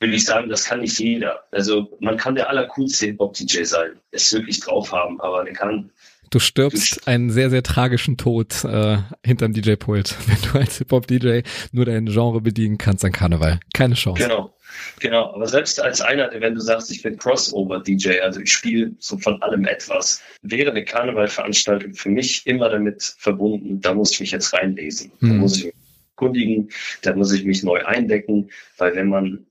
will 0.00 0.12
ich 0.12 0.24
sagen, 0.24 0.48
das 0.48 0.64
kann 0.64 0.80
nicht 0.80 0.98
jeder. 0.98 1.44
Also 1.52 1.96
man 2.00 2.16
kann 2.16 2.34
der 2.34 2.48
allercoolste 2.48 3.06
Hip-Hop-DJ 3.06 3.62
sein, 3.62 4.00
es 4.10 4.32
wirklich 4.32 4.60
drauf 4.60 4.90
haben, 4.90 5.20
aber 5.20 5.44
der 5.44 5.54
kann 5.54 5.92
Du 6.30 6.38
stirbst 6.38 7.08
einen 7.08 7.30
sehr, 7.30 7.50
sehr 7.50 7.62
tragischen 7.62 8.16
Tod 8.16 8.64
äh, 8.64 8.98
hinterm 9.24 9.52
DJ-Pult, 9.52 10.14
wenn 10.26 10.50
du 10.50 10.58
als 10.58 10.78
Hip-Hop-DJ 10.78 11.40
nur 11.72 11.84
dein 11.84 12.06
Genre 12.06 12.40
bedienen 12.40 12.78
kannst 12.78 13.04
an 13.04 13.12
Karneval. 13.12 13.60
Keine 13.72 13.94
Chance. 13.94 14.22
Genau, 14.22 14.54
genau. 15.00 15.32
Aber 15.34 15.46
selbst 15.46 15.80
als 15.80 16.00
einer, 16.00 16.30
wenn 16.32 16.54
du 16.54 16.60
sagst, 16.60 16.90
ich 16.90 17.02
bin 17.02 17.16
Crossover-DJ, 17.16 18.20
also 18.20 18.40
ich 18.40 18.52
spiele 18.52 18.92
so 18.98 19.16
von 19.18 19.40
allem 19.42 19.64
etwas, 19.64 20.22
wäre 20.42 20.70
eine 20.70 20.84
Karnevalveranstaltung 20.84 21.94
für 21.94 22.10
mich 22.10 22.46
immer 22.46 22.68
damit 22.68 23.02
verbunden, 23.18 23.80
da 23.80 23.94
muss 23.94 24.12
ich 24.12 24.20
mich 24.20 24.30
jetzt 24.32 24.52
reinlesen. 24.52 25.12
Da 25.20 25.28
hm. 25.28 25.38
muss 25.38 25.58
ich 25.58 25.64
mich 25.66 25.74
kundigen, 26.16 26.68
da 27.02 27.14
muss 27.14 27.32
ich 27.32 27.44
mich 27.44 27.62
neu 27.62 27.84
eindecken, 27.84 28.50
weil 28.76 28.94
wenn 28.96 29.08
man 29.08 29.46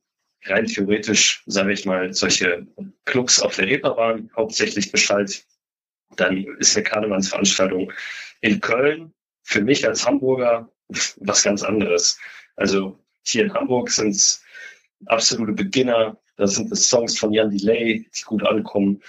rein 0.45 0.65
theoretisch, 0.65 1.43
sage 1.45 1.73
ich 1.73 1.85
mal, 1.85 2.13
solche 2.13 2.67
Clubs 3.05 3.41
auf 3.41 3.55
der 3.55 3.67
Reeperbahn 3.67 4.29
hauptsächlich 4.35 4.91
beschallt, 4.91 5.43
dann 6.19 6.45
ist 6.59 6.75
eine 6.75 6.83
Karnevalsveranstaltung 6.83 7.91
in 8.41 8.59
Köln 8.59 9.13
für 9.43 9.61
mich 9.61 9.87
als 9.87 10.05
Hamburger 10.05 10.69
was 11.17 11.43
ganz 11.43 11.63
anderes. 11.63 12.19
Also 12.55 12.99
hier 13.25 13.45
in 13.45 13.53
Hamburg 13.53 13.89
sind 13.89 14.09
es 14.09 14.43
absolute 15.05 15.53
Beginner. 15.53 16.17
Das 16.37 16.55
sind 16.55 16.71
das 16.71 16.87
Songs 16.87 17.17
von 17.17 17.33
Jan 17.33 17.49
Delay, 17.49 18.09
die 18.15 18.21
gut 18.23 18.45
ankommen. 18.45 19.01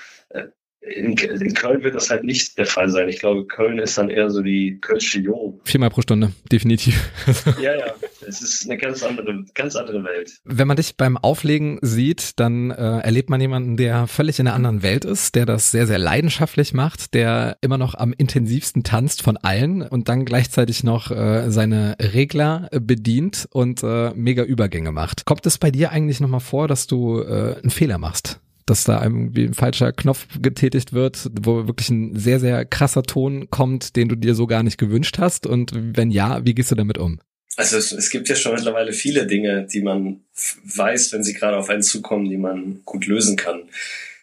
In, 0.80 1.16
in, 1.16 1.54
Köln 1.54 1.82
wird 1.82 1.96
das 1.96 2.08
halt 2.08 2.22
nicht 2.22 2.56
der 2.56 2.66
Fall 2.66 2.88
sein. 2.88 3.08
Ich 3.08 3.18
glaube, 3.18 3.46
Köln 3.46 3.78
ist 3.78 3.98
dann 3.98 4.10
eher 4.10 4.30
so 4.30 4.42
die 4.42 4.78
Kölsche 4.80 5.18
Jung. 5.18 5.60
Viermal 5.64 5.90
pro 5.90 6.02
Stunde, 6.02 6.32
definitiv. 6.52 7.10
ja, 7.60 7.74
ja. 7.74 7.94
Es 8.26 8.42
ist 8.42 8.64
eine 8.64 8.78
ganz 8.78 9.02
andere, 9.02 9.44
ganz 9.54 9.74
andere 9.74 10.04
Welt. 10.04 10.38
Wenn 10.44 10.68
man 10.68 10.76
dich 10.76 10.96
beim 10.96 11.16
Auflegen 11.16 11.78
sieht, 11.82 12.38
dann 12.38 12.70
äh, 12.70 12.98
erlebt 13.00 13.28
man 13.28 13.40
jemanden, 13.40 13.76
der 13.76 14.06
völlig 14.06 14.38
in 14.38 14.46
einer 14.46 14.54
anderen 14.54 14.82
Welt 14.82 15.04
ist, 15.04 15.34
der 15.34 15.46
das 15.46 15.72
sehr, 15.72 15.86
sehr 15.86 15.98
leidenschaftlich 15.98 16.72
macht, 16.74 17.12
der 17.12 17.56
immer 17.60 17.78
noch 17.78 17.94
am 17.94 18.12
intensivsten 18.16 18.84
tanzt 18.84 19.22
von 19.22 19.36
allen 19.36 19.82
und 19.82 20.08
dann 20.08 20.24
gleichzeitig 20.24 20.84
noch 20.84 21.10
äh, 21.10 21.50
seine 21.50 21.96
Regler 22.00 22.68
bedient 22.70 23.48
und 23.50 23.82
äh, 23.82 24.12
mega 24.14 24.44
Übergänge 24.44 24.92
macht. 24.92 25.24
Kommt 25.24 25.44
es 25.46 25.58
bei 25.58 25.72
dir 25.72 25.90
eigentlich 25.90 26.20
nochmal 26.20 26.40
vor, 26.40 26.68
dass 26.68 26.86
du 26.86 27.20
äh, 27.20 27.56
einen 27.56 27.70
Fehler 27.70 27.98
machst? 27.98 28.40
Dass 28.70 28.84
da 28.84 29.02
irgendwie 29.02 29.44
ein 29.44 29.54
falscher 29.54 29.92
Knopf 29.92 30.26
getätigt 30.40 30.92
wird, 30.92 31.30
wo 31.40 31.66
wirklich 31.66 31.90
ein 31.90 32.16
sehr, 32.16 32.40
sehr 32.40 32.64
krasser 32.64 33.02
Ton 33.02 33.50
kommt, 33.50 33.96
den 33.96 34.08
du 34.08 34.16
dir 34.16 34.34
so 34.34 34.46
gar 34.46 34.62
nicht 34.62 34.78
gewünscht 34.78 35.18
hast? 35.18 35.46
Und 35.46 35.72
wenn 35.74 36.10
ja, 36.10 36.44
wie 36.44 36.54
gehst 36.54 36.70
du 36.70 36.74
damit 36.74 36.98
um? 36.98 37.20
Also 37.56 37.76
es, 37.76 37.90
es 37.90 38.10
gibt 38.10 38.28
ja 38.28 38.36
schon 38.36 38.54
mittlerweile 38.54 38.92
viele 38.92 39.26
Dinge, 39.26 39.66
die 39.66 39.82
man 39.82 40.20
weiß, 40.64 41.12
wenn 41.12 41.24
sie 41.24 41.34
gerade 41.34 41.56
auf 41.56 41.68
einen 41.68 41.82
zukommen, 41.82 42.30
die 42.30 42.36
man 42.36 42.82
gut 42.84 43.06
lösen 43.06 43.36
kann. 43.36 43.68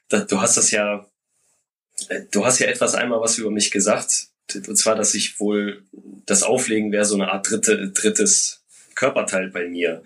Da, 0.08 0.22
du 0.22 0.40
hast 0.40 0.56
das 0.56 0.72
ja, 0.72 1.06
äh, 2.08 2.22
du 2.32 2.46
hast 2.46 2.60
ja 2.60 2.68
etwas 2.68 2.96
einmal 2.96 3.20
was 3.20 3.38
über 3.38 3.52
mich 3.52 3.72
gesagt, 3.72 4.28
und 4.54 4.78
zwar, 4.78 4.96
dass 4.96 5.16
ich 5.16 5.40
wohl 5.40 5.84
das 6.26 6.44
Auflegen 6.44 6.92
wäre 6.92 7.06
so 7.06 7.16
eine 7.16 7.32
Art 7.32 7.50
dritte, 7.50 7.92
drittes 7.92 8.64
Körperteil 8.96 9.50
bei 9.50 9.68
mir. 9.68 10.02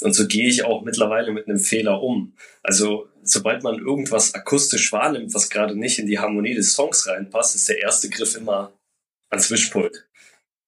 Und 0.00 0.14
so 0.14 0.26
gehe 0.26 0.48
ich 0.48 0.64
auch 0.64 0.82
mittlerweile 0.82 1.32
mit 1.32 1.46
einem 1.46 1.58
Fehler 1.58 2.02
um. 2.02 2.32
Also 2.62 3.08
sobald 3.22 3.62
man 3.62 3.78
irgendwas 3.78 4.34
akustisch 4.34 4.92
wahrnimmt, 4.92 5.34
was 5.34 5.50
gerade 5.50 5.76
nicht 5.76 5.98
in 5.98 6.06
die 6.06 6.18
Harmonie 6.18 6.54
des 6.54 6.72
Songs 6.72 7.06
reinpasst, 7.06 7.54
ist 7.54 7.68
der 7.68 7.80
erste 7.80 8.08
Griff 8.08 8.34
immer 8.34 8.72
ans 9.28 9.50
Wischpult. 9.50 10.06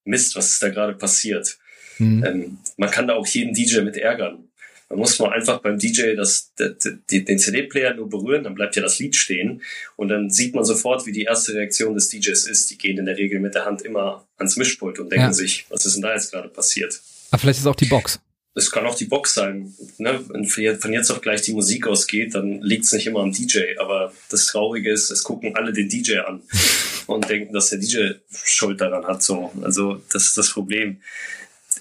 Mist, 0.05 0.37
was 0.37 0.51
ist 0.51 0.63
da 0.63 0.69
gerade 0.69 0.95
passiert? 0.95 1.59
Mhm. 1.99 2.25
Ähm, 2.25 2.59
man 2.77 2.91
kann 2.91 3.07
da 3.07 3.15
auch 3.15 3.27
jeden 3.27 3.55
DJ 3.55 3.81
mit 3.81 3.97
ärgern. 3.97 4.49
Man 4.89 4.99
muss 4.99 5.19
mal 5.19 5.33
einfach 5.33 5.61
beim 5.61 5.79
DJ 5.79 6.15
das, 6.17 6.53
den, 6.55 7.25
den 7.25 7.39
CD-Player 7.39 7.95
nur 7.95 8.11
berühren, 8.11 8.45
dann 8.45 8.55
bleibt 8.55 8.77
ja 8.77 8.83
das 8.83 8.99
Lied 8.99 9.17
stehen 9.17 9.63
und 9.97 10.09
dann 10.09 10.29
sieht 10.29 10.55
man 10.55 10.67
sofort, 10.67 11.07
wie 11.07 11.13
die 11.13 11.23
erste 11.23 11.55
Reaktion 11.55 11.95
des 11.95 12.11
DJs 12.11 12.47
ist. 12.47 12.69
Die 12.71 12.77
gehen 12.77 12.99
in 12.99 13.07
der 13.07 13.17
Regel 13.17 13.41
mit 13.41 13.55
der 13.55 13.65
Hand 13.65 13.81
immer 13.81 14.29
ans 14.37 14.57
Mischpult 14.57 14.99
und 14.99 15.11
denken 15.11 15.29
ja. 15.29 15.33
sich, 15.33 15.65
was 15.71 15.87
ist 15.87 15.95
denn 15.95 16.03
da 16.03 16.13
jetzt 16.13 16.31
gerade 16.31 16.51
passiert? 16.51 17.01
Aber 17.33 17.41
vielleicht 17.41 17.59
ist 17.59 17.65
es 17.65 17.71
auch 17.71 17.77
die 17.77 17.87
Box. 17.87 18.21
Es 18.55 18.71
kann 18.71 18.85
auch 18.85 18.95
die 18.95 19.07
Box 19.07 19.33
sein. 19.33 19.75
Ne? 19.97 20.23
Wenn 20.29 20.45
von 20.45 20.93
jetzt 20.93 21.11
auf 21.11 21.23
gleich 21.23 21.41
die 21.41 21.55
Musik 21.55 21.87
ausgeht, 21.87 22.35
dann 22.35 22.61
liegt 22.61 22.85
es 22.85 22.93
nicht 22.93 23.07
immer 23.07 23.21
am 23.21 23.33
DJ. 23.33 23.79
Aber 23.81 24.13
das 24.29 24.47
Traurige 24.47 24.93
ist, 24.93 25.11
es 25.11 25.25
gucken 25.25 25.57
alle 25.57 25.73
den 25.73 25.89
DJ 25.89 26.19
an 26.19 26.43
und 27.07 27.29
denken, 27.29 27.55
dass 27.55 27.71
der 27.71 27.79
DJ 27.79 28.13
Schuld 28.31 28.83
daran 28.83 29.07
hat. 29.07 29.23
So, 29.23 29.51
also 29.63 30.03
das 30.13 30.27
ist 30.27 30.39
das 30.39 30.51
Problem. 30.51 31.01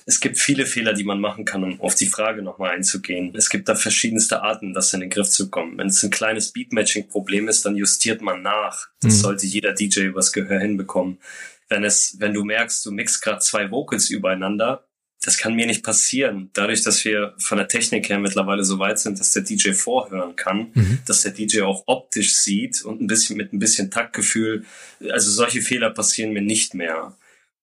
Es 0.06 0.22
gibt 0.22 0.40
viele 0.40 0.66
Fehler, 0.66 0.94
die 0.94 1.04
man 1.04 1.20
machen 1.20 1.44
kann, 1.44 1.66
um 1.66 1.82
auf 1.82 1.96
die 1.96 2.08
Frage 2.08 2.42
nochmal 2.42 2.72
einzugehen. 2.72 3.36
Es 3.36 3.50
gibt 3.50 3.68
da 3.68 3.76
verschiedenste 3.76 4.42
Arten, 4.42 4.74
das 4.74 4.94
in 4.94 5.02
den 5.02 5.10
Griff 5.10 5.30
zu 5.30 5.50
kommen. 5.50 5.78
Wenn 5.78 5.88
es 5.88 6.02
ein 6.02 6.10
kleines 6.10 6.54
Beatmatching-Problem 6.54 7.50
ist, 7.50 7.66
dann 7.66 7.76
justiert 7.76 8.22
man 8.22 8.42
nach. 8.42 8.88
Das 9.02 9.16
mhm. 9.16 9.20
sollte 9.20 9.46
jeder 9.46 9.74
DJ 9.74 10.04
übers 10.04 10.32
Gehör 10.32 10.60
hinbekommen. 10.62 11.20
Wenn 11.68 11.84
es, 11.84 12.16
wenn 12.20 12.34
du 12.34 12.46
merkst, 12.46 12.86
du 12.86 12.92
mixst 12.92 13.22
gerade 13.22 13.40
zwei 13.40 13.70
Vocals 13.70 14.10
übereinander, 14.10 14.86
das 15.24 15.38
kann 15.38 15.56
mir 15.56 15.68
nicht 15.68 15.84
passieren. 15.84 16.50
Dadurch, 16.54 16.84
dass 16.84 17.06
wir 17.06 17.36
von 17.38 17.58
der 17.58 17.68
Technik 17.68 18.10
her 18.10 18.18
mittlerweile 18.18 18.64
so 18.64 18.80
weit 18.80 18.98
sind, 19.00 19.20
dass 19.20 19.32
der 19.32 19.44
DJ 19.44 19.74
vorhören 19.74 20.36
kann, 20.36 20.72
mhm. 20.74 21.00
dass 21.06 21.22
der 21.22 21.32
DJ 21.32 21.62
auch 21.62 21.84
optisch 21.86 22.36
sieht 22.36 22.82
und 22.82 23.02
ein 23.02 23.08
bisschen 23.08 23.38
mit 23.38 23.54
ein 23.54 23.60
bisschen 23.60 23.92
Taktgefühl. 23.92 24.66
Also 25.12 25.30
solche 25.30 25.62
Fehler 25.62 25.92
passieren 25.92 26.34
mir 26.34 26.42
nicht 26.42 26.74
mehr, 26.74 27.16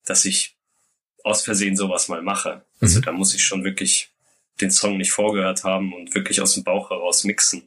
dass 0.04 0.24
ich 0.24 0.56
aus 1.24 1.42
Versehen 1.42 1.76
sowas 1.76 2.08
mal 2.08 2.22
mache. 2.22 2.62
Also 2.80 3.00
mhm. 3.00 3.02
da 3.02 3.12
muss 3.12 3.34
ich 3.34 3.44
schon 3.44 3.64
wirklich 3.64 4.10
den 4.60 4.70
Song 4.70 4.96
nicht 4.96 5.12
vorgehört 5.12 5.64
haben 5.64 5.92
und 5.92 6.14
wirklich 6.14 6.40
aus 6.40 6.54
dem 6.54 6.64
Bauch 6.64 6.90
heraus 6.90 7.24
mixen. 7.24 7.62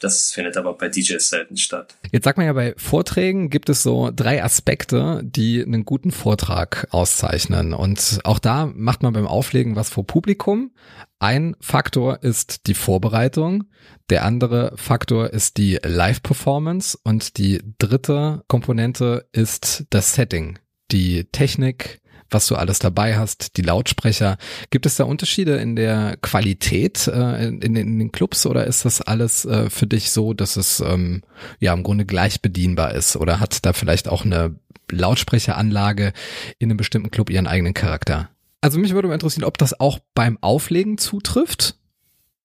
Das 0.00 0.30
findet 0.32 0.56
aber 0.56 0.74
bei 0.74 0.88
DJs 0.88 1.28
selten 1.28 1.56
statt. 1.56 1.96
Jetzt 2.12 2.24
sagt 2.24 2.38
man 2.38 2.46
ja, 2.46 2.52
bei 2.52 2.74
Vorträgen 2.76 3.50
gibt 3.50 3.68
es 3.68 3.82
so 3.82 4.10
drei 4.14 4.42
Aspekte, 4.42 5.20
die 5.24 5.62
einen 5.62 5.84
guten 5.84 6.10
Vortrag 6.10 6.86
auszeichnen. 6.90 7.74
Und 7.74 8.20
auch 8.24 8.38
da 8.38 8.66
macht 8.66 9.02
man 9.02 9.12
beim 9.12 9.26
Auflegen 9.26 9.76
was 9.76 9.90
vor 9.90 10.06
Publikum. 10.06 10.72
Ein 11.18 11.56
Faktor 11.60 12.22
ist 12.22 12.68
die 12.68 12.74
Vorbereitung, 12.74 13.64
der 14.08 14.24
andere 14.24 14.72
Faktor 14.76 15.30
ist 15.30 15.56
die 15.56 15.78
Live-Performance 15.82 16.96
und 17.02 17.38
die 17.38 17.60
dritte 17.78 18.44
Komponente 18.46 19.28
ist 19.32 19.84
das 19.90 20.14
Setting, 20.14 20.60
die 20.92 21.24
Technik, 21.24 22.00
was 22.30 22.46
du 22.46 22.56
alles 22.56 22.78
dabei 22.78 23.16
hast, 23.16 23.56
die 23.56 23.62
Lautsprecher. 23.62 24.36
Gibt 24.70 24.86
es 24.86 24.96
da 24.96 25.04
Unterschiede 25.04 25.56
in 25.56 25.76
der 25.76 26.16
Qualität 26.20 27.06
äh, 27.08 27.46
in, 27.46 27.60
in, 27.60 27.98
den 27.98 28.12
Clubs 28.12 28.46
oder 28.46 28.66
ist 28.66 28.84
das 28.84 29.00
alles 29.00 29.44
äh, 29.44 29.70
für 29.70 29.86
dich 29.86 30.10
so, 30.10 30.34
dass 30.34 30.56
es 30.56 30.80
ähm, 30.80 31.22
ja 31.60 31.72
im 31.72 31.82
Grunde 31.82 32.04
gleich 32.04 32.42
bedienbar 32.42 32.94
ist 32.94 33.16
oder 33.16 33.40
hat 33.40 33.64
da 33.64 33.72
vielleicht 33.72 34.08
auch 34.08 34.24
eine 34.24 34.56
Lautsprecheranlage 34.90 36.12
in 36.58 36.70
einem 36.70 36.76
bestimmten 36.76 37.10
Club 37.10 37.30
ihren 37.30 37.46
eigenen 37.46 37.74
Charakter? 37.74 38.30
Also 38.60 38.78
mich 38.78 38.92
würde 38.92 39.12
interessieren, 39.12 39.44
ob 39.44 39.58
das 39.58 39.78
auch 39.78 39.98
beim 40.14 40.38
Auflegen 40.40 40.98
zutrifft 40.98 41.76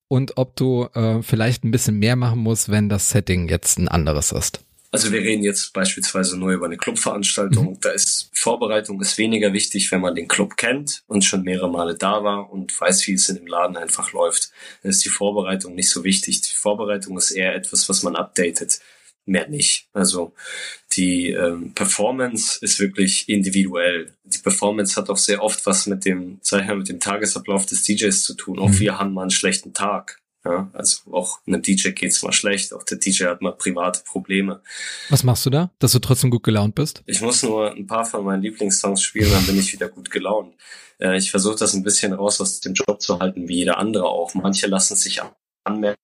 und 0.08 0.36
ob 0.36 0.56
du 0.56 0.84
äh, 0.94 1.22
vielleicht 1.22 1.64
ein 1.64 1.70
bisschen 1.70 1.98
mehr 1.98 2.16
machen 2.16 2.38
musst, 2.38 2.68
wenn 2.68 2.88
das 2.88 3.10
Setting 3.10 3.48
jetzt 3.48 3.78
ein 3.78 3.88
anderes 3.88 4.32
ist. 4.32 4.63
Also 4.94 5.10
wir 5.10 5.22
reden 5.22 5.42
jetzt 5.42 5.72
beispielsweise 5.72 6.38
nur 6.38 6.52
über 6.52 6.66
eine 6.66 6.76
Clubveranstaltung. 6.76 7.72
Mhm. 7.72 7.80
Da 7.80 7.90
ist 7.90 8.30
Vorbereitung 8.32 9.00
ist 9.00 9.18
weniger 9.18 9.52
wichtig, 9.52 9.90
wenn 9.90 10.00
man 10.00 10.14
den 10.14 10.28
Club 10.28 10.56
kennt 10.56 11.02
und 11.08 11.24
schon 11.24 11.42
mehrere 11.42 11.68
Male 11.68 11.96
da 11.96 12.22
war 12.22 12.48
und 12.52 12.80
weiß, 12.80 13.04
wie 13.08 13.14
es 13.14 13.28
in 13.28 13.34
dem 13.34 13.48
Laden 13.48 13.76
einfach 13.76 14.12
läuft. 14.12 14.52
Dann 14.82 14.90
ist 14.90 15.04
die 15.04 15.08
Vorbereitung 15.08 15.74
nicht 15.74 15.90
so 15.90 16.04
wichtig. 16.04 16.42
Die 16.42 16.54
Vorbereitung 16.54 17.18
ist 17.18 17.32
eher 17.32 17.56
etwas, 17.56 17.88
was 17.88 18.04
man 18.04 18.14
updatet, 18.14 18.78
mehr 19.26 19.48
nicht. 19.48 19.88
Also 19.94 20.32
die 20.92 21.30
ähm, 21.30 21.74
Performance 21.74 22.60
ist 22.60 22.78
wirklich 22.78 23.28
individuell. 23.28 24.14
Die 24.22 24.38
Performance 24.38 24.94
hat 24.94 25.10
auch 25.10 25.16
sehr 25.16 25.42
oft 25.42 25.66
was 25.66 25.88
mit 25.88 26.04
dem, 26.04 26.38
sag 26.40 26.62
ich 26.62 26.72
mit 26.72 26.88
dem 26.88 27.00
Tagesablauf 27.00 27.66
des 27.66 27.82
DJs 27.82 28.22
zu 28.22 28.34
tun. 28.34 28.60
Auch 28.60 28.68
mhm. 28.68 28.78
wir 28.78 29.00
haben 29.00 29.12
mal 29.12 29.22
einen 29.22 29.32
schlechten 29.32 29.74
Tag. 29.74 30.20
Ja, 30.46 30.70
also 30.74 31.10
auch 31.10 31.38
einem 31.46 31.62
DJ 31.62 31.90
geht's 31.90 32.22
mal 32.22 32.32
schlecht, 32.32 32.74
auch 32.74 32.82
der 32.82 32.98
DJ 32.98 33.24
hat 33.24 33.40
mal 33.40 33.52
private 33.52 34.02
Probleme. 34.04 34.60
Was 35.08 35.24
machst 35.24 35.46
du 35.46 35.50
da, 35.50 35.70
dass 35.78 35.92
du 35.92 36.00
trotzdem 36.00 36.30
gut 36.30 36.42
gelaunt 36.42 36.74
bist? 36.74 37.02
Ich 37.06 37.22
muss 37.22 37.42
nur 37.42 37.72
ein 37.72 37.86
paar 37.86 38.04
von 38.04 38.24
meinen 38.24 38.42
Lieblingssongs 38.42 39.02
spielen, 39.02 39.30
dann 39.30 39.46
bin 39.46 39.58
ich 39.58 39.72
wieder 39.72 39.88
gut 39.88 40.10
gelaunt. 40.10 40.54
Äh, 40.98 41.16
ich 41.16 41.30
versuche 41.30 41.56
das 41.56 41.72
ein 41.72 41.82
bisschen 41.82 42.12
raus 42.12 42.42
aus 42.42 42.60
dem 42.60 42.74
Job 42.74 43.00
zu 43.00 43.20
halten, 43.20 43.48
wie 43.48 43.56
jeder 43.56 43.78
andere 43.78 44.04
auch. 44.04 44.34
Manche 44.34 44.66
lassen 44.66 44.96
sich 44.96 45.22
anmerken, 45.64 45.96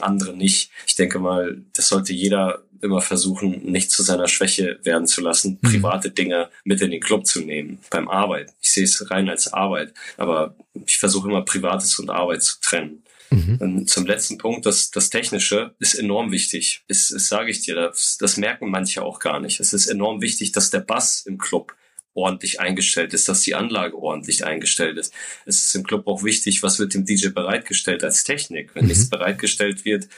andere 0.00 0.34
nicht. 0.34 0.70
Ich 0.86 0.94
denke 0.94 1.18
mal, 1.18 1.62
das 1.74 1.88
sollte 1.88 2.14
jeder 2.14 2.62
immer 2.80 3.02
versuchen, 3.02 3.62
nicht 3.70 3.90
zu 3.90 4.02
seiner 4.02 4.28
Schwäche 4.28 4.78
werden 4.84 5.06
zu 5.06 5.20
lassen, 5.20 5.58
mhm. 5.60 5.68
private 5.68 6.10
Dinge 6.10 6.48
mit 6.64 6.80
in 6.80 6.90
den 6.90 7.00
Club 7.00 7.26
zu 7.26 7.40
nehmen, 7.40 7.78
beim 7.90 8.08
Arbeit. 8.08 8.54
Ich 8.60 8.72
sehe 8.72 8.84
es 8.84 9.10
rein 9.10 9.28
als 9.28 9.52
Arbeit, 9.52 9.92
aber 10.16 10.54
ich 10.86 10.98
versuche 10.98 11.28
immer 11.28 11.42
Privates 11.42 11.98
und 11.98 12.10
Arbeit 12.10 12.42
zu 12.42 12.60
trennen. 12.60 13.02
Mhm. 13.30 13.86
Zum 13.86 14.06
letzten 14.06 14.38
Punkt, 14.38 14.66
das, 14.66 14.90
das 14.90 15.10
Technische 15.10 15.74
ist 15.78 15.94
enorm 15.94 16.32
wichtig. 16.32 16.84
Das, 16.88 17.08
das 17.08 17.28
sage 17.28 17.50
ich 17.50 17.62
dir, 17.62 17.74
das, 17.74 18.16
das 18.18 18.36
merken 18.36 18.70
manche 18.70 19.02
auch 19.02 19.18
gar 19.18 19.40
nicht. 19.40 19.60
Es 19.60 19.72
ist 19.72 19.86
enorm 19.86 20.20
wichtig, 20.20 20.52
dass 20.52 20.70
der 20.70 20.80
Bass 20.80 21.22
im 21.26 21.38
Club 21.38 21.74
ordentlich 22.14 22.60
eingestellt 22.60 23.12
ist, 23.12 23.28
dass 23.28 23.42
die 23.42 23.54
Anlage 23.54 23.96
ordentlich 23.96 24.44
eingestellt 24.44 24.96
ist. 24.96 25.12
Es 25.44 25.64
ist 25.64 25.74
im 25.74 25.84
Club 25.84 26.06
auch 26.06 26.24
wichtig, 26.24 26.62
was 26.62 26.78
wird 26.78 26.94
dem 26.94 27.04
DJ 27.04 27.28
bereitgestellt 27.28 28.02
als 28.02 28.24
Technik. 28.24 28.74
Wenn 28.74 28.84
mhm. 28.84 28.88
nichts 28.88 29.10
bereitgestellt 29.10 29.84
wird, 29.84 30.08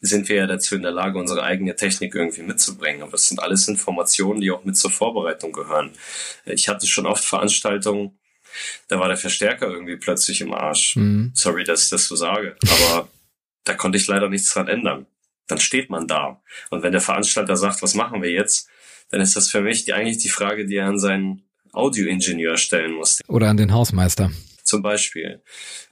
sind 0.00 0.28
wir 0.28 0.36
ja 0.36 0.46
dazu 0.46 0.74
in 0.74 0.82
der 0.82 0.90
Lage, 0.90 1.18
unsere 1.18 1.42
eigene 1.42 1.76
Technik 1.76 2.14
irgendwie 2.14 2.42
mitzubringen. 2.42 3.02
Aber 3.02 3.12
das 3.12 3.28
sind 3.28 3.40
alles 3.40 3.68
Informationen, 3.68 4.40
die 4.40 4.50
auch 4.50 4.64
mit 4.64 4.76
zur 4.76 4.90
Vorbereitung 4.90 5.52
gehören. 5.52 5.92
Ich 6.46 6.68
hatte 6.68 6.86
schon 6.86 7.06
oft 7.06 7.24
Veranstaltungen, 7.24 8.18
da 8.88 8.98
war 8.98 9.08
der 9.08 9.16
Verstärker 9.16 9.68
irgendwie 9.68 9.96
plötzlich 9.96 10.40
im 10.40 10.52
Arsch. 10.52 10.96
Mhm. 10.96 11.32
Sorry, 11.34 11.64
dass 11.64 11.84
ich 11.84 11.90
das 11.90 12.06
so 12.06 12.16
sage, 12.16 12.56
aber 12.62 13.08
da 13.64 13.74
konnte 13.74 13.98
ich 13.98 14.06
leider 14.06 14.28
nichts 14.28 14.52
dran 14.52 14.68
ändern. 14.68 15.06
Dann 15.46 15.60
steht 15.60 15.90
man 15.90 16.06
da. 16.06 16.42
Und 16.70 16.82
wenn 16.82 16.92
der 16.92 17.00
Veranstalter 17.00 17.56
sagt, 17.56 17.82
was 17.82 17.94
machen 17.94 18.22
wir 18.22 18.30
jetzt, 18.30 18.68
dann 19.10 19.20
ist 19.20 19.36
das 19.36 19.50
für 19.50 19.60
mich 19.60 19.84
die, 19.84 19.92
eigentlich 19.92 20.18
die 20.18 20.30
Frage, 20.30 20.66
die 20.66 20.76
er 20.76 20.86
an 20.86 20.98
seinen 20.98 21.42
Audioingenieur 21.72 22.56
stellen 22.56 22.92
muss. 22.92 23.20
Oder 23.28 23.48
an 23.48 23.56
den 23.56 23.72
Hausmeister. 23.72 24.30
Zum 24.62 24.82
Beispiel. 24.82 25.42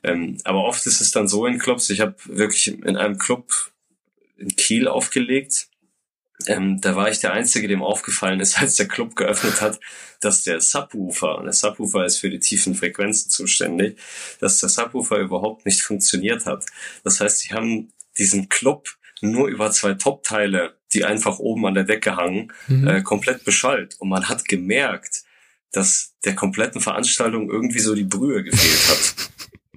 Ähm, 0.03 0.38
aber 0.44 0.64
oft 0.64 0.87
ist 0.87 1.01
es 1.01 1.11
dann 1.11 1.29
so 1.29 1.46
in 1.46 1.59
Clubs, 1.59 1.90
ich 1.90 2.01
habe 2.01 2.16
wirklich 2.25 2.68
in 2.68 2.96
einem 2.96 3.18
Club 3.18 3.53
in 4.37 4.57
Kiel 4.57 4.89
aufgelegt, 4.89 5.68
ähm, 6.47 6.80
da 6.80 6.97
war 6.97 7.11
ich 7.11 7.20
der 7.20 7.32
Einzige, 7.32 7.68
dem 7.68 7.82
aufgefallen 7.82 8.40
ist, 8.40 8.59
als 8.61 8.76
der 8.76 8.88
Club 8.88 9.16
geöffnet 9.16 9.61
hat, 9.61 9.80
dass 10.20 10.43
der 10.43 10.61
Subwoofer, 10.61 11.38
und 11.38 11.45
der 11.45 11.53
Subwoofer 11.53 12.05
ist 12.05 12.18
für 12.18 12.30
die 12.30 12.38
tiefen 12.38 12.74
Frequenzen 12.74 13.30
zuständig, 13.30 13.99
dass 14.40 14.61
der 14.61 14.68
Subwoofer 14.68 15.18
überhaupt 15.18 15.66
nicht 15.66 15.82
funktioniert 15.82 16.47
hat. 16.47 16.64
Das 17.05 17.20
heißt, 17.20 17.40
sie 17.40 17.53
haben 17.53 17.93
diesen 18.18 18.49
Club 18.49 18.88
nur 19.20 19.49
über 19.49 19.70
zwei 19.70 19.95
Top-Teile, 19.95 20.76
die 20.93 21.05
einfach 21.05 21.38
oben 21.38 21.66
an 21.66 21.74
der 21.74 21.84
Decke 21.84 22.16
hangen, 22.16 22.53
mhm. 22.68 22.86
äh, 22.86 23.03
komplett 23.03 23.45
beschallt. 23.45 23.97
Und 24.01 24.09
man 24.09 24.28
hat 24.28 24.47
gemerkt, 24.47 25.22
dass 25.70 26.14
der 26.24 26.34
kompletten 26.34 26.80
Veranstaltung 26.80 27.51
irgendwie 27.51 27.78
so 27.78 27.95
die 27.95 28.05
Brühe 28.05 28.43
gefehlt 28.43 28.88
hat. 28.88 29.14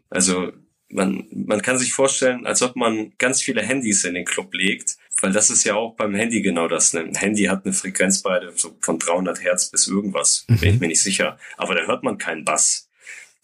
Also 0.07 0.53
man, 0.95 1.27
man 1.31 1.61
kann 1.61 1.77
sich 1.77 1.93
vorstellen, 1.93 2.45
als 2.45 2.61
ob 2.61 2.75
man 2.75 3.13
ganz 3.17 3.41
viele 3.41 3.61
Handys 3.61 4.03
in 4.03 4.13
den 4.13 4.25
Club 4.25 4.53
legt, 4.53 4.97
weil 5.21 5.31
das 5.31 5.49
ist 5.49 5.63
ja 5.63 5.75
auch 5.75 5.95
beim 5.95 6.15
Handy 6.15 6.41
genau 6.41 6.67
das. 6.67 6.93
Ne? 6.93 7.01
Ein 7.01 7.15
Handy 7.15 7.43
hat 7.43 7.65
eine 7.65 7.73
Frequenzbreite 7.73 8.53
so 8.55 8.75
von 8.81 8.99
300 8.99 9.41
Hertz 9.43 9.69
bis 9.69 9.87
irgendwas, 9.87 10.45
mhm. 10.47 10.57
bin 10.57 10.73
ich 10.75 10.79
mir 10.79 10.87
nicht 10.87 11.01
sicher. 11.01 11.37
Aber 11.57 11.75
da 11.75 11.85
hört 11.85 12.03
man 12.03 12.17
keinen 12.17 12.45
Bass. 12.45 12.89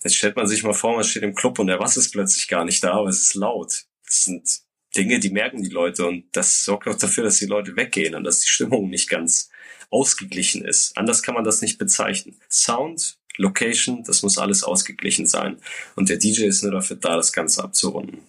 Jetzt 0.03 0.15
stellt 0.15 0.35
man 0.35 0.47
sich 0.47 0.63
mal 0.63 0.73
vor, 0.73 0.95
man 0.95 1.03
steht 1.03 1.23
im 1.23 1.35
Club 1.35 1.59
und 1.59 1.67
der 1.67 1.77
Bass 1.77 1.97
ist 1.97 2.11
plötzlich 2.11 2.47
gar 2.47 2.65
nicht 2.65 2.83
da, 2.83 2.93
aber 2.93 3.09
es 3.09 3.21
ist 3.21 3.35
laut. 3.35 3.83
Das 4.05 4.23
sind 4.23 4.61
Dinge, 4.95 5.19
die 5.19 5.29
merken 5.29 5.63
die 5.63 5.69
Leute 5.69 6.05
und 6.07 6.25
das 6.33 6.65
sorgt 6.65 6.87
auch 6.87 6.97
dafür, 6.97 7.23
dass 7.23 7.37
die 7.37 7.45
Leute 7.45 7.75
weggehen 7.75 8.15
und 8.15 8.23
dass 8.23 8.41
die 8.41 8.49
Stimmung 8.49 8.89
nicht 8.89 9.09
ganz 9.09 9.49
ausgeglichen 9.89 10.65
ist. 10.65 10.97
Anders 10.97 11.21
kann 11.21 11.35
man 11.35 11.43
das 11.43 11.61
nicht 11.61 11.77
bezeichnen. 11.77 12.39
Sound, 12.49 13.17
Location, 13.37 14.03
das 14.03 14.23
muss 14.23 14.37
alles 14.37 14.63
ausgeglichen 14.63 15.27
sein. 15.27 15.57
Und 15.95 16.09
der 16.09 16.17
DJ 16.17 16.45
ist 16.45 16.63
nur 16.63 16.71
dafür 16.71 16.97
da, 16.97 17.15
das 17.15 17.33
Ganze 17.33 17.63
abzurunden. 17.63 18.19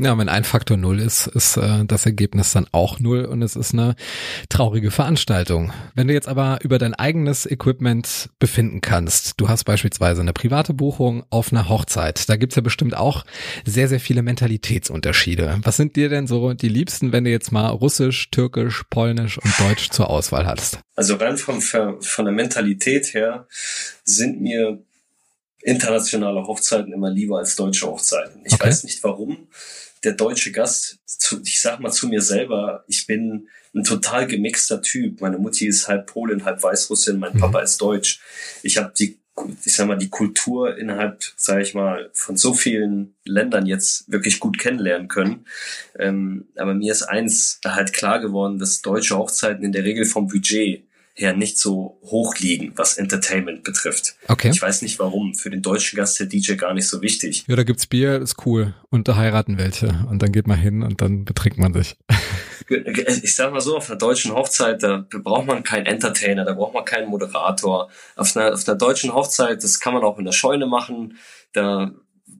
Ja, 0.00 0.16
wenn 0.16 0.28
ein 0.28 0.44
Faktor 0.44 0.76
null 0.76 1.00
ist, 1.00 1.26
ist 1.26 1.56
äh, 1.56 1.84
das 1.84 2.06
Ergebnis 2.06 2.52
dann 2.52 2.68
auch 2.70 3.00
null 3.00 3.24
und 3.24 3.42
es 3.42 3.56
ist 3.56 3.72
eine 3.72 3.96
traurige 4.48 4.92
Veranstaltung. 4.92 5.72
Wenn 5.96 6.06
du 6.06 6.14
jetzt 6.14 6.28
aber 6.28 6.60
über 6.62 6.78
dein 6.78 6.94
eigenes 6.94 7.46
Equipment 7.46 8.30
befinden 8.38 8.80
kannst, 8.80 9.40
du 9.40 9.48
hast 9.48 9.64
beispielsweise 9.64 10.20
eine 10.20 10.32
private 10.32 10.72
Buchung 10.72 11.24
auf 11.30 11.50
einer 11.50 11.68
Hochzeit, 11.68 12.28
da 12.28 12.36
gibt's 12.36 12.54
ja 12.54 12.62
bestimmt 12.62 12.96
auch 12.96 13.24
sehr, 13.64 13.88
sehr 13.88 13.98
viele 13.98 14.22
Mentalitätsunterschiede. 14.22 15.58
Was 15.64 15.76
sind 15.76 15.96
dir 15.96 16.08
denn 16.08 16.28
so 16.28 16.54
die 16.54 16.68
liebsten, 16.68 17.10
wenn 17.10 17.24
du 17.24 17.30
jetzt 17.30 17.50
mal 17.50 17.66
Russisch, 17.66 18.30
Türkisch, 18.30 18.84
Polnisch 18.90 19.38
und 19.38 19.52
Deutsch 19.58 19.90
zur 19.90 20.10
Auswahl 20.10 20.46
hattest? 20.46 20.78
Also 20.94 21.16
rein 21.16 21.36
vom, 21.36 21.60
von 21.60 22.24
der 22.24 22.34
Mentalität 22.34 23.14
her 23.14 23.48
sind 24.04 24.40
mir 24.40 24.80
internationale 25.60 26.44
Hochzeiten 26.44 26.92
immer 26.92 27.10
lieber 27.10 27.38
als 27.38 27.56
deutsche 27.56 27.88
Hochzeiten. 27.88 28.42
Ich 28.44 28.54
okay. 28.54 28.68
weiß 28.68 28.84
nicht 28.84 29.02
warum 29.02 29.48
der 30.04 30.12
deutsche 30.12 30.52
Gast, 30.52 30.98
zu, 31.06 31.40
ich 31.44 31.60
sag 31.60 31.80
mal 31.80 31.90
zu 31.90 32.08
mir 32.08 32.20
selber, 32.20 32.84
ich 32.86 33.06
bin 33.06 33.48
ein 33.74 33.84
total 33.84 34.26
gemixter 34.26 34.82
Typ. 34.82 35.20
Meine 35.20 35.38
Mutti 35.38 35.66
ist 35.66 35.88
halb 35.88 36.06
Polin, 36.06 36.44
halb 36.44 36.62
Weißrussin, 36.62 37.18
mein 37.18 37.34
mhm. 37.34 37.40
Papa 37.40 37.60
ist 37.60 37.80
Deutsch. 37.80 38.20
Ich 38.62 38.78
habe 38.78 38.92
die, 38.98 39.18
ich 39.64 39.74
sag 39.74 39.86
mal, 39.86 39.98
die 39.98 40.08
Kultur 40.08 40.76
innerhalb, 40.76 41.22
sage 41.36 41.62
ich 41.62 41.74
mal, 41.74 42.10
von 42.12 42.36
so 42.36 42.54
vielen 42.54 43.14
Ländern 43.24 43.66
jetzt 43.66 44.10
wirklich 44.10 44.40
gut 44.40 44.58
kennenlernen 44.58 45.08
können. 45.08 45.46
Ähm, 45.98 46.48
aber 46.56 46.74
mir 46.74 46.92
ist 46.92 47.02
eins 47.02 47.60
halt 47.64 47.92
klar 47.92 48.20
geworden, 48.20 48.58
dass 48.58 48.82
deutsche 48.82 49.16
Hochzeiten 49.16 49.64
in 49.64 49.72
der 49.72 49.84
Regel 49.84 50.04
vom 50.04 50.28
Budget 50.28 50.87
her 51.18 51.34
nicht 51.34 51.58
so 51.58 51.98
hoch 52.04 52.36
liegen, 52.38 52.72
was 52.76 52.96
Entertainment 52.96 53.64
betrifft. 53.64 54.14
Okay. 54.28 54.50
Ich 54.50 54.62
weiß 54.62 54.82
nicht 54.82 54.98
warum. 55.00 55.34
Für 55.34 55.50
den 55.50 55.62
deutschen 55.62 55.96
Gast 55.96 56.18
der 56.20 56.26
DJ 56.26 56.54
gar 56.54 56.74
nicht 56.74 56.88
so 56.88 57.02
wichtig. 57.02 57.44
Ja, 57.48 57.56
da 57.56 57.64
gibt's 57.64 57.86
Bier, 57.86 58.20
ist 58.20 58.46
cool. 58.46 58.74
Und 58.88 59.08
da 59.08 59.16
heiraten 59.16 59.58
welche. 59.58 60.06
Und 60.08 60.22
dann 60.22 60.30
geht 60.30 60.46
man 60.46 60.58
hin 60.58 60.82
und 60.82 61.00
dann 61.00 61.24
betrinkt 61.24 61.58
man 61.58 61.72
sich. 61.72 61.96
Ich 63.22 63.34
sag 63.34 63.50
mal 63.50 63.62
so, 63.62 63.78
auf 63.78 63.88
einer 63.88 63.98
deutschen 63.98 64.34
Hochzeit, 64.34 64.82
da 64.82 65.06
braucht 65.10 65.46
man 65.46 65.62
keinen 65.62 65.86
Entertainer, 65.86 66.44
da 66.44 66.52
braucht 66.52 66.74
man 66.74 66.84
keinen 66.84 67.08
Moderator. 67.08 67.88
Auf 68.14 68.36
einer, 68.36 68.52
auf 68.52 68.68
einer 68.68 68.76
deutschen 68.76 69.14
Hochzeit, 69.14 69.64
das 69.64 69.80
kann 69.80 69.94
man 69.94 70.02
auch 70.02 70.18
in 70.18 70.26
der 70.26 70.32
Scheune 70.32 70.66
machen. 70.66 71.16
Da 71.54 71.92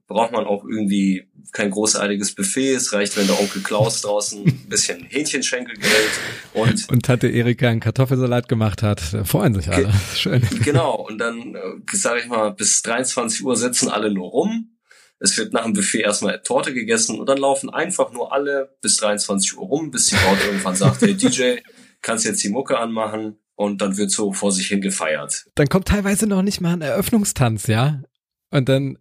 braucht 0.06 0.32
man 0.32 0.44
auch 0.44 0.64
irgendwie 0.64 1.27
kein 1.52 1.70
großartiges 1.70 2.34
Buffet. 2.34 2.74
Es 2.74 2.92
reicht, 2.92 3.16
wenn 3.16 3.26
der 3.26 3.38
Onkel 3.38 3.62
Klaus 3.62 4.00
draußen 4.02 4.44
ein 4.46 4.68
bisschen 4.68 5.04
Hähnchenschenkel 5.04 5.76
grillt. 5.76 6.10
Und, 6.54 6.88
und 6.88 7.04
Tante 7.04 7.28
Erika 7.28 7.68
einen 7.68 7.80
Kartoffelsalat 7.80 8.48
gemacht 8.48 8.82
hat. 8.82 9.00
Freuen 9.00 9.54
sich 9.54 9.68
alle. 9.68 9.92
Schön. 10.14 10.42
Genau. 10.62 10.94
Und 10.94 11.18
dann, 11.18 11.54
äh, 11.54 11.60
sage 11.92 12.20
ich 12.20 12.26
mal, 12.26 12.50
bis 12.50 12.82
23 12.82 13.44
Uhr 13.44 13.56
sitzen 13.56 13.88
alle 13.88 14.12
nur 14.12 14.30
rum. 14.30 14.78
Es 15.20 15.36
wird 15.36 15.52
nach 15.52 15.64
dem 15.64 15.72
Buffet 15.72 16.02
erstmal 16.02 16.40
Torte 16.42 16.72
gegessen 16.72 17.18
und 17.18 17.28
dann 17.28 17.38
laufen 17.38 17.70
einfach 17.70 18.12
nur 18.12 18.32
alle 18.32 18.76
bis 18.80 18.98
23 18.98 19.56
Uhr 19.58 19.66
rum, 19.66 19.90
bis 19.90 20.06
die 20.06 20.14
Braut 20.14 20.38
irgendwann 20.44 20.76
sagt, 20.76 21.02
hey 21.02 21.14
DJ, 21.14 21.56
kannst 22.02 22.24
jetzt 22.24 22.42
die 22.44 22.50
Mucke 22.50 22.78
anmachen 22.78 23.36
und 23.56 23.82
dann 23.82 23.96
wird 23.96 24.12
so 24.12 24.32
vor 24.32 24.52
sich 24.52 24.68
hin 24.68 24.80
gefeiert. 24.80 25.46
Dann 25.56 25.68
kommt 25.68 25.88
teilweise 25.88 26.28
noch 26.28 26.42
nicht 26.42 26.60
mal 26.60 26.74
ein 26.74 26.82
Eröffnungstanz, 26.82 27.66
ja? 27.66 28.02
Und 28.50 28.68
dann 28.68 28.98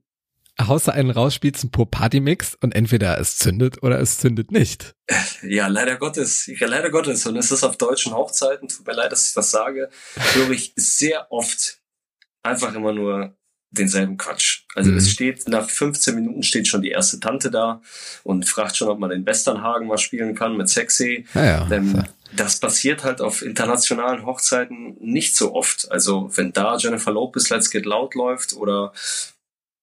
haust 0.60 0.88
du 0.88 0.94
einen 0.94 1.12
raus, 1.12 1.34
spielst 1.34 1.64
einen 1.64 1.72
pur 1.72 1.90
Partymix 1.90 2.58
und 2.62 2.74
entweder 2.76 3.20
es 3.20 3.38
zündet 3.38 3.84
oder 3.84 4.00
es 4.00 4.20
zündet 4.20 4.52
nicht. 4.52 4.96
Ja, 5.44 5.68
leider 5.68 5.98
Gottes, 5.98 6.48
ja, 6.48 6.68
leider 6.68 6.90
Gottes. 6.90 7.26
Und 7.26 7.38
es 7.38 7.52
ist 7.52 7.64
auf 7.64 7.78
deutschen 7.78 8.14
Hochzeiten, 8.14 8.68
tut 8.68 8.88
mir 8.88 8.94
leid, 8.94 9.12
dass 9.12 9.28
ich 9.28 9.34
das 9.34 9.52
sage, 9.52 9.90
höre 10.34 10.50
ich 10.52 10.74
sehr 10.76 11.32
oft 11.32 11.80
einfach 12.44 12.74
immer 12.74 12.94
nur 12.94 13.38
denselben 13.70 14.18
Quatsch. 14.18 14.64
Also 14.76 14.92
mhm. 14.92 14.98
es 14.98 15.12
steht, 15.12 15.48
nach 15.48 15.70
15 15.70 16.16
Minuten 16.16 16.44
steht 16.44 16.68
schon 16.68 16.82
die 16.82 16.90
erste 16.90 17.20
Tante 17.20 17.52
da 17.52 17.82
und 18.24 18.48
fragt 18.48 18.78
schon, 18.78 18.88
ob 18.88 19.00
man 19.00 19.10
den 19.10 19.26
Westernhagen 19.26 19.88
mal 19.88 19.98
spielen 19.98 20.36
kann 20.36 20.58
mit 20.58 20.70
Sexy. 20.70 21.26
Ja, 21.34 21.46
ja. 21.46 21.72
Ähm, 21.72 22.04
das 22.36 22.60
passiert 22.60 23.04
halt 23.04 23.22
auf 23.22 23.42
internationalen 23.42 24.26
Hochzeiten 24.26 24.98
nicht 25.00 25.36
so 25.36 25.54
oft. 25.54 25.92
Also 25.92 26.30
wenn 26.36 26.54
da 26.54 26.78
Jennifer 26.78 27.12
Lopez 27.12 27.50
Let's 27.50 27.70
Get 27.70 27.86
Loud 27.86 28.16
läuft 28.16 28.54
oder 28.54 28.94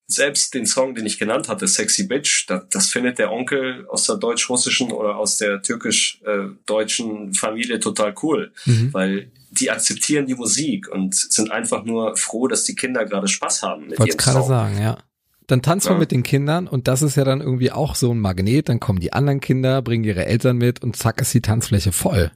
selbst 0.06 0.54
den 0.54 0.66
Song, 0.66 0.94
den 0.94 1.06
ich 1.06 1.18
genannt 1.18 1.48
hatte, 1.48 1.66
Sexy 1.66 2.06
Bitch, 2.06 2.46
das, 2.48 2.64
das 2.70 2.86
findet 2.88 3.18
der 3.18 3.32
Onkel 3.32 3.86
aus 3.88 4.04
der 4.04 4.16
deutsch-russischen 4.16 4.92
oder 4.92 5.16
aus 5.16 5.38
der 5.38 5.62
türkisch-deutschen 5.62 7.34
Familie 7.34 7.80
total 7.80 8.14
cool, 8.22 8.52
mhm. 8.66 8.92
weil 8.92 9.30
die 9.50 9.70
akzeptieren 9.70 10.26
die 10.26 10.34
Musik 10.34 10.88
und 10.88 11.14
sind 11.14 11.50
einfach 11.50 11.84
nur 11.84 12.16
froh, 12.16 12.48
dass 12.48 12.64
die 12.64 12.74
Kinder 12.74 13.04
gerade 13.04 13.28
Spaß 13.28 13.62
haben 13.62 13.88
mit 13.88 13.98
Wollte 13.98 14.16
gerade 14.16 14.42
sagen, 14.42 14.80
ja. 14.80 14.98
Dann 15.46 15.60
tanzt 15.60 15.86
man 15.86 15.96
ja. 15.96 16.00
mit 16.00 16.10
den 16.10 16.22
Kindern 16.22 16.66
und 16.66 16.88
das 16.88 17.02
ist 17.02 17.16
ja 17.16 17.24
dann 17.24 17.40
irgendwie 17.40 17.70
auch 17.70 17.94
so 17.94 18.12
ein 18.12 18.18
Magnet. 18.18 18.70
Dann 18.70 18.80
kommen 18.80 18.98
die 18.98 19.12
anderen 19.12 19.40
Kinder, 19.40 19.82
bringen 19.82 20.04
ihre 20.04 20.24
Eltern 20.24 20.56
mit 20.56 20.82
und 20.82 20.96
zack 20.96 21.20
ist 21.20 21.34
die 21.34 21.42
Tanzfläche 21.42 21.92
voll. 21.92 22.32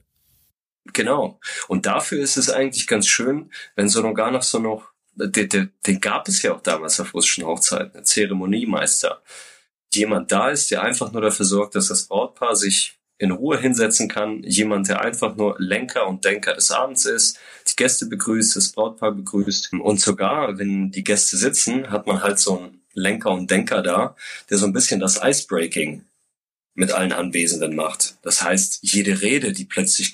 Genau. 0.92 1.40
Und 1.68 1.86
dafür 1.86 2.20
ist 2.20 2.36
es 2.36 2.50
eigentlich 2.50 2.86
ganz 2.86 3.06
schön, 3.06 3.50
wenn 3.76 3.88
so 3.88 4.02
noch 4.02 4.14
gar 4.14 4.30
noch 4.30 4.42
so 4.42 4.58
noch 4.58 4.90
den, 5.18 5.48
den, 5.48 5.72
den 5.86 6.00
gab 6.00 6.28
es 6.28 6.42
ja 6.42 6.54
auch 6.54 6.62
damals 6.62 7.00
auf 7.00 7.14
russischen 7.14 7.44
Hochzeiten, 7.44 7.98
ein 7.98 8.04
Zeremoniemeister. 8.04 9.22
Jemand 9.94 10.30
da 10.32 10.50
ist, 10.50 10.70
der 10.70 10.82
einfach 10.82 11.12
nur 11.12 11.22
dafür 11.22 11.46
sorgt, 11.46 11.74
dass 11.74 11.88
das 11.88 12.04
Brautpaar 12.04 12.56
sich 12.56 12.98
in 13.18 13.32
Ruhe 13.32 13.60
hinsetzen 13.60 14.08
kann. 14.08 14.42
Jemand, 14.44 14.88
der 14.88 15.00
einfach 15.00 15.36
nur 15.36 15.56
Lenker 15.58 16.06
und 16.06 16.24
Denker 16.24 16.54
des 16.54 16.70
Abends 16.70 17.04
ist, 17.04 17.38
die 17.66 17.76
Gäste 17.76 18.06
begrüßt, 18.06 18.54
das 18.56 18.70
Brautpaar 18.70 19.12
begrüßt. 19.12 19.72
Und 19.72 20.00
sogar, 20.00 20.58
wenn 20.58 20.90
die 20.90 21.04
Gäste 21.04 21.36
sitzen, 21.36 21.90
hat 21.90 22.06
man 22.06 22.22
halt 22.22 22.38
so 22.38 22.58
einen 22.58 22.82
Lenker 22.94 23.32
und 23.32 23.50
Denker 23.50 23.82
da, 23.82 24.16
der 24.48 24.58
so 24.58 24.66
ein 24.66 24.72
bisschen 24.72 25.00
das 25.00 25.20
Icebreaking 25.22 26.04
mit 26.74 26.92
allen 26.92 27.12
Anwesenden 27.12 27.74
macht. 27.74 28.18
Das 28.22 28.42
heißt, 28.42 28.78
jede 28.82 29.20
Rede, 29.20 29.52
die 29.52 29.64
plötzlich 29.64 30.12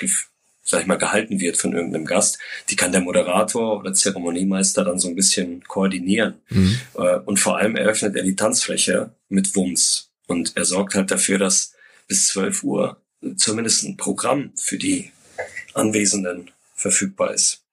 sag 0.65 0.81
ich 0.81 0.87
mal, 0.87 0.99
gehalten 0.99 1.41
wird 1.41 1.57
von 1.57 1.75
irgendeinem 1.75 2.07
Gast, 2.07 2.39
die 2.71 2.77
kann 2.77 2.93
der 2.93 3.03
Moderator 3.03 3.79
oder 3.79 3.93
Zeremoniemeister 3.93 4.85
dann 4.85 4.99
so 4.99 5.09
ein 5.09 5.15
bisschen 5.15 5.63
koordinieren. 5.65 6.41
Mhm. 6.49 6.79
Äh, 6.95 7.19
und 7.19 7.39
vor 7.39 7.59
allem 7.59 7.77
eröffnet 7.77 8.17
er 8.17 8.23
die 8.23 8.37
Tanzfläche 8.37 9.15
mit 9.29 9.55
Wumms. 9.55 10.11
Und 10.27 10.57
er 10.57 10.65
sorgt 10.65 10.95
halt 10.95 11.11
dafür, 11.11 11.39
dass 11.39 11.75
bis 12.09 12.29
12 12.29 12.65
Uhr 12.65 12.97
zumindest 13.37 13.85
ein 13.85 13.97
Programm 13.97 14.53
für 14.57 14.79
die 14.79 15.13
Anwesenden 15.75 16.51
verfügbar 16.75 17.35
ist 17.35 17.64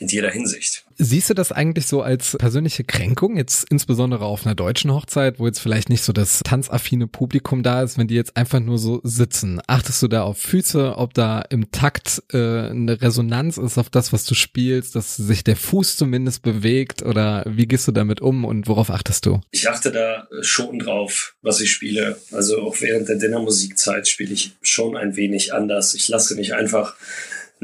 in 0.00 0.08
jeder 0.08 0.30
Hinsicht. 0.30 0.84
Siehst 0.96 1.30
du 1.30 1.34
das 1.34 1.50
eigentlich 1.50 1.86
so 1.86 2.02
als 2.02 2.36
persönliche 2.38 2.84
Kränkung, 2.84 3.36
jetzt 3.36 3.66
insbesondere 3.70 4.24
auf 4.24 4.46
einer 4.46 4.54
deutschen 4.54 4.92
Hochzeit, 4.92 5.38
wo 5.38 5.46
jetzt 5.46 5.58
vielleicht 5.58 5.88
nicht 5.88 6.02
so 6.02 6.12
das 6.12 6.40
tanzaffine 6.44 7.06
Publikum 7.06 7.62
da 7.62 7.82
ist, 7.82 7.98
wenn 7.98 8.06
die 8.06 8.14
jetzt 8.14 8.36
einfach 8.36 8.60
nur 8.60 8.78
so 8.78 9.00
sitzen? 9.02 9.60
Achtest 9.66 10.02
du 10.02 10.08
da 10.08 10.22
auf 10.22 10.38
Füße, 10.38 10.96
ob 10.96 11.14
da 11.14 11.42
im 11.50 11.70
Takt 11.72 12.22
äh, 12.32 12.36
eine 12.36 13.00
Resonanz 13.00 13.58
ist 13.58 13.78
auf 13.78 13.90
das, 13.90 14.12
was 14.12 14.24
du 14.24 14.34
spielst, 14.34 14.94
dass 14.94 15.16
sich 15.16 15.42
der 15.42 15.56
Fuß 15.56 15.96
zumindest 15.96 16.42
bewegt 16.42 17.02
oder 17.02 17.44
wie 17.46 17.66
gehst 17.66 17.88
du 17.88 17.92
damit 17.92 18.20
um 18.20 18.44
und 18.44 18.68
worauf 18.68 18.90
achtest 18.90 19.26
du? 19.26 19.40
Ich 19.50 19.68
achte 19.68 19.90
da 19.90 20.28
schon 20.42 20.78
drauf, 20.78 21.34
was 21.42 21.60
ich 21.60 21.72
spiele. 21.72 22.18
Also 22.32 22.62
auch 22.62 22.80
während 22.80 23.08
der 23.08 23.16
Dinnermusikzeit 23.16 24.06
spiele 24.06 24.32
ich 24.32 24.52
schon 24.62 24.96
ein 24.96 25.16
wenig 25.16 25.52
anders. 25.52 25.94
Ich 25.94 26.08
lasse 26.08 26.34
mich 26.36 26.54
einfach 26.54 26.96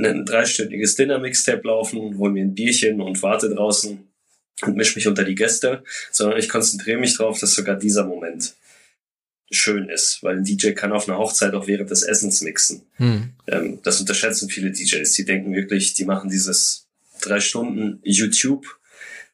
ein 0.05 0.25
dreistündiges 0.25 0.97
Dinner-Mixtape 0.97 1.67
laufen, 1.67 2.19
hol 2.19 2.31
mir 2.31 2.45
ein 2.45 2.55
Bierchen 2.55 3.01
und 3.01 3.23
warte 3.23 3.49
draußen 3.49 4.09
und 4.63 4.77
misch 4.77 4.95
mich 4.97 5.07
unter 5.07 5.25
die 5.25 5.35
Gäste, 5.35 5.83
sondern 6.11 6.39
ich 6.39 6.49
konzentriere 6.49 6.99
mich 6.99 7.17
darauf, 7.17 7.39
dass 7.41 7.55
sogar 7.55 7.77
dieser 7.77 8.05
Moment 8.05 8.55
schön 9.51 9.89
ist, 9.89 10.23
weil 10.23 10.37
ein 10.37 10.45
DJ 10.45 10.73
kann 10.73 10.93
auf 10.93 11.09
einer 11.09 11.19
Hochzeit 11.19 11.55
auch 11.55 11.67
während 11.67 11.91
des 11.91 12.03
Essens 12.03 12.41
mixen. 12.43 12.83
Hm. 12.97 13.31
Ähm, 13.49 13.81
das 13.83 14.01
unterschätzen 14.01 14.49
viele 14.49 14.71
DJs. 14.71 15.13
Die 15.13 15.25
denken 15.25 15.55
wirklich, 15.55 15.95
die 15.95 16.05
machen 16.05 16.31
dieses 16.31 16.87
drei 17.21 17.41
Stunden 17.41 18.01
YouTube 18.03 18.67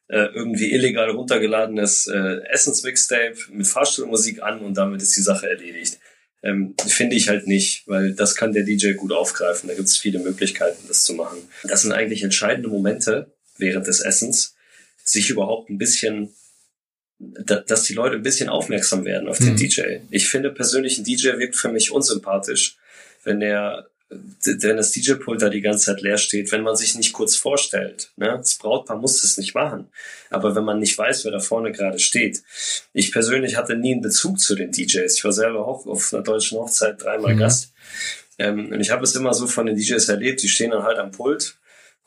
äh, 0.07 0.27
irgendwie 0.33 0.71
illegal 0.71 1.09
runtergeladenes 1.11 2.07
äh, 2.07 2.41
Essensmixtape 2.49 3.35
mit 3.51 3.67
Fahrstuhlmusik 3.67 4.41
an 4.41 4.59
und 4.59 4.75
damit 4.75 5.01
ist 5.01 5.15
die 5.15 5.21
Sache 5.21 5.49
erledigt. 5.49 5.99
Ähm, 6.47 6.75
Finde 6.87 7.15
ich 7.15 7.27
halt 7.27 7.47
nicht, 7.47 7.83
weil 7.87 8.13
das 8.13 8.35
kann 8.35 8.53
der 8.53 8.63
DJ 8.63 8.93
gut 8.93 9.11
aufgreifen. 9.11 9.67
Da 9.67 9.75
gibt 9.75 9.87
es 9.87 9.97
viele 9.97 10.19
Möglichkeiten, 10.19 10.87
das 10.87 11.03
zu 11.03 11.13
machen. 11.13 11.37
Das 11.63 11.81
sind 11.81 11.91
eigentlich 11.91 12.23
entscheidende 12.23 12.69
Momente 12.69 13.31
während 13.57 13.87
des 13.87 13.99
Essens, 13.99 14.55
sich 15.03 15.29
überhaupt 15.29 15.69
ein 15.69 15.77
bisschen 15.77 16.33
dass 17.19 17.81
die 17.83 17.95
Leute 17.95 18.15
ein 18.15 18.21
bisschen 18.21 18.47
aufmerksam 18.47 19.03
werden 19.03 19.27
auf 19.27 19.39
den 19.39 19.53
mhm. 19.53 19.57
DJ. 19.57 19.81
Ich 20.11 20.29
finde 20.29 20.51
persönlich, 20.51 20.99
ein 20.99 21.03
DJ 21.03 21.37
wirkt 21.37 21.55
für 21.55 21.69
mich 21.69 21.91
unsympathisch, 21.91 22.77
wenn 23.23 23.41
er 23.41 23.89
wenn 24.09 24.77
das 24.77 24.91
DJ-Pult 24.91 25.41
da 25.41 25.49
die 25.49 25.61
ganze 25.61 25.85
Zeit 25.85 26.01
leer 26.01 26.17
steht, 26.17 26.51
wenn 26.51 26.63
man 26.63 26.75
sich 26.75 26.95
nicht 26.95 27.11
kurz 27.11 27.35
vorstellt. 27.35 28.11
Ne? 28.15 28.27
Das 28.37 28.55
Brautpaar 28.55 28.97
muss 28.97 29.21
das 29.21 29.37
nicht 29.37 29.53
machen. 29.53 29.89
Aber 30.29 30.55
wenn 30.55 30.63
man 30.63 30.79
nicht 30.79 30.97
weiß, 30.97 31.25
wer 31.25 31.31
da 31.31 31.39
vorne 31.39 31.71
gerade 31.71 31.99
steht. 31.99 32.41
Ich 32.93 33.11
persönlich 33.11 33.57
hatte 33.57 33.75
nie 33.75 33.93
einen 33.93 34.01
Bezug 34.01 34.39
zu 34.39 34.55
den 34.55 34.71
DJs. 34.71 35.13
Ich 35.13 35.23
war 35.23 35.33
selber 35.33 35.67
auch 35.67 35.85
auf 35.85 36.13
einer 36.13 36.23
deutschen 36.23 36.57
Hochzeit 36.57 37.03
dreimal 37.03 37.35
mhm. 37.35 37.39
Gast. 37.39 37.73
Ähm, 38.39 38.71
und 38.71 38.79
ich 38.79 38.91
habe 38.91 39.03
es 39.03 39.15
immer 39.15 39.33
so 39.33 39.47
von 39.47 39.65
den 39.65 39.75
DJs 39.75 40.07
erlebt, 40.07 40.41
die 40.41 40.49
stehen 40.49 40.71
dann 40.71 40.83
halt 40.83 40.99
am 40.99 41.11
Pult 41.11 41.57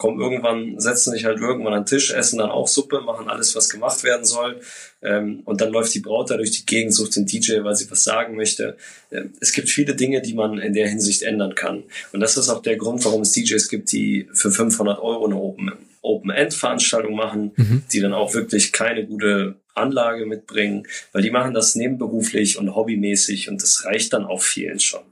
kommen 0.00 0.18
irgendwann, 0.18 0.80
setzen 0.80 1.12
sich 1.12 1.26
halt 1.26 1.40
irgendwann 1.40 1.74
an 1.74 1.82
den 1.82 1.86
Tisch, 1.86 2.10
essen 2.10 2.38
dann 2.38 2.50
auch 2.50 2.66
Suppe, 2.66 3.02
machen 3.02 3.28
alles, 3.28 3.54
was 3.54 3.68
gemacht 3.68 4.02
werden 4.02 4.24
soll. 4.24 4.58
Ähm, 5.02 5.42
und 5.44 5.60
dann 5.60 5.70
läuft 5.70 5.94
die 5.94 6.00
Braut 6.00 6.30
da 6.30 6.38
durch 6.38 6.52
die 6.52 6.64
Gegend, 6.64 6.94
sucht 6.94 7.16
den 7.16 7.26
DJ, 7.26 7.62
weil 7.62 7.76
sie 7.76 7.90
was 7.90 8.02
sagen 8.02 8.34
möchte. 8.34 8.78
Ähm, 9.12 9.34
es 9.40 9.52
gibt 9.52 9.68
viele 9.68 9.94
Dinge, 9.94 10.22
die 10.22 10.32
man 10.32 10.58
in 10.58 10.72
der 10.72 10.88
Hinsicht 10.88 11.20
ändern 11.22 11.54
kann. 11.54 11.84
Und 12.14 12.20
das 12.20 12.38
ist 12.38 12.48
auch 12.48 12.62
der 12.62 12.78
Grund, 12.78 13.04
warum 13.04 13.20
es 13.20 13.32
DJs 13.32 13.68
gibt, 13.68 13.92
die 13.92 14.26
für 14.32 14.50
500 14.50 14.98
Euro 15.00 15.26
eine 15.26 15.36
Open 15.36 15.72
Open-End-Veranstaltung 16.02 17.14
machen, 17.14 17.52
mhm. 17.56 17.82
die 17.92 18.00
dann 18.00 18.14
auch 18.14 18.32
wirklich 18.32 18.72
keine 18.72 19.04
gute 19.04 19.56
Anlage 19.74 20.26
mitbringen, 20.26 20.86
weil 21.12 21.22
die 21.22 21.30
machen 21.30 21.54
das 21.54 21.74
nebenberuflich 21.74 22.58
und 22.58 22.74
hobbymäßig 22.74 23.48
und 23.48 23.62
das 23.62 23.84
reicht 23.84 24.12
dann 24.12 24.24
auch 24.24 24.42
vielen 24.42 24.80
schon. 24.80 25.04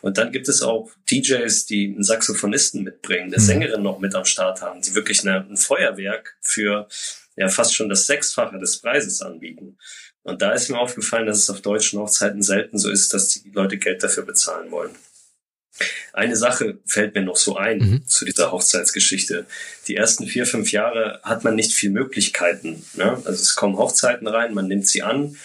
Und 0.00 0.18
dann 0.18 0.32
gibt 0.32 0.48
es 0.48 0.62
auch 0.62 0.90
DJs, 1.10 1.66
die 1.66 1.92
einen 1.94 2.02
Saxophonisten 2.02 2.82
mitbringen, 2.82 3.26
eine 3.26 3.36
mhm. 3.36 3.46
Sängerin 3.46 3.82
noch 3.82 3.98
mit 3.98 4.14
am 4.14 4.24
Start 4.24 4.62
haben, 4.62 4.82
die 4.82 4.94
wirklich 4.94 5.26
eine, 5.26 5.46
ein 5.48 5.56
Feuerwerk 5.56 6.36
für 6.40 6.88
ja 7.36 7.48
fast 7.48 7.74
schon 7.74 7.88
das 7.88 8.06
Sechsfache 8.06 8.58
des 8.58 8.78
Preises 8.78 9.22
anbieten. 9.22 9.78
Und 10.22 10.42
da 10.42 10.52
ist 10.52 10.68
mir 10.68 10.78
aufgefallen, 10.78 11.26
dass 11.26 11.38
es 11.38 11.50
auf 11.50 11.62
deutschen 11.62 11.98
Hochzeiten 11.98 12.42
selten 12.42 12.78
so 12.78 12.90
ist, 12.90 13.14
dass 13.14 13.28
die 13.28 13.50
Leute 13.50 13.78
Geld 13.78 14.02
dafür 14.02 14.24
bezahlen 14.24 14.70
wollen. 14.70 14.94
Eine 16.12 16.36
Sache 16.36 16.78
fällt 16.84 17.14
mir 17.14 17.22
noch 17.22 17.36
so 17.36 17.56
ein 17.56 17.78
mhm. 17.78 18.06
zu 18.06 18.24
dieser 18.24 18.52
Hochzeitsgeschichte. 18.52 19.46
Die 19.86 19.96
ersten 19.96 20.26
vier, 20.26 20.46
fünf 20.46 20.72
Jahre 20.72 21.20
hat 21.22 21.44
man 21.44 21.54
nicht 21.54 21.72
viel 21.72 21.90
Möglichkeiten. 21.90 22.84
Ne? 22.94 23.12
Also 23.24 23.42
es 23.42 23.54
kommen 23.54 23.78
Hochzeiten 23.78 24.26
rein, 24.26 24.54
man 24.54 24.68
nimmt 24.68 24.86
sie 24.86 25.02
an. 25.02 25.36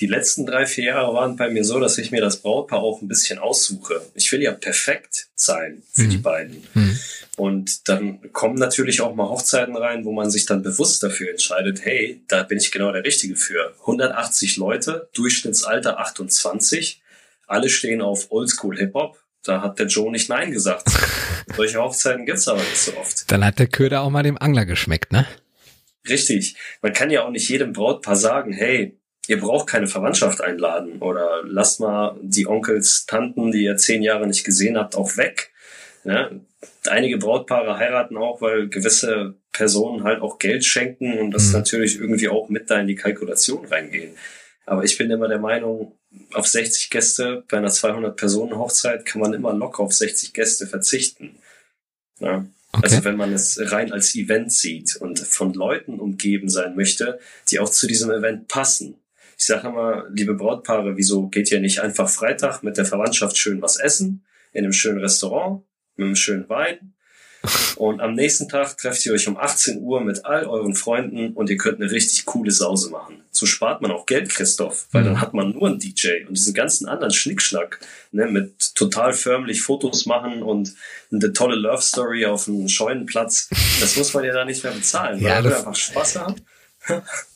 Die 0.00 0.06
letzten 0.06 0.44
drei, 0.44 0.66
vier 0.66 0.84
Jahre 0.86 1.14
waren 1.14 1.36
bei 1.36 1.48
mir 1.48 1.64
so, 1.64 1.78
dass 1.78 1.98
ich 1.98 2.10
mir 2.10 2.20
das 2.20 2.38
Brautpaar 2.38 2.80
auch 2.80 3.00
ein 3.00 3.06
bisschen 3.06 3.38
aussuche. 3.38 4.04
Ich 4.14 4.30
will 4.32 4.42
ja 4.42 4.52
perfekt 4.52 5.28
sein 5.36 5.82
für 5.92 6.02
mhm. 6.02 6.10
die 6.10 6.18
beiden. 6.18 6.66
Mhm. 6.74 6.98
Und 7.36 7.88
dann 7.88 8.32
kommen 8.32 8.56
natürlich 8.56 9.00
auch 9.00 9.14
mal 9.14 9.28
Hochzeiten 9.28 9.76
rein, 9.76 10.04
wo 10.04 10.12
man 10.12 10.30
sich 10.30 10.46
dann 10.46 10.62
bewusst 10.62 11.02
dafür 11.02 11.30
entscheidet, 11.30 11.84
hey, 11.84 12.22
da 12.26 12.42
bin 12.42 12.58
ich 12.58 12.72
genau 12.72 12.90
der 12.92 13.04
Richtige 13.04 13.36
für. 13.36 13.74
180 13.80 14.56
Leute, 14.56 15.08
Durchschnittsalter 15.14 16.00
28, 16.00 17.00
alle 17.46 17.68
stehen 17.68 18.02
auf 18.02 18.30
Oldschool 18.30 18.76
Hip-Hop, 18.76 19.23
da 19.44 19.62
hat 19.62 19.78
der 19.78 19.86
Joe 19.86 20.10
nicht 20.10 20.28
Nein 20.28 20.50
gesagt. 20.50 20.88
Solche 21.56 21.80
Hochzeiten 21.80 22.26
gibt's 22.26 22.48
aber 22.48 22.60
nicht 22.60 22.76
so 22.76 22.96
oft. 22.96 23.30
Dann 23.30 23.44
hat 23.44 23.58
der 23.58 23.66
Köder 23.66 24.02
auch 24.02 24.10
mal 24.10 24.22
dem 24.22 24.38
Angler 24.38 24.64
geschmeckt, 24.64 25.12
ne? 25.12 25.26
Richtig. 26.08 26.56
Man 26.82 26.92
kann 26.92 27.10
ja 27.10 27.24
auch 27.24 27.30
nicht 27.30 27.48
jedem 27.48 27.72
Brautpaar 27.72 28.16
sagen, 28.16 28.52
hey, 28.52 28.98
ihr 29.26 29.40
braucht 29.40 29.68
keine 29.68 29.86
Verwandtschaft 29.86 30.40
einladen 30.40 31.00
oder 31.00 31.42
lasst 31.44 31.80
mal 31.80 32.18
die 32.22 32.46
Onkels, 32.46 33.06
Tanten, 33.06 33.52
die 33.52 33.64
ihr 33.64 33.76
zehn 33.76 34.02
Jahre 34.02 34.26
nicht 34.26 34.44
gesehen 34.44 34.76
habt, 34.76 34.96
auch 34.96 35.16
weg. 35.16 35.52
Ja? 36.04 36.30
Einige 36.88 37.18
Brautpaare 37.18 37.78
heiraten 37.78 38.16
auch, 38.16 38.40
weil 38.40 38.68
gewisse 38.68 39.34
Personen 39.52 40.04
halt 40.04 40.20
auch 40.20 40.38
Geld 40.38 40.64
schenken 40.64 41.18
und 41.18 41.30
das 41.30 41.48
mhm. 41.48 41.52
natürlich 41.54 41.98
irgendwie 41.98 42.28
auch 42.28 42.48
mit 42.48 42.70
da 42.70 42.80
in 42.80 42.86
die 42.86 42.96
Kalkulation 42.96 43.64
reingehen. 43.66 44.14
Aber 44.66 44.84
ich 44.84 44.96
bin 44.98 45.10
immer 45.10 45.28
der 45.28 45.38
Meinung, 45.38 45.98
auf 46.32 46.46
60 46.46 46.90
Gäste 46.90 47.44
bei 47.48 47.58
einer 47.58 47.70
200-Personen-Hochzeit 47.70 49.04
kann 49.04 49.20
man 49.20 49.34
immer 49.34 49.52
locker 49.52 49.82
auf 49.82 49.92
60 49.92 50.32
Gäste 50.32 50.66
verzichten. 50.66 51.36
Ja. 52.20 52.46
Okay. 52.72 52.82
Also 52.82 53.04
wenn 53.04 53.16
man 53.16 53.32
es 53.32 53.58
rein 53.70 53.92
als 53.92 54.16
Event 54.16 54.52
sieht 54.52 54.96
und 54.96 55.20
von 55.20 55.54
Leuten 55.54 56.00
umgeben 56.00 56.48
sein 56.48 56.74
möchte, 56.74 57.20
die 57.48 57.60
auch 57.60 57.68
zu 57.68 57.86
diesem 57.86 58.10
Event 58.10 58.48
passen. 58.48 58.96
Ich 59.38 59.46
sage 59.46 59.68
immer, 59.68 60.08
liebe 60.10 60.34
Brautpaare, 60.34 60.96
wieso 60.96 61.28
geht 61.28 61.52
ihr 61.52 61.60
nicht 61.60 61.80
einfach 61.80 62.08
Freitag 62.08 62.62
mit 62.62 62.76
der 62.76 62.84
Verwandtschaft 62.84 63.36
schön 63.36 63.62
was 63.62 63.76
essen, 63.76 64.24
in 64.52 64.64
einem 64.64 64.72
schönen 64.72 64.98
Restaurant, 64.98 65.62
mit 65.96 66.06
einem 66.06 66.16
schönen 66.16 66.48
Wein 66.48 66.93
und 67.76 68.00
am 68.00 68.14
nächsten 68.14 68.48
Tag 68.48 68.76
trefft 68.76 69.04
ihr 69.06 69.12
euch 69.12 69.28
um 69.28 69.36
18 69.36 69.80
Uhr 69.80 70.00
mit 70.00 70.24
all 70.24 70.46
euren 70.46 70.74
Freunden 70.74 71.32
und 71.32 71.50
ihr 71.50 71.56
könnt 71.56 71.80
eine 71.80 71.90
richtig 71.90 72.24
coole 72.24 72.50
Sause 72.50 72.90
machen. 72.90 73.22
So 73.30 73.46
spart 73.46 73.82
man 73.82 73.90
auch 73.90 74.06
Geld, 74.06 74.28
Christoph, 74.28 74.86
weil 74.92 75.02
mhm. 75.02 75.06
dann 75.06 75.20
hat 75.20 75.34
man 75.34 75.50
nur 75.50 75.66
einen 75.66 75.78
DJ 75.78 76.24
und 76.28 76.36
diesen 76.36 76.54
ganzen 76.54 76.88
anderen 76.88 77.12
Schnickschnack 77.12 77.80
ne, 78.12 78.26
mit 78.26 78.74
total 78.74 79.12
förmlich 79.12 79.62
Fotos 79.62 80.06
machen 80.06 80.42
und 80.42 80.74
eine 81.10 81.32
tolle 81.32 81.56
Love 81.56 81.82
Story 81.82 82.26
auf 82.26 82.48
einem 82.48 82.68
Scheunenplatz. 82.68 83.48
Das 83.80 83.96
muss 83.96 84.14
man 84.14 84.24
ja 84.24 84.32
da 84.32 84.44
nicht 84.44 84.62
mehr 84.62 84.72
bezahlen, 84.72 85.20
ja, 85.20 85.36
weil 85.36 85.44
wir 85.44 85.58
einfach 85.58 85.74
Spaß 85.74 86.16
haben. 86.16 86.36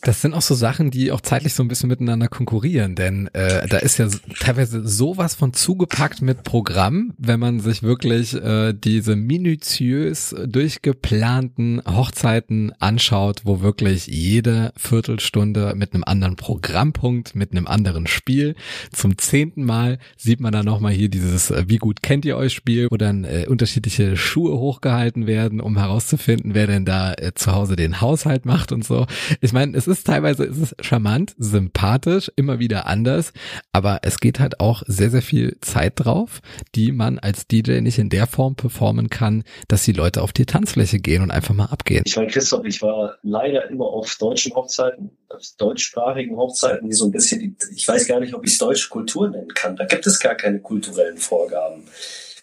Das 0.03 0.23
sind 0.23 0.35
auch 0.35 0.43
so 0.43 0.55
Sachen, 0.55 0.91
die 0.91 1.11
auch 1.11 1.21
zeitlich 1.21 1.55
so 1.55 1.63
ein 1.63 1.69
bisschen 1.69 1.89
miteinander 1.89 2.29
konkurrieren, 2.29 2.95
denn 2.95 3.29
äh, 3.35 3.67
da 3.67 3.79
ist 3.79 3.99
ja 3.99 4.09
teilweise 4.39 4.87
sowas 4.87 5.35
von 5.35 5.53
zugepackt 5.53 6.23
mit 6.23 6.45
Programm, 6.45 7.15
wenn 7.19 7.41
man 7.41 7.61
sich 7.61 7.83
wirklich 7.83 8.35
äh, 8.35 8.73
diese 8.73 9.17
minutiös 9.17 10.35
durchgeplanten 10.47 11.83
Hochzeiten 11.87 12.73
anschaut, 12.79 13.43
wo 13.45 13.61
wirklich 13.61 14.07
jede 14.07 14.73
Viertelstunde 14.77 15.75
mit 15.75 15.95
einem 15.95 16.05
anderen 16.05 16.37
Programmpunkt, 16.37 17.35
mit 17.35 17.53
einem 17.53 17.67
anderen 17.67 18.07
Spiel, 18.07 18.55
zum 18.93 19.19
zehnten 19.19 19.65
Mal 19.65 19.99
sieht 20.17 20.41
man 20.41 20.53
dann 20.53 20.67
nochmal 20.67 20.93
hier 20.93 21.09
dieses 21.09 21.51
äh, 21.51 21.65
Wie 21.67 21.79
gut 21.79 22.03
kennt 22.03 22.25
ihr 22.25 22.37
euch 22.37 22.53
Spiel, 22.53 22.89
wo 22.91 22.97
dann 22.97 23.25
äh, 23.25 23.47
unterschiedliche 23.49 24.17
Schuhe 24.17 24.59
hochgehalten 24.59 25.27
werden, 25.27 25.61
um 25.61 25.77
herauszufinden, 25.77 26.55
wer 26.55 26.67
denn 26.67 26.85
da 26.85 27.15
äh, 27.15 27.33
zu 27.35 27.53
Hause 27.53 27.77
den 27.77 28.01
Haushalt 28.01 28.47
macht 28.47 28.73
und 28.73 28.85
so. 28.85 29.07
Ich 29.41 29.53
meine, 29.53 29.77
es 29.77 29.87
ist 29.87 30.07
teilweise 30.07 30.45
es 30.45 30.59
ist 30.59 30.77
charmant, 30.81 31.35
sympathisch, 31.39 32.31
immer 32.37 32.59
wieder 32.59 32.87
anders, 32.87 33.33
aber 33.73 34.01
es 34.03 34.21
geht 34.21 34.41
halt 34.41 34.61
auch 34.61 34.83
sehr, 34.87 35.11
sehr 35.11 35.23
viel 35.23 35.57
Zeit 35.61 35.95
drauf, 35.97 36.41
die 36.75 36.93
man 36.93 37.19
als 37.19 37.47
DJ 37.47 37.81
nicht 37.81 37.99
in 37.99 38.11
der 38.11 38.27
Form 38.27 38.57
performen 38.57 39.11
kann, 39.11 39.45
dass 39.69 39.85
die 39.85 39.93
Leute 39.93 40.23
auf 40.23 40.33
die 40.33 40.47
Tanzfläche 40.47 40.99
gehen 40.99 41.23
und 41.23 41.31
einfach 41.31 41.55
mal 41.55 41.67
abgehen. 41.67 42.03
Ich 42.07 42.17
meine, 42.17 42.29
Christoph, 42.29 42.65
ich 42.65 42.83
war 42.83 43.19
leider 43.23 43.69
immer 43.71 43.87
auf 43.87 44.17
deutschen 44.17 44.55
Hochzeiten, 44.55 45.11
auf 45.29 45.43
deutschsprachigen 45.59 46.37
Hochzeiten, 46.37 46.89
die 46.89 46.95
so 46.95 47.07
ein 47.07 47.13
bisschen, 47.13 47.57
ich 47.75 47.87
weiß 47.87 48.07
gar 48.07 48.21
nicht, 48.21 48.35
ob 48.35 48.45
ich 48.45 48.53
es 48.53 48.59
deutsche 48.59 48.89
Kultur 48.89 49.29
nennen 49.29 49.55
kann. 49.55 49.77
Da 49.77 49.85
gibt 49.85 50.07
es 50.07 50.19
gar 50.19 50.35
keine 50.35 50.61
kulturellen 50.61 51.19
Vorgaben 51.19 51.85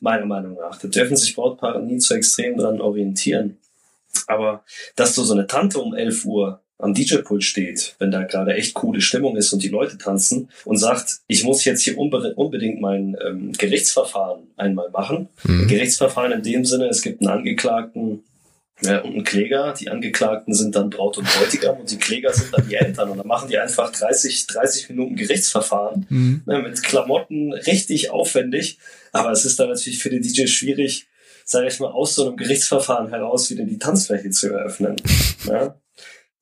meiner 0.02 0.26
Meinung 0.26 0.56
nach. 0.56 0.78
Da 0.80 0.88
dürfen 0.88 1.18
sich 1.18 1.36
Brautpaare 1.36 1.82
nie 1.82 1.98
zu 1.98 2.14
extrem 2.14 2.58
dran 2.58 2.82
orientieren. 2.82 3.58
Aber 4.28 4.64
dass 4.96 5.16
du 5.16 5.24
so 5.24 5.34
eine 5.34 5.48
Tante 5.48 5.80
um 5.80 5.94
11 5.94 6.26
Uhr 6.26 6.62
am 6.78 6.94
DJ-Pult 6.94 7.44
steht, 7.44 7.96
wenn 8.00 8.12
da 8.12 8.24
gerade 8.24 8.54
echt 8.54 8.74
coole 8.74 9.02
Stimmung 9.02 9.38
ist 9.38 9.54
und 9.54 9.64
die 9.64 9.70
Leute 9.70 9.98
tanzen 9.98 10.50
und 10.66 10.78
sagt, 10.78 11.20
ich 11.28 11.44
muss 11.44 11.64
jetzt 11.64 11.84
hier 11.84 11.98
unbedingt 11.98 12.82
mein 12.82 13.16
ähm, 13.26 13.54
Gerichtsverfahren 13.54 14.48
einmal 14.58 14.90
machen. 14.90 15.30
Mhm. 15.44 15.68
Gerichtsverfahren 15.68 16.34
in 16.34 16.44
dem 16.44 16.66
Sinne, 16.66 16.88
es 16.88 17.02
gibt 17.02 17.22
einen 17.22 17.30
Angeklagten 17.30 18.24
äh, 18.84 19.00
und 19.00 19.14
einen 19.14 19.24
Kläger. 19.24 19.74
Die 19.80 19.90
Angeklagten 19.90 20.54
sind 20.54 20.76
dann 20.76 20.90
Braut 20.90 21.18
und 21.18 21.28
Bräutigam 21.28 21.78
und 21.80 21.90
die 21.90 21.98
Kläger 21.98 22.34
sind 22.34 22.54
dann 22.54 22.68
die 22.68 22.76
Eltern. 22.76 23.10
Und 23.10 23.20
dann 23.20 23.28
machen 23.28 23.50
die 23.50 23.58
einfach 23.58 23.92
30, 23.92 24.48
30 24.48 24.90
Minuten 24.90 25.16
Gerichtsverfahren 25.16 26.06
mhm. 26.10 26.44
ne, 26.46 26.60
mit 26.60 26.84
Klamotten, 26.84 27.54
richtig 27.54 28.12
aufwendig. 28.12 28.80
Aber 29.14 29.32
es 29.32 29.46
ist 29.46 29.60
dann 29.60 29.70
natürlich 29.70 30.00
für 30.00 30.10
die 30.10 30.20
DJ 30.20 30.48
schwierig, 30.48 31.08
sage 31.46 31.68
ich 31.68 31.80
mal, 31.80 31.92
aus 31.92 32.16
so 32.16 32.28
einem 32.28 32.36
Gerichtsverfahren 32.36 33.10
heraus 33.10 33.50
wieder 33.50 33.64
die 33.64 33.80
Tanzfläche 33.80 34.30
zu 34.30 34.50
eröffnen. 34.52 34.96
Ja? 35.46 35.76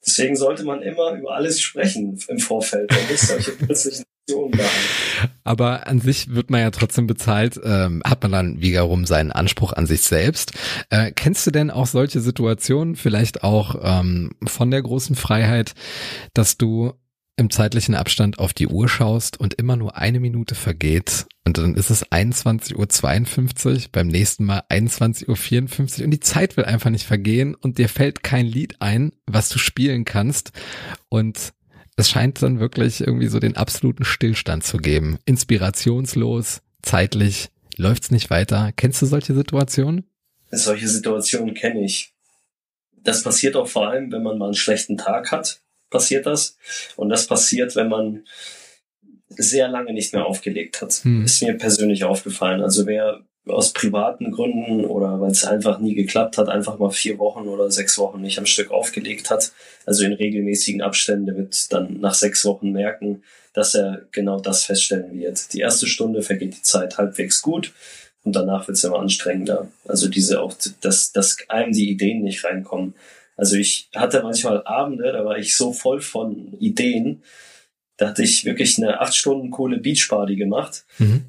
Deswegen 0.05 0.35
sollte 0.35 0.63
man 0.63 0.81
immer 0.81 1.13
über 1.13 1.35
alles 1.35 1.61
sprechen 1.61 2.19
im 2.27 2.39
Vorfeld 2.39 2.91
und 2.91 3.09
nicht 3.09 3.21
solche 3.21 3.51
plötzlichen 3.57 4.03
Aktionen 4.27 4.51
machen. 4.51 5.29
Aber 5.43 5.87
an 5.87 5.99
sich 5.99 6.33
wird 6.33 6.49
man 6.49 6.61
ja 6.61 6.71
trotzdem 6.71 7.07
bezahlt, 7.07 7.59
ähm, 7.63 8.01
hat 8.05 8.21
man 8.23 8.31
dann 8.31 8.61
wiederum 8.61 9.05
seinen 9.05 9.31
Anspruch 9.31 9.73
an 9.73 9.85
sich 9.85 10.01
selbst. 10.01 10.53
Äh, 10.89 11.11
kennst 11.11 11.47
du 11.47 11.51
denn 11.51 11.71
auch 11.71 11.87
solche 11.87 12.19
Situationen, 12.19 12.95
vielleicht 12.95 13.43
auch 13.43 13.75
ähm, 13.81 14.31
von 14.45 14.71
der 14.71 14.81
großen 14.81 15.15
Freiheit, 15.15 15.73
dass 16.33 16.57
du 16.57 16.93
im 17.35 17.49
zeitlichen 17.49 17.95
Abstand 17.95 18.39
auf 18.39 18.53
die 18.53 18.67
Uhr 18.67 18.87
schaust 18.87 19.39
und 19.39 19.55
immer 19.55 19.75
nur 19.75 19.97
eine 19.97 20.19
Minute 20.19 20.55
vergeht 20.55 21.25
und 21.45 21.57
dann 21.57 21.75
ist 21.75 21.89
es 21.89 22.05
21.52 22.05 23.65
Uhr, 23.65 23.81
beim 23.91 24.07
nächsten 24.07 24.45
Mal 24.45 24.63
21.54 24.69 25.99
Uhr 25.99 26.05
und 26.05 26.11
die 26.11 26.19
Zeit 26.19 26.57
will 26.57 26.65
einfach 26.65 26.89
nicht 26.89 27.05
vergehen 27.05 27.55
und 27.55 27.77
dir 27.77 27.89
fällt 27.89 28.23
kein 28.23 28.45
Lied 28.45 28.81
ein, 28.81 29.11
was 29.25 29.49
du 29.49 29.59
spielen 29.59 30.05
kannst 30.05 30.51
und 31.09 31.53
es 31.95 32.09
scheint 32.09 32.41
dann 32.41 32.59
wirklich 32.59 33.01
irgendwie 33.01 33.27
so 33.27 33.39
den 33.39 33.55
absoluten 33.55 34.05
Stillstand 34.05 34.63
zu 34.63 34.77
geben. 34.77 35.19
Inspirationslos, 35.25 36.61
zeitlich, 36.81 37.49
läuft's 37.77 38.09
nicht 38.09 38.29
weiter. 38.29 38.71
Kennst 38.75 39.01
du 39.01 39.05
solche 39.05 39.35
Situationen? 39.35 40.09
Solche 40.49 40.87
Situationen 40.87 41.53
kenne 41.53 41.83
ich. 41.83 42.13
Das 43.03 43.21
passiert 43.21 43.55
auch 43.55 43.67
vor 43.67 43.89
allem, 43.89 44.11
wenn 44.11 44.23
man 44.23 44.37
mal 44.37 44.45
einen 44.45 44.53
schlechten 44.53 44.97
Tag 44.97 45.31
hat, 45.31 45.61
passiert 45.93 46.25
das. 46.25 46.57
Und 46.97 47.07
das 47.07 47.27
passiert, 47.27 47.77
wenn 47.77 47.87
man 47.87 48.25
sehr 49.29 49.69
lange 49.69 49.93
nicht 49.93 50.13
mehr 50.13 50.25
aufgelegt 50.25 50.81
hat. 50.81 50.93
Hm. 51.03 51.23
Ist 51.23 51.41
mir 51.41 51.53
persönlich 51.53 52.03
aufgefallen. 52.03 52.61
Also 52.61 52.85
wer 52.85 53.21
aus 53.47 53.73
privaten 53.73 54.31
Gründen 54.31 54.85
oder 54.85 55.19
weil 55.19 55.31
es 55.31 55.43
einfach 55.43 55.79
nie 55.79 55.95
geklappt 55.95 56.37
hat, 56.37 56.49
einfach 56.49 56.79
mal 56.79 56.91
vier 56.91 57.19
Wochen 57.19 57.47
oder 57.47 57.69
sechs 57.71 57.97
Wochen 57.97 58.21
nicht 58.21 58.39
am 58.39 58.45
Stück 58.45 58.71
aufgelegt 58.71 59.29
hat, 59.29 59.51
also 59.85 60.05
in 60.05 60.13
regelmäßigen 60.13 60.81
Abständen, 60.81 61.35
wird 61.35 61.71
dann 61.73 61.99
nach 61.99 62.13
sechs 62.13 62.45
Wochen 62.45 62.71
merken, 62.71 63.23
dass 63.53 63.75
er 63.75 64.07
genau 64.11 64.39
das 64.39 64.63
feststellen 64.63 65.19
wird. 65.19 65.51
Die 65.53 65.59
erste 65.59 65.87
Stunde 65.87 66.21
vergeht 66.21 66.55
die 66.55 66.61
Zeit 66.61 66.97
halbwegs 66.97 67.41
gut 67.41 67.73
und 68.23 68.35
danach 68.35 68.67
wird 68.67 68.77
es 68.77 68.83
immer 68.85 68.99
anstrengender. 68.99 69.67
Also 69.85 70.07
diese 70.07 70.41
auch, 70.41 70.53
dass, 70.81 71.11
dass 71.11 71.37
einem 71.49 71.73
die 71.73 71.89
Ideen 71.89 72.23
nicht 72.23 72.45
reinkommen. 72.45 72.95
Also 73.35 73.55
ich 73.55 73.89
hatte 73.95 74.21
manchmal 74.21 74.65
Abende, 74.65 75.11
da 75.11 75.25
war 75.25 75.37
ich 75.37 75.55
so 75.55 75.73
voll 75.73 76.01
von 76.01 76.53
Ideen, 76.59 77.23
da 77.97 78.09
hatte 78.09 78.23
ich 78.23 78.45
wirklich 78.45 78.77
eine 78.77 78.99
acht 78.99 79.15
Stunden 79.15 79.51
Kohle 79.51 79.77
Beach 79.77 80.07
Party 80.09 80.35
gemacht. 80.35 80.85
Mhm. 80.97 81.25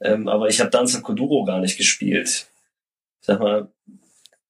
Ähm, 0.00 0.28
aber 0.28 0.48
ich 0.48 0.60
habe 0.60 0.70
Danza 0.70 1.00
Kuduro 1.00 1.44
gar 1.44 1.60
nicht 1.60 1.76
gespielt. 1.76 2.46
Sag 3.20 3.40
mal, 3.40 3.68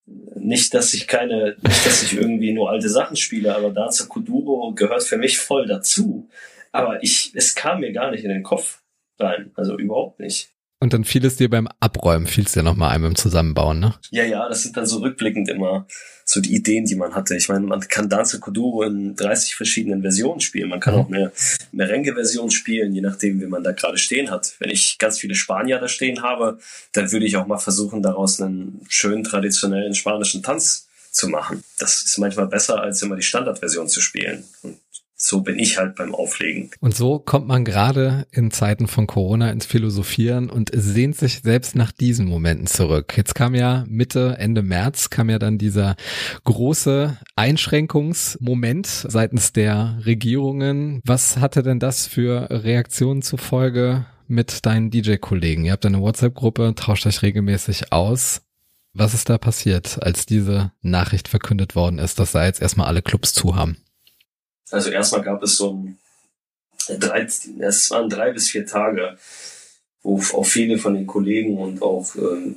nicht, 0.06 0.74
dass 0.74 0.94
ich 0.94 1.06
keine, 1.06 1.56
nicht, 1.62 1.86
dass 1.86 2.02
ich 2.02 2.14
irgendwie 2.14 2.52
nur 2.52 2.70
alte 2.70 2.88
Sachen 2.88 3.16
spiele, 3.16 3.54
aber 3.54 3.70
Danza 3.70 4.06
Kuduro 4.06 4.72
gehört 4.74 5.02
für 5.02 5.18
mich 5.18 5.38
voll 5.38 5.66
dazu. 5.66 6.28
Aber 6.72 7.02
ich, 7.02 7.32
es 7.34 7.54
kam 7.54 7.80
mir 7.80 7.92
gar 7.92 8.10
nicht 8.10 8.24
in 8.24 8.30
den 8.30 8.42
Kopf 8.42 8.80
rein. 9.18 9.52
Also 9.54 9.76
überhaupt 9.76 10.20
nicht. 10.20 10.50
Und 10.82 10.92
dann 10.92 11.04
fiel 11.04 11.24
es 11.24 11.36
dir 11.36 11.48
beim 11.48 11.68
Abräumen, 11.78 12.26
fiel 12.26 12.44
es 12.44 12.54
dir 12.54 12.64
nochmal 12.64 12.90
einem 12.90 13.04
im 13.04 13.14
Zusammenbauen, 13.14 13.78
ne? 13.78 13.94
Ja, 14.10 14.24
ja, 14.24 14.48
das 14.48 14.64
sind 14.64 14.76
dann 14.76 14.84
so 14.84 14.98
rückblickend 14.98 15.48
immer 15.48 15.86
so 16.24 16.40
die 16.40 16.56
Ideen, 16.56 16.86
die 16.86 16.96
man 16.96 17.14
hatte. 17.14 17.36
Ich 17.36 17.48
meine, 17.48 17.64
man 17.64 17.82
kann 17.82 18.08
Danza 18.08 18.38
Kuduro 18.38 18.82
in 18.82 19.14
30 19.14 19.54
verschiedenen 19.54 20.02
Versionen 20.02 20.40
spielen. 20.40 20.68
Man 20.68 20.80
kann 20.80 20.94
mhm. 20.94 21.00
auch 21.00 21.06
eine 21.06 21.30
Merengue-Version 21.70 22.50
spielen, 22.50 22.92
je 22.94 23.00
nachdem, 23.00 23.40
wie 23.40 23.46
man 23.46 23.62
da 23.62 23.70
gerade 23.70 23.96
stehen 23.96 24.32
hat. 24.32 24.54
Wenn 24.58 24.70
ich 24.70 24.98
ganz 24.98 25.20
viele 25.20 25.36
Spanier 25.36 25.78
da 25.78 25.86
stehen 25.86 26.24
habe, 26.24 26.58
dann 26.94 27.12
würde 27.12 27.26
ich 27.26 27.36
auch 27.36 27.46
mal 27.46 27.58
versuchen, 27.58 28.02
daraus 28.02 28.40
einen 28.40 28.80
schönen 28.88 29.22
traditionellen 29.22 29.94
spanischen 29.94 30.42
Tanz 30.42 30.88
zu 31.12 31.28
machen. 31.28 31.62
Das 31.78 32.02
ist 32.02 32.18
manchmal 32.18 32.48
besser, 32.48 32.80
als 32.80 33.00
immer 33.02 33.14
die 33.14 33.22
Standardversion 33.22 33.86
zu 33.86 34.00
spielen. 34.00 34.42
Und 34.62 34.78
so 35.24 35.40
bin 35.40 35.56
ich 35.58 35.78
halt 35.78 35.94
beim 35.94 36.14
Auflegen. 36.16 36.70
Und 36.80 36.96
so 36.96 37.20
kommt 37.20 37.46
man 37.46 37.64
gerade 37.64 38.26
in 38.32 38.50
Zeiten 38.50 38.88
von 38.88 39.06
Corona 39.06 39.52
ins 39.52 39.66
Philosophieren 39.66 40.50
und 40.50 40.70
sehnt 40.74 41.16
sich 41.16 41.42
selbst 41.42 41.76
nach 41.76 41.92
diesen 41.92 42.26
Momenten 42.26 42.66
zurück. 42.66 43.16
Jetzt 43.16 43.36
kam 43.36 43.54
ja 43.54 43.84
Mitte, 43.88 44.34
Ende 44.38 44.62
März 44.62 45.10
kam 45.10 45.30
ja 45.30 45.38
dann 45.38 45.58
dieser 45.58 45.94
große 46.42 47.16
Einschränkungsmoment 47.36 48.86
seitens 48.86 49.52
der 49.52 50.00
Regierungen. 50.04 51.00
Was 51.04 51.36
hatte 51.36 51.62
denn 51.62 51.78
das 51.78 52.08
für 52.08 52.48
Reaktionen 52.50 53.22
zufolge 53.22 54.06
mit 54.26 54.66
deinen 54.66 54.90
DJ-Kollegen? 54.90 55.64
Ihr 55.64 55.72
habt 55.72 55.86
eine 55.86 56.00
WhatsApp-Gruppe, 56.00 56.74
tauscht 56.74 57.06
euch 57.06 57.22
regelmäßig 57.22 57.92
aus. 57.92 58.42
Was 58.92 59.14
ist 59.14 59.30
da 59.30 59.38
passiert, 59.38 60.02
als 60.02 60.26
diese 60.26 60.72
Nachricht 60.82 61.28
verkündet 61.28 61.76
worden 61.76 62.00
ist, 62.00 62.18
dass 62.18 62.32
da 62.32 62.44
jetzt 62.44 62.60
erstmal 62.60 62.88
alle 62.88 63.02
Clubs 63.02 63.32
zu 63.32 63.54
haben? 63.54 63.76
Also 64.72 64.90
erstmal 64.90 65.22
gab 65.22 65.42
es 65.42 65.56
so 65.56 65.72
ein 65.72 65.98
drei, 66.98 67.22
es 67.22 67.90
waren 67.90 68.08
drei 68.08 68.32
bis 68.32 68.48
vier 68.48 68.66
Tage, 68.66 69.16
wo 70.02 70.20
auch 70.32 70.44
viele 70.44 70.78
von 70.78 70.94
den 70.94 71.06
Kollegen 71.06 71.58
und 71.58 71.82
auch 71.82 72.14
ähm, 72.16 72.56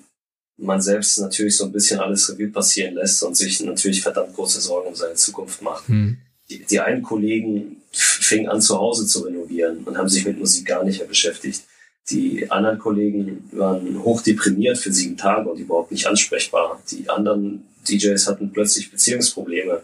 man 0.58 0.82
selbst 0.82 1.20
natürlich 1.20 1.58
so 1.58 1.66
ein 1.66 1.72
bisschen 1.72 2.00
alles 2.00 2.30
Revue 2.32 2.48
passieren 2.48 2.96
lässt 2.96 3.22
und 3.24 3.36
sich 3.36 3.60
natürlich 3.62 4.02
verdammt 4.02 4.34
große 4.34 4.62
Sorgen 4.62 4.88
um 4.88 4.96
seine 4.96 5.16
Zukunft 5.16 5.62
macht. 5.62 5.88
Hm. 5.88 6.18
Die, 6.50 6.64
die 6.64 6.80
einen 6.80 7.04
Kollegen 7.04 7.78
fingen 7.92 8.50
an, 8.50 8.62
zu 8.62 8.78
Hause 8.78 9.06
zu 9.06 9.22
renovieren 9.22 9.84
und 9.84 9.98
haben 9.98 10.10
sich 10.10 10.26
mit 10.26 10.40
Musik 10.40 10.66
gar 10.66 10.84
nicht 10.84 11.00
mehr 11.00 11.08
beschäftigt. 11.08 11.64
Die 12.10 12.52
anderen 12.52 12.78
Kollegen 12.78 13.50
waren 13.52 14.04
hochdeprimiert 14.04 14.78
für 14.78 14.94
sieben 14.94 15.18
Tage 15.18 15.50
und 15.50 15.60
überhaupt 15.60 15.92
nicht 15.92 16.06
ansprechbar. 16.06 16.82
Die 16.92 17.10
anderen 17.10 17.66
DJs 17.90 18.28
hatten 18.28 18.52
plötzlich 18.54 18.92
Beziehungsprobleme. 18.92 19.82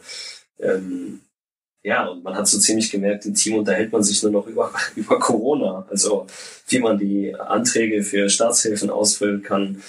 Ähm, 0.59 1.21
ja, 1.83 2.07
und 2.07 2.23
man 2.23 2.35
hat 2.35 2.47
so 2.47 2.59
ziemlich 2.59 2.91
gemerkt, 2.91 3.25
im 3.25 3.33
Team 3.33 3.55
unterhält 3.55 3.91
man 3.91 4.03
sich 4.03 4.21
nur 4.21 4.31
noch 4.31 4.47
über, 4.47 4.71
über 4.95 5.19
Corona. 5.19 5.85
Also 5.89 6.27
wie 6.67 6.79
man 6.79 6.97
die 6.97 7.35
Anträge 7.35 8.03
für 8.03 8.29
Staatshilfen 8.29 8.89
ausfüllen 8.89 9.41
kann. 9.41 9.81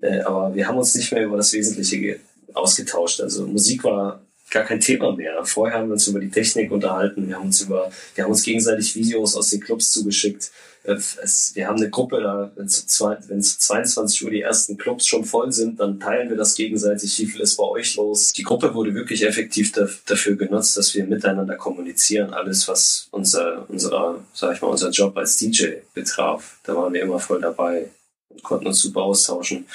Äh, 0.00 0.20
aber 0.20 0.54
wir 0.54 0.68
haben 0.68 0.78
uns 0.78 0.94
nicht 0.94 1.12
mehr 1.12 1.24
über 1.24 1.36
das 1.36 1.52
Wesentliche 1.52 2.20
ausgetauscht. 2.52 3.20
Also 3.20 3.46
Musik 3.46 3.84
war 3.84 4.20
gar 4.50 4.64
kein 4.64 4.80
Thema 4.80 5.14
mehr. 5.14 5.44
Vorher 5.44 5.78
haben 5.78 5.88
wir 5.88 5.94
uns 5.94 6.06
über 6.06 6.20
die 6.20 6.30
Technik 6.30 6.70
unterhalten. 6.70 7.28
Wir 7.28 7.36
haben 7.36 7.46
uns 7.46 7.60
über, 7.60 7.90
wir 8.14 8.24
haben 8.24 8.30
uns 8.30 8.42
gegenseitig 8.42 8.94
Videos 8.94 9.36
aus 9.36 9.50
den 9.50 9.60
Clubs 9.60 9.90
zugeschickt. 9.90 10.50
Äh, 10.84 10.94
es, 11.22 11.52
wir 11.54 11.68
haben 11.68 11.76
eine 11.76 11.90
Gruppe, 11.90 12.20
da, 12.20 12.50
wenn 12.56 12.68
zu, 12.68 12.86
zwei, 12.86 13.18
wenn 13.28 13.42
zu 13.42 13.58
22 13.58 14.24
Uhr 14.24 14.30
die 14.30 14.40
ersten 14.40 14.76
Clubs 14.78 15.06
schon 15.06 15.24
voll 15.24 15.52
sind, 15.52 15.80
dann 15.80 16.00
teilen 16.00 16.30
wir 16.30 16.36
das 16.36 16.54
gegenseitig. 16.54 17.18
Wie 17.18 17.26
viel 17.26 17.40
ist 17.40 17.56
bei 17.56 17.64
euch 17.64 17.96
los? 17.96 18.32
Die 18.32 18.42
Gruppe 18.42 18.74
wurde 18.74 18.94
wirklich 18.94 19.26
effektiv 19.26 19.72
da, 19.72 19.86
dafür 20.06 20.36
genutzt, 20.36 20.76
dass 20.76 20.94
wir 20.94 21.04
miteinander 21.04 21.56
kommunizieren. 21.56 22.32
Alles, 22.32 22.68
was 22.68 23.08
unser, 23.10 23.66
unser, 23.68 24.24
sag 24.32 24.54
ich 24.54 24.62
mal, 24.62 24.68
unser 24.68 24.90
Job 24.90 25.16
als 25.16 25.36
DJ 25.36 25.80
betraf. 25.94 26.58
Da 26.64 26.74
waren 26.74 26.92
wir 26.92 27.02
immer 27.02 27.18
voll 27.18 27.40
dabei 27.40 27.90
und 28.28 28.42
konnten 28.42 28.66
uns 28.66 28.80
super 28.80 29.02
austauschen. 29.02 29.66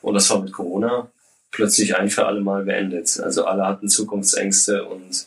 Und 0.00 0.14
das 0.14 0.28
war 0.30 0.40
mit 0.40 0.52
Corona 0.52 1.10
plötzlich 1.52 1.96
ein 1.96 2.10
für 2.10 2.26
alle 2.26 2.40
Mal 2.40 2.64
beendet. 2.64 3.20
Also 3.20 3.44
alle 3.44 3.66
hatten 3.66 3.88
Zukunftsängste 3.88 4.84
und 4.84 5.26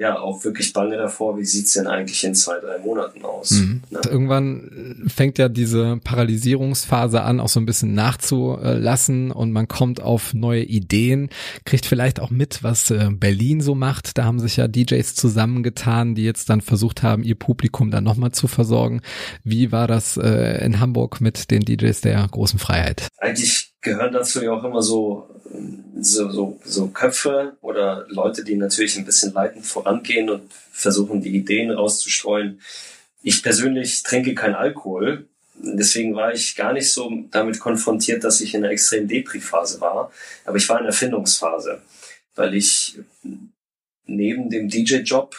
ja, 0.00 0.16
auch 0.16 0.44
wirklich 0.44 0.72
bange 0.72 0.96
davor, 0.96 1.38
wie 1.38 1.44
sieht's 1.44 1.72
denn 1.72 1.88
eigentlich 1.88 2.22
in 2.22 2.32
zwei, 2.36 2.60
drei 2.60 2.78
Monaten 2.78 3.24
aus. 3.24 3.50
Mhm. 3.50 3.82
Ne? 3.90 4.00
Irgendwann 4.08 5.02
fängt 5.08 5.38
ja 5.38 5.48
diese 5.48 5.98
Paralysierungsphase 6.04 7.22
an, 7.22 7.40
auch 7.40 7.48
so 7.48 7.58
ein 7.58 7.66
bisschen 7.66 7.94
nachzulassen 7.94 9.32
und 9.32 9.50
man 9.50 9.66
kommt 9.66 10.00
auf 10.00 10.34
neue 10.34 10.62
Ideen, 10.62 11.30
kriegt 11.64 11.84
vielleicht 11.84 12.20
auch 12.20 12.30
mit, 12.30 12.62
was 12.62 12.92
äh, 12.92 13.08
Berlin 13.10 13.60
so 13.60 13.74
macht. 13.74 14.18
Da 14.18 14.24
haben 14.24 14.38
sich 14.38 14.56
ja 14.56 14.68
DJs 14.68 15.16
zusammengetan, 15.16 16.14
die 16.14 16.22
jetzt 16.22 16.48
dann 16.48 16.60
versucht 16.60 17.02
haben, 17.02 17.24
ihr 17.24 17.34
Publikum 17.34 17.90
dann 17.90 18.04
nochmal 18.04 18.30
zu 18.30 18.46
versorgen. 18.46 19.00
Wie 19.42 19.72
war 19.72 19.88
das 19.88 20.16
äh, 20.16 20.64
in 20.64 20.78
Hamburg 20.78 21.20
mit 21.20 21.50
den 21.50 21.64
DJs 21.64 22.00
der 22.02 22.24
großen 22.30 22.60
Freiheit? 22.60 23.08
Eigentlich 23.16 23.67
gehören 23.80 24.12
dazu 24.12 24.42
ja 24.42 24.52
auch 24.52 24.64
immer 24.64 24.82
so 24.82 25.28
so, 26.00 26.30
so, 26.30 26.60
so 26.64 26.88
Köpfe 26.88 27.56
oder 27.60 28.06
Leute, 28.08 28.44
die 28.44 28.56
natürlich 28.56 28.96
ein 28.96 29.04
bisschen 29.04 29.32
leitend 29.32 29.66
vorangehen 29.66 30.30
und 30.30 30.52
versuchen, 30.70 31.20
die 31.20 31.36
Ideen 31.36 31.70
rauszustreuen. 31.70 32.60
Ich 33.22 33.42
persönlich 33.42 34.02
trinke 34.02 34.34
kein 34.34 34.54
Alkohol. 34.54 35.26
Deswegen 35.60 36.14
war 36.14 36.32
ich 36.32 36.54
gar 36.54 36.72
nicht 36.72 36.92
so 36.92 37.10
damit 37.30 37.58
konfrontiert, 37.58 38.22
dass 38.22 38.40
ich 38.40 38.54
in 38.54 38.62
einer 38.62 38.72
extrem 38.72 39.08
Depri-Phase 39.08 39.80
war. 39.80 40.12
Aber 40.44 40.56
ich 40.56 40.68
war 40.68 40.78
in 40.78 40.84
der 40.84 40.92
Erfindungsphase, 40.92 41.82
weil 42.36 42.54
ich 42.54 42.98
neben 44.06 44.50
dem 44.50 44.68
DJ-Job 44.68 45.34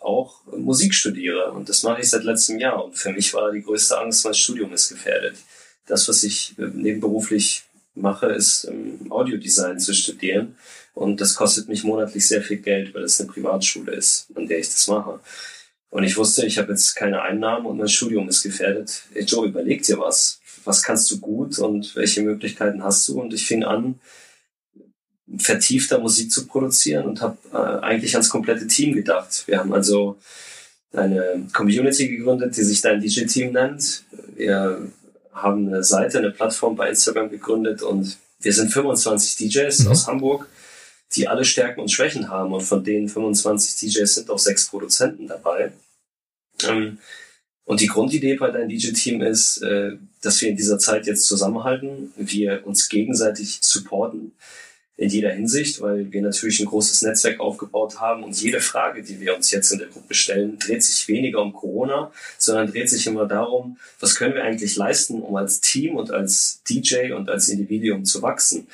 auch 0.00 0.44
Musik 0.56 0.94
studiere. 0.94 1.50
Und 1.52 1.68
das 1.68 1.82
mache 1.82 2.02
ich 2.02 2.10
seit 2.10 2.24
letztem 2.24 2.58
Jahr. 2.58 2.84
Und 2.84 2.96
für 2.98 3.12
mich 3.12 3.32
war 3.32 3.52
die 3.52 3.62
größte 3.62 3.98
Angst, 3.98 4.24
mein 4.24 4.34
Studium 4.34 4.72
ist 4.74 4.90
gefährdet. 4.90 5.36
Das, 5.88 6.08
was 6.08 6.22
ich 6.22 6.54
nebenberuflich 6.56 7.64
mache, 7.94 8.26
ist 8.26 8.64
ähm, 8.64 9.10
Audiodesign 9.10 9.80
zu 9.80 9.94
studieren. 9.94 10.56
Und 10.94 11.20
das 11.20 11.34
kostet 11.34 11.68
mich 11.68 11.84
monatlich 11.84 12.26
sehr 12.26 12.42
viel 12.42 12.58
Geld, 12.58 12.94
weil 12.94 13.04
es 13.04 13.20
eine 13.20 13.30
Privatschule 13.30 13.92
ist, 13.92 14.28
an 14.34 14.46
der 14.46 14.58
ich 14.58 14.66
das 14.66 14.86
mache. 14.88 15.20
Und 15.90 16.04
ich 16.04 16.16
wusste, 16.16 16.44
ich 16.44 16.58
habe 16.58 16.72
jetzt 16.72 16.94
keine 16.96 17.22
Einnahmen 17.22 17.66
und 17.66 17.78
mein 17.78 17.88
Studium 17.88 18.28
ist 18.28 18.42
gefährdet. 18.42 19.02
Hey 19.12 19.24
Joe, 19.24 19.46
überleg 19.46 19.82
dir 19.82 19.98
was. 19.98 20.40
Was 20.64 20.82
kannst 20.82 21.10
du 21.10 21.18
gut 21.18 21.58
und 21.58 21.96
welche 21.96 22.22
Möglichkeiten 22.22 22.82
hast 22.82 23.08
du? 23.08 23.20
Und 23.20 23.32
ich 23.32 23.46
fing 23.46 23.64
an, 23.64 23.98
vertiefter 25.26 25.98
Musik 25.98 26.30
zu 26.30 26.46
produzieren 26.46 27.06
und 27.06 27.20
habe 27.20 27.38
äh, 27.52 27.84
eigentlich 27.84 28.14
ans 28.14 28.28
komplette 28.28 28.66
Team 28.66 28.94
gedacht. 28.94 29.44
Wir 29.46 29.58
haben 29.58 29.72
also 29.72 30.18
eine 30.92 31.46
Community 31.52 32.08
gegründet, 32.08 32.56
die 32.56 32.64
sich 32.64 32.80
dein 32.80 33.00
DJ-Team 33.00 33.52
nennt. 33.52 34.04
Wir 34.34 34.90
haben 35.42 35.68
eine 35.68 35.84
Seite, 35.84 36.18
eine 36.18 36.30
Plattform 36.30 36.76
bei 36.76 36.88
Instagram 36.88 37.30
gegründet 37.30 37.82
und 37.82 38.18
wir 38.40 38.52
sind 38.52 38.72
25 38.72 39.36
DJs 39.36 39.80
mhm. 39.80 39.88
aus 39.88 40.06
Hamburg, 40.06 40.48
die 41.14 41.26
alle 41.28 41.44
Stärken 41.44 41.80
und 41.80 41.90
Schwächen 41.90 42.28
haben 42.28 42.52
und 42.52 42.60
von 42.60 42.84
denen 42.84 43.08
25 43.08 43.92
DJs 43.92 44.14
sind 44.14 44.30
auch 44.30 44.38
sechs 44.38 44.66
Produzenten 44.66 45.26
dabei. 45.26 45.72
Ähm, 46.64 46.98
und 47.64 47.80
die 47.80 47.86
Grundidee 47.86 48.36
bei 48.36 48.50
deinem 48.50 48.68
DJ-Team 48.68 49.22
ist, 49.22 49.58
äh, 49.58 49.92
dass 50.22 50.40
wir 50.40 50.48
in 50.48 50.56
dieser 50.56 50.78
Zeit 50.78 51.06
jetzt 51.06 51.26
zusammenhalten, 51.26 52.12
wir 52.16 52.66
uns 52.66 52.88
gegenseitig 52.88 53.58
supporten 53.60 54.32
in 54.98 55.08
jeder 55.08 55.30
Hinsicht, 55.30 55.80
weil 55.80 56.12
wir 56.12 56.20
natürlich 56.20 56.58
ein 56.58 56.66
großes 56.66 57.02
Netzwerk 57.02 57.38
aufgebaut 57.38 58.00
haben 58.00 58.24
und 58.24 58.38
jede 58.42 58.60
Frage, 58.60 59.04
die 59.04 59.20
wir 59.20 59.36
uns 59.36 59.52
jetzt 59.52 59.70
in 59.70 59.78
der 59.78 59.86
Gruppe 59.86 60.12
stellen, 60.12 60.58
dreht 60.58 60.82
sich 60.82 61.06
weniger 61.06 61.40
um 61.40 61.52
Corona, 61.52 62.10
sondern 62.36 62.72
dreht 62.72 62.90
sich 62.90 63.06
immer 63.06 63.24
darum, 63.26 63.78
was 64.00 64.16
können 64.16 64.34
wir 64.34 64.42
eigentlich 64.42 64.74
leisten, 64.74 65.22
um 65.22 65.36
als 65.36 65.60
Team 65.60 65.94
und 65.96 66.10
als 66.10 66.62
DJ 66.68 67.12
und 67.12 67.30
als 67.30 67.48
Individuum 67.48 68.04
zu 68.04 68.22
wachsen. 68.22 68.66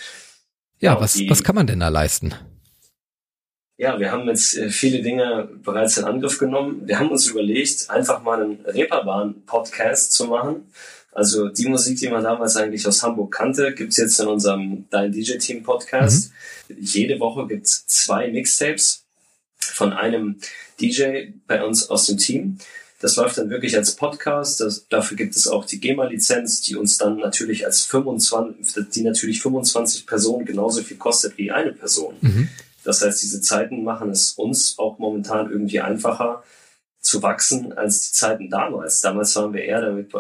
Ja, 0.81 0.99
was, 0.99 1.13
die, 1.13 1.29
was 1.29 1.45
kann 1.45 1.57
man 1.57 1.67
denn 1.67 1.81
da 1.81 1.89
leisten? 1.89 2.35
Ja, 3.77 4.01
wir 4.01 4.11
haben 4.11 4.27
jetzt 4.27 4.57
äh, 4.57 4.71
viele 4.71 5.03
Dinge 5.03 5.51
bereits 5.63 5.99
in 5.99 6.05
Angriff 6.05 6.39
genommen. 6.39 6.83
Wir 6.87 7.01
haben 7.01 7.11
uns 7.11 7.27
überlegt, 7.27 7.91
einfach 7.91 8.23
mal 8.23 8.43
einen 8.43 8.65
Reeperbahn-Podcast 8.65 10.13
zu 10.13 10.25
machen. 10.25 10.73
Also 11.15 11.49
die 11.49 11.69
Musik, 11.69 11.99
die 11.99 12.09
man 12.09 12.25
damals 12.25 12.57
eigentlich 12.57 12.87
aus 12.87 13.03
Hamburg 13.03 13.33
kannte, 13.33 13.73
gibt's 13.73 13.97
jetzt 13.97 14.19
in 14.19 14.27
unserem 14.27 14.87
Dein 14.91 15.13
DJ-Team 15.13 15.63
Podcast. 15.63 16.33
Mhm. 16.69 16.77
Jede 16.81 17.21
Woche 17.21 17.47
gibt's 17.47 17.87
zwei 17.87 18.29
Mixtapes 18.29 19.05
von 19.59 19.93
einem 19.93 20.41
DJ 20.81 21.29
bei 21.47 21.65
uns 21.65 21.89
aus 21.89 22.07
dem 22.07 22.19
Team. 22.19 22.59
Das 23.01 23.17
läuft 23.17 23.39
dann 23.39 23.51
wirklich 23.51 23.77
als 23.77 23.95
Podcast. 23.95 24.61
Das, 24.61 24.89
dafür 24.89 25.17
gibt 25.17 25.37
es 25.37 25.47
auch 25.47 25.65
die 25.65 25.79
GEMA-Lizenz, 25.79 26.63
die 26.63 26.75
uns 26.75 26.99
dann 26.99 27.19
natürlich 27.19 27.65
als 27.65 27.83
25, 27.83 28.91
die 28.93 29.03
natürlich 29.03 29.41
25 29.41 30.07
Personen 30.07 30.45
genauso 30.45 30.83
viel 30.83 30.97
kostet 30.97 31.39
wie 31.39 31.53
eine 31.53 31.73
Person. 31.73 32.17
Mhm. 32.23 32.49
Das 32.83 33.03
heißt, 33.03 33.23
diese 33.23 33.41
Zeiten 33.41 33.85
machen 33.85 34.11
es 34.11 34.33
uns 34.33 34.79
auch 34.79 34.99
momentan 34.99 35.51
irgendwie 35.51 35.81
einfacher 35.81 36.43
zu 37.01 37.23
wachsen 37.23 37.73
als 37.73 38.09
die 38.09 38.13
Zeiten 38.13 38.51
damals. 38.51 39.01
Damals 39.01 39.37
waren 39.37 39.53
wir 39.53 39.63
eher 39.63 39.81
damit 39.81 40.11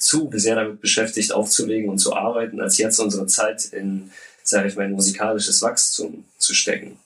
zu 0.00 0.30
sehr 0.34 0.56
damit 0.56 0.80
beschäftigt, 0.80 1.32
aufzulegen 1.32 1.88
und 1.88 1.98
zu 1.98 2.14
arbeiten, 2.14 2.60
als 2.60 2.78
jetzt 2.78 2.98
unsere 2.98 3.26
Zeit 3.26 3.66
in, 3.66 4.10
sage 4.42 4.68
ich 4.68 4.76
mal, 4.76 4.88
musikalisches 4.88 5.62
Wachstum 5.62 6.24
zu 6.38 6.54
stecken. 6.54 6.98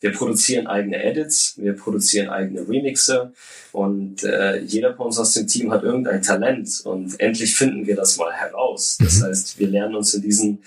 Wir 0.00 0.12
produzieren 0.12 0.66
eigene 0.66 1.02
Edits, 1.02 1.54
wir 1.58 1.74
produzieren 1.74 2.28
eigene 2.28 2.68
Remixe 2.68 3.32
und 3.70 4.24
äh, 4.24 4.58
jeder 4.58 4.96
von 4.96 5.06
uns 5.06 5.18
aus 5.18 5.32
dem 5.34 5.46
Team 5.46 5.70
hat 5.70 5.84
irgendein 5.84 6.22
Talent 6.22 6.80
und 6.84 7.20
endlich 7.20 7.54
finden 7.54 7.86
wir 7.86 7.94
das 7.94 8.16
mal 8.16 8.32
heraus. 8.32 8.98
Das 9.00 9.18
mhm. 9.18 9.24
heißt, 9.24 9.58
wir 9.60 9.68
lernen 9.68 9.94
uns 9.94 10.12
in 10.14 10.22
diesen 10.22 10.62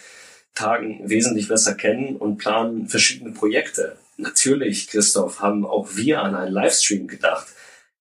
Tagen 0.54 1.02
wesentlich 1.04 1.50
besser 1.50 1.76
kennen 1.76 2.16
und 2.16 2.38
planen 2.38 2.88
verschiedene 2.88 3.32
Projekte. 3.32 3.98
Natürlich, 4.16 4.88
Christoph, 4.88 5.42
haben 5.42 5.66
auch 5.66 5.90
wir 5.96 6.22
an 6.22 6.34
einen 6.34 6.54
Livestream 6.54 7.08
gedacht. 7.08 7.48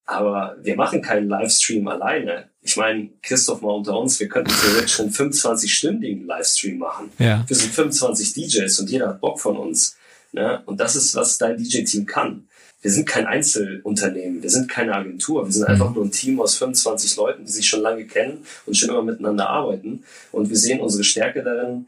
Aber 0.05 0.55
wir 0.61 0.75
machen 0.75 1.01
keinen 1.01 1.27
Livestream 1.27 1.87
alleine. 1.87 2.49
Ich 2.61 2.77
meine, 2.77 3.09
Christoph 3.23 3.61
mal 3.61 3.71
unter 3.71 3.97
uns, 3.97 4.19
wir 4.19 4.27
könnten 4.27 4.53
theoretisch 4.53 4.93
schon 4.93 5.09
25-stündigen 5.09 6.25
Livestream 6.25 6.77
machen. 6.77 7.11
Ja. 7.17 7.43
Wir 7.47 7.55
sind 7.55 7.73
25 7.73 8.33
DJs 8.33 8.79
und 8.79 8.89
jeder 8.89 9.09
hat 9.09 9.21
Bock 9.21 9.39
von 9.39 9.57
uns. 9.57 9.97
Ne? 10.31 10.61
Und 10.65 10.79
das 10.79 10.95
ist, 10.95 11.15
was 11.15 11.37
dein 11.37 11.57
DJ-Team 11.57 12.05
kann. 12.05 12.47
Wir 12.81 12.91
sind 12.91 13.07
kein 13.07 13.25
Einzelunternehmen, 13.25 14.43
wir 14.43 14.49
sind 14.51 14.69
keine 14.69 14.93
Agentur, 14.93 15.43
wir 15.43 15.51
sind 15.51 15.63
einfach 15.65 15.89
mhm. 15.89 15.95
nur 15.95 16.05
ein 16.05 16.11
Team 16.11 16.39
aus 16.39 16.55
25 16.55 17.15
Leuten, 17.15 17.45
die 17.45 17.51
sich 17.51 17.67
schon 17.67 17.81
lange 17.81 18.05
kennen 18.05 18.45
und 18.67 18.77
schon 18.77 18.89
immer 18.89 19.01
miteinander 19.01 19.49
arbeiten. 19.49 20.03
Und 20.31 20.51
wir 20.51 20.57
sehen 20.57 20.81
unsere 20.81 21.03
Stärke 21.03 21.41
darin, 21.41 21.87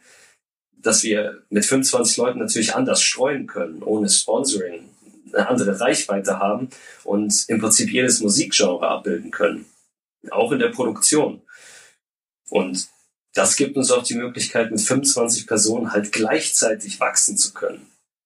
dass 0.81 1.03
wir 1.03 1.43
mit 1.51 1.65
25 1.65 2.17
Leuten 2.17 2.39
natürlich 2.39 2.73
anders 2.73 3.03
streuen 3.03 3.45
können, 3.45 3.83
ohne 3.83 4.09
Sponsoring, 4.09 4.89
eine 5.33 5.47
andere 5.47 5.79
Reichweite 5.79 6.39
haben 6.39 6.69
und 7.03 7.45
im 7.47 7.59
Prinzip 7.59 7.91
jedes 7.91 8.19
Musikgenre 8.19 8.87
abbilden 8.87 9.31
können. 9.31 9.65
Auch 10.29 10.51
in 10.51 10.59
der 10.59 10.69
Produktion. 10.69 11.41
Und 12.49 12.87
das 13.33 13.55
gibt 13.55 13.77
uns 13.77 13.91
auch 13.91 14.03
die 14.03 14.15
Möglichkeit, 14.15 14.71
mit 14.71 14.81
25 14.81 15.47
Personen 15.47 15.91
halt 15.93 16.11
gleichzeitig 16.11 16.99
wachsen 16.99 17.37
zu 17.37 17.53
können 17.53 17.85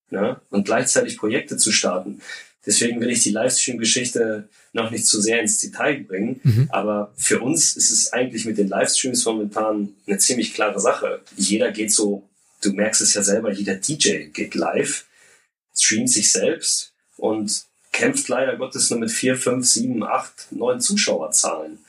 ne? 0.10 0.40
und 0.50 0.66
gleichzeitig 0.66 1.18
Projekte 1.18 1.58
zu 1.58 1.72
starten. 1.72 2.22
Deswegen 2.66 3.02
will 3.02 3.10
ich 3.10 3.24
die 3.24 3.32
Livestream-Geschichte 3.32 4.48
noch 4.72 4.92
nicht 4.92 5.08
zu 5.08 5.20
sehr 5.20 5.42
ins 5.42 5.58
Detail 5.60 6.04
bringen. 6.04 6.40
Mhm. 6.44 6.68
Aber 6.70 7.12
für 7.18 7.40
uns 7.40 7.76
ist 7.76 7.90
es 7.90 8.14
eigentlich 8.14 8.46
mit 8.46 8.58
den 8.58 8.70
Livestreams 8.70 9.26
momentan 9.26 9.96
eine 10.06 10.20
ziemlich 10.20 10.54
klare 10.54 10.80
Sache. 10.80 11.22
Jeder 11.36 11.72
geht 11.72 11.92
so, 11.92 12.30
du 12.62 12.72
merkst 12.74 13.02
es 13.02 13.14
ja 13.16 13.24
selber, 13.24 13.52
jeder 13.52 13.76
DJ 13.76 14.28
geht 14.28 14.54
live, 14.54 15.06
streamt 15.76 16.12
sich 16.12 16.32
selbst 16.32 16.91
und 17.22 17.66
kämpft 17.92 18.28
leider 18.30 18.58
Gottes 18.58 18.90
nur 18.90 19.00
mit 19.00 19.12
vier, 19.12 19.36
fünf, 19.36 19.68
sieben, 19.68 20.04
acht, 20.04 20.48
neun 20.52 20.80
Zuschauerzahlen. 20.80 21.80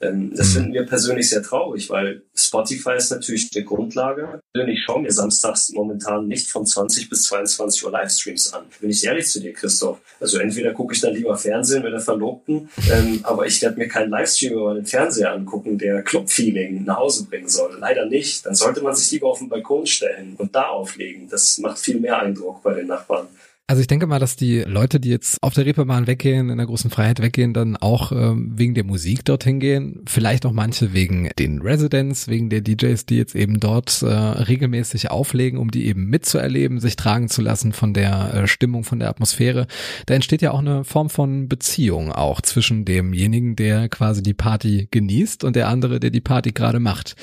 Ähm, 0.00 0.32
das 0.34 0.48
mhm. 0.48 0.52
finden 0.52 0.72
wir 0.74 0.84
persönlich 0.84 1.30
sehr 1.30 1.42
traurig, 1.42 1.88
weil 1.88 2.22
Spotify 2.34 2.96
ist 2.96 3.10
natürlich 3.10 3.48
eine 3.54 3.64
Grundlage. 3.64 4.40
Ich 4.52 4.82
schaue 4.82 5.02
mir 5.02 5.12
samstags 5.12 5.70
momentan 5.70 6.26
nicht 6.26 6.50
von 6.50 6.66
20 6.66 7.08
bis 7.08 7.24
22 7.24 7.84
Uhr 7.84 7.92
Livestreams 7.92 8.52
an. 8.52 8.64
Bin 8.80 8.90
ich 8.90 9.04
ehrlich 9.04 9.28
zu 9.28 9.40
dir, 9.40 9.52
Christoph. 9.52 10.00
Also 10.20 10.38
entweder 10.38 10.72
gucke 10.72 10.94
ich 10.94 11.00
dann 11.00 11.14
lieber 11.14 11.36
Fernsehen 11.38 11.84
mit 11.84 11.92
der 11.92 12.00
Verlobten, 12.00 12.68
ähm, 12.90 13.20
aber 13.22 13.46
ich 13.46 13.62
werde 13.62 13.78
mir 13.78 13.88
keinen 13.88 14.10
Livestream 14.10 14.54
über 14.54 14.74
den 14.74 14.86
Fernseher 14.86 15.32
angucken, 15.32 15.78
der 15.78 16.02
Clubfeeling 16.02 16.84
nach 16.84 16.96
Hause 16.96 17.26
bringen 17.26 17.48
soll. 17.48 17.76
Leider 17.78 18.06
nicht. 18.06 18.44
Dann 18.44 18.56
sollte 18.56 18.82
man 18.82 18.94
sich 18.94 19.12
lieber 19.12 19.28
auf 19.28 19.38
den 19.38 19.48
Balkon 19.48 19.86
stellen 19.86 20.34
und 20.36 20.54
da 20.54 20.64
auflegen. 20.68 21.28
Das 21.28 21.58
macht 21.58 21.78
viel 21.78 22.00
mehr 22.00 22.18
Eindruck 22.18 22.62
bei 22.62 22.74
den 22.74 22.88
Nachbarn. 22.88 23.28
Also 23.66 23.80
ich 23.80 23.86
denke 23.86 24.06
mal, 24.06 24.18
dass 24.18 24.36
die 24.36 24.60
Leute, 24.60 25.00
die 25.00 25.08
jetzt 25.08 25.42
auf 25.42 25.54
der 25.54 25.64
Reeperbahn 25.64 26.06
weggehen, 26.06 26.50
in 26.50 26.58
der 26.58 26.66
großen 26.66 26.90
Freiheit 26.90 27.22
weggehen, 27.22 27.54
dann 27.54 27.78
auch 27.78 28.12
ähm, 28.12 28.52
wegen 28.54 28.74
der 28.74 28.84
Musik 28.84 29.24
dorthin 29.24 29.58
gehen. 29.58 30.02
Vielleicht 30.06 30.44
auch 30.44 30.52
manche 30.52 30.92
wegen 30.92 31.30
den 31.38 31.62
Residents, 31.62 32.28
wegen 32.28 32.50
der 32.50 32.60
DJs, 32.60 33.06
die 33.06 33.16
jetzt 33.16 33.34
eben 33.34 33.60
dort 33.60 34.02
äh, 34.02 34.06
regelmäßig 34.06 35.10
auflegen, 35.10 35.58
um 35.58 35.70
die 35.70 35.86
eben 35.86 36.10
mitzuerleben, 36.10 36.78
sich 36.78 36.96
tragen 36.96 37.30
zu 37.30 37.40
lassen 37.40 37.72
von 37.72 37.94
der 37.94 38.34
äh, 38.34 38.46
Stimmung, 38.46 38.84
von 38.84 38.98
der 38.98 39.08
Atmosphäre. 39.08 39.66
Da 40.04 40.12
entsteht 40.12 40.42
ja 40.42 40.50
auch 40.50 40.58
eine 40.58 40.84
Form 40.84 41.08
von 41.08 41.48
Beziehung 41.48 42.12
auch 42.12 42.42
zwischen 42.42 42.84
demjenigen, 42.84 43.56
der 43.56 43.88
quasi 43.88 44.22
die 44.22 44.34
Party 44.34 44.88
genießt 44.90 45.42
und 45.42 45.56
der 45.56 45.68
andere, 45.68 46.00
der 46.00 46.10
die 46.10 46.20
Party 46.20 46.52
gerade 46.52 46.80
macht. 46.80 47.16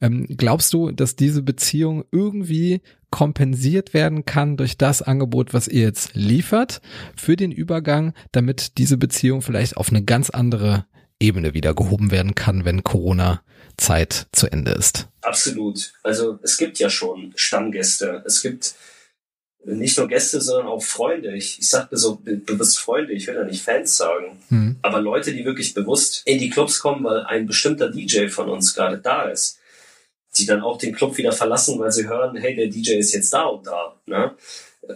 Ähm, 0.00 0.26
glaubst 0.26 0.72
du, 0.72 0.90
dass 0.90 1.16
diese 1.16 1.42
Beziehung 1.42 2.04
irgendwie 2.10 2.80
kompensiert 3.12 3.94
werden 3.94 4.24
kann 4.24 4.56
durch 4.56 4.76
das 4.76 5.02
Angebot, 5.02 5.54
was 5.54 5.68
ihr 5.68 5.82
jetzt 5.82 6.14
liefert 6.14 6.80
für 7.14 7.36
den 7.36 7.52
Übergang, 7.52 8.14
damit 8.32 8.78
diese 8.78 8.96
Beziehung 8.96 9.42
vielleicht 9.42 9.76
auf 9.76 9.90
eine 9.90 10.02
ganz 10.02 10.30
andere 10.30 10.86
Ebene 11.20 11.54
wieder 11.54 11.74
gehoben 11.74 12.10
werden 12.10 12.34
kann, 12.34 12.64
wenn 12.64 12.82
Corona 12.82 13.42
Zeit 13.76 14.26
zu 14.32 14.50
Ende 14.50 14.72
ist. 14.72 15.08
Absolut. 15.20 15.92
Also 16.02 16.40
es 16.42 16.56
gibt 16.56 16.80
ja 16.80 16.90
schon 16.90 17.32
Stammgäste. 17.36 18.24
Es 18.26 18.42
gibt 18.42 18.74
nicht 19.64 19.96
nur 19.98 20.08
Gäste, 20.08 20.40
sondern 20.40 20.66
auch 20.66 20.82
Freunde. 20.82 21.36
Ich, 21.36 21.60
ich 21.60 21.68
sage 21.68 21.96
so 21.96 22.20
bewusst 22.24 22.80
Freunde, 22.80 23.12
ich 23.12 23.26
will 23.26 23.36
ja 23.36 23.44
nicht 23.44 23.62
Fans 23.62 23.96
sagen, 23.96 24.38
hm. 24.48 24.76
aber 24.82 25.00
Leute, 25.00 25.32
die 25.32 25.44
wirklich 25.44 25.74
bewusst 25.74 26.22
in 26.24 26.38
die 26.38 26.50
Clubs 26.50 26.80
kommen, 26.80 27.04
weil 27.04 27.20
ein 27.26 27.46
bestimmter 27.46 27.90
DJ 27.90 28.28
von 28.28 28.48
uns 28.48 28.74
gerade 28.74 28.98
da 28.98 29.24
ist 29.24 29.58
die 30.36 30.46
dann 30.46 30.62
auch 30.62 30.78
den 30.78 30.94
Club 30.94 31.16
wieder 31.16 31.32
verlassen, 31.32 31.78
weil 31.78 31.92
sie 31.92 32.08
hören, 32.08 32.36
hey, 32.36 32.54
der 32.54 32.68
DJ 32.68 32.92
ist 32.92 33.12
jetzt 33.12 33.32
da 33.32 33.44
und 33.44 33.66
da. 33.66 33.96
Ne? 34.06 34.34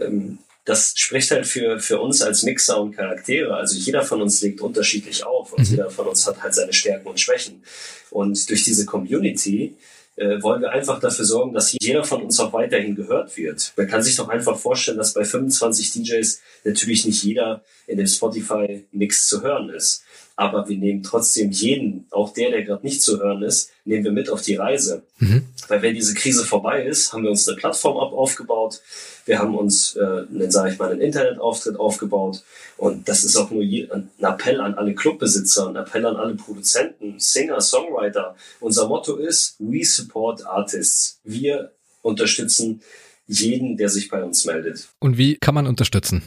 Ähm, 0.00 0.38
das 0.64 0.94
spricht 0.96 1.30
halt 1.30 1.46
für, 1.46 1.78
für 1.78 2.00
uns 2.00 2.22
als 2.22 2.42
Mixer 2.42 2.80
und 2.80 2.96
Charaktere. 2.96 3.54
Also 3.54 3.76
jeder 3.76 4.02
von 4.02 4.20
uns 4.20 4.42
legt 4.42 4.60
unterschiedlich 4.60 5.24
auf 5.24 5.52
und 5.52 5.60
mhm. 5.60 5.76
jeder 5.76 5.90
von 5.90 6.08
uns 6.08 6.26
hat 6.26 6.42
halt 6.42 6.54
seine 6.54 6.72
Stärken 6.72 7.06
und 7.06 7.20
Schwächen. 7.20 7.62
Und 8.10 8.50
durch 8.50 8.64
diese 8.64 8.84
Community 8.84 9.76
äh, 10.16 10.42
wollen 10.42 10.62
wir 10.62 10.72
einfach 10.72 10.98
dafür 10.98 11.24
sorgen, 11.24 11.54
dass 11.54 11.76
jeder 11.78 12.02
von 12.02 12.22
uns 12.22 12.40
auch 12.40 12.52
weiterhin 12.52 12.96
gehört 12.96 13.36
wird. 13.36 13.74
Man 13.76 13.86
kann 13.86 14.02
sich 14.02 14.16
doch 14.16 14.28
einfach 14.28 14.58
vorstellen, 14.58 14.98
dass 14.98 15.14
bei 15.14 15.24
25 15.24 15.92
DJs 15.92 16.40
natürlich 16.64 17.04
nicht 17.04 17.22
jeder 17.22 17.62
in 17.86 17.98
dem 17.98 18.06
Spotify-Mix 18.06 19.28
zu 19.28 19.42
hören 19.42 19.70
ist 19.70 20.02
aber 20.36 20.68
wir 20.68 20.76
nehmen 20.76 21.02
trotzdem 21.02 21.50
jeden, 21.50 22.06
auch 22.10 22.32
der, 22.34 22.50
der 22.50 22.62
gerade 22.62 22.84
nicht 22.84 23.02
zu 23.02 23.18
hören 23.18 23.42
ist, 23.42 23.70
nehmen 23.86 24.04
wir 24.04 24.12
mit 24.12 24.28
auf 24.28 24.42
die 24.42 24.54
Reise. 24.54 25.02
Mhm. 25.18 25.46
Weil 25.68 25.80
wenn 25.80 25.94
diese 25.94 26.14
Krise 26.14 26.44
vorbei 26.44 26.84
ist, 26.84 27.12
haben 27.12 27.22
wir 27.22 27.30
uns 27.30 27.48
eine 27.48 27.56
Plattform 27.56 27.96
aufgebaut, 27.96 28.82
wir 29.24 29.38
haben 29.38 29.56
uns, 29.56 29.96
äh, 29.96 30.24
sage 30.50 30.72
ich 30.72 30.78
mal, 30.78 30.92
einen 30.92 31.00
Internetauftritt 31.00 31.80
aufgebaut 31.80 32.44
und 32.76 33.08
das 33.08 33.24
ist 33.24 33.36
auch 33.36 33.50
nur 33.50 33.62
ein 33.62 34.10
Appell 34.20 34.60
an 34.60 34.74
alle 34.74 34.94
Clubbesitzer, 34.94 35.68
ein 35.68 35.76
Appell 35.76 36.04
an 36.04 36.16
alle 36.16 36.34
Produzenten, 36.34 37.18
Singer, 37.18 37.60
Songwriter. 37.60 38.36
Unser 38.60 38.88
Motto 38.88 39.16
ist, 39.16 39.56
we 39.58 39.84
support 39.84 40.46
artists. 40.46 41.18
Wir 41.24 41.72
unterstützen 42.02 42.82
jeden, 43.26 43.76
der 43.76 43.88
sich 43.88 44.08
bei 44.08 44.22
uns 44.22 44.44
meldet. 44.44 44.88
Und 45.00 45.18
wie 45.18 45.36
kann 45.36 45.54
man 45.54 45.66
unterstützen? 45.66 46.22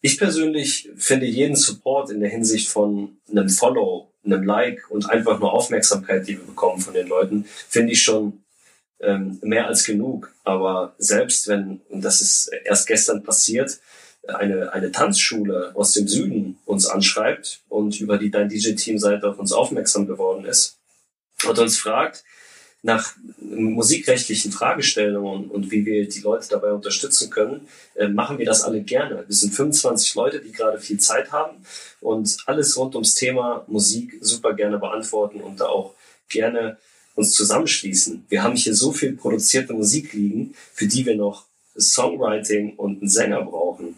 Ich 0.00 0.18
persönlich 0.18 0.90
finde 0.96 1.26
jeden 1.26 1.56
Support 1.56 2.10
in 2.10 2.20
der 2.20 2.30
Hinsicht 2.30 2.68
von 2.68 3.16
einem 3.30 3.48
Follow, 3.48 4.12
einem 4.24 4.44
Like 4.44 4.90
und 4.90 5.08
einfach 5.08 5.40
nur 5.40 5.52
Aufmerksamkeit, 5.52 6.26
die 6.26 6.38
wir 6.38 6.44
bekommen 6.44 6.80
von 6.80 6.94
den 6.94 7.08
Leuten, 7.08 7.44
finde 7.68 7.92
ich 7.92 8.02
schon 8.02 8.44
ähm, 9.00 9.38
mehr 9.42 9.66
als 9.66 9.84
genug. 9.84 10.32
Aber 10.44 10.94
selbst 10.98 11.48
wenn, 11.48 11.80
und 11.88 12.02
das 12.02 12.20
ist 12.20 12.50
erst 12.64 12.86
gestern 12.86 13.22
passiert, 13.22 13.80
eine, 14.26 14.72
eine 14.72 14.90
Tanzschule 14.90 15.72
aus 15.74 15.92
dem 15.92 16.08
Süden 16.08 16.58
uns 16.64 16.86
anschreibt 16.86 17.60
und 17.68 18.00
über 18.00 18.18
die 18.18 18.30
Dein 18.30 18.48
DJ-Team-Seite 18.48 19.28
auf 19.28 19.38
uns 19.38 19.52
aufmerksam 19.52 20.06
geworden 20.06 20.44
ist 20.44 20.78
und 21.48 21.58
uns 21.58 21.78
fragt 21.78 22.24
nach 22.86 23.16
musikrechtlichen 23.40 24.52
Fragestellungen 24.52 25.50
und 25.50 25.72
wie 25.72 25.84
wir 25.84 26.08
die 26.08 26.20
Leute 26.20 26.48
dabei 26.48 26.72
unterstützen 26.72 27.30
können, 27.30 27.66
äh, 27.96 28.06
machen 28.06 28.38
wir 28.38 28.46
das 28.46 28.62
alle 28.62 28.80
gerne. 28.80 29.24
Wir 29.26 29.34
sind 29.34 29.52
25 29.52 30.14
Leute, 30.14 30.40
die 30.40 30.52
gerade 30.52 30.78
viel 30.78 30.98
Zeit 30.98 31.32
haben 31.32 31.56
und 32.00 32.36
alles 32.46 32.76
rund 32.76 32.94
ums 32.94 33.16
Thema 33.16 33.64
Musik 33.66 34.16
super 34.20 34.54
gerne 34.54 34.78
beantworten 34.78 35.40
und 35.40 35.58
da 35.58 35.66
auch 35.66 35.94
gerne 36.28 36.78
uns 37.16 37.32
zusammenschließen. 37.32 38.24
Wir 38.28 38.44
haben 38.44 38.54
hier 38.54 38.74
so 38.74 38.92
viel 38.92 39.16
produzierte 39.16 39.72
Musik 39.72 40.12
liegen, 40.12 40.54
für 40.72 40.86
die 40.86 41.04
wir 41.06 41.16
noch 41.16 41.46
Songwriting 41.76 42.76
und 42.76 43.00
einen 43.00 43.08
Sänger 43.08 43.42
brauchen. 43.42 43.96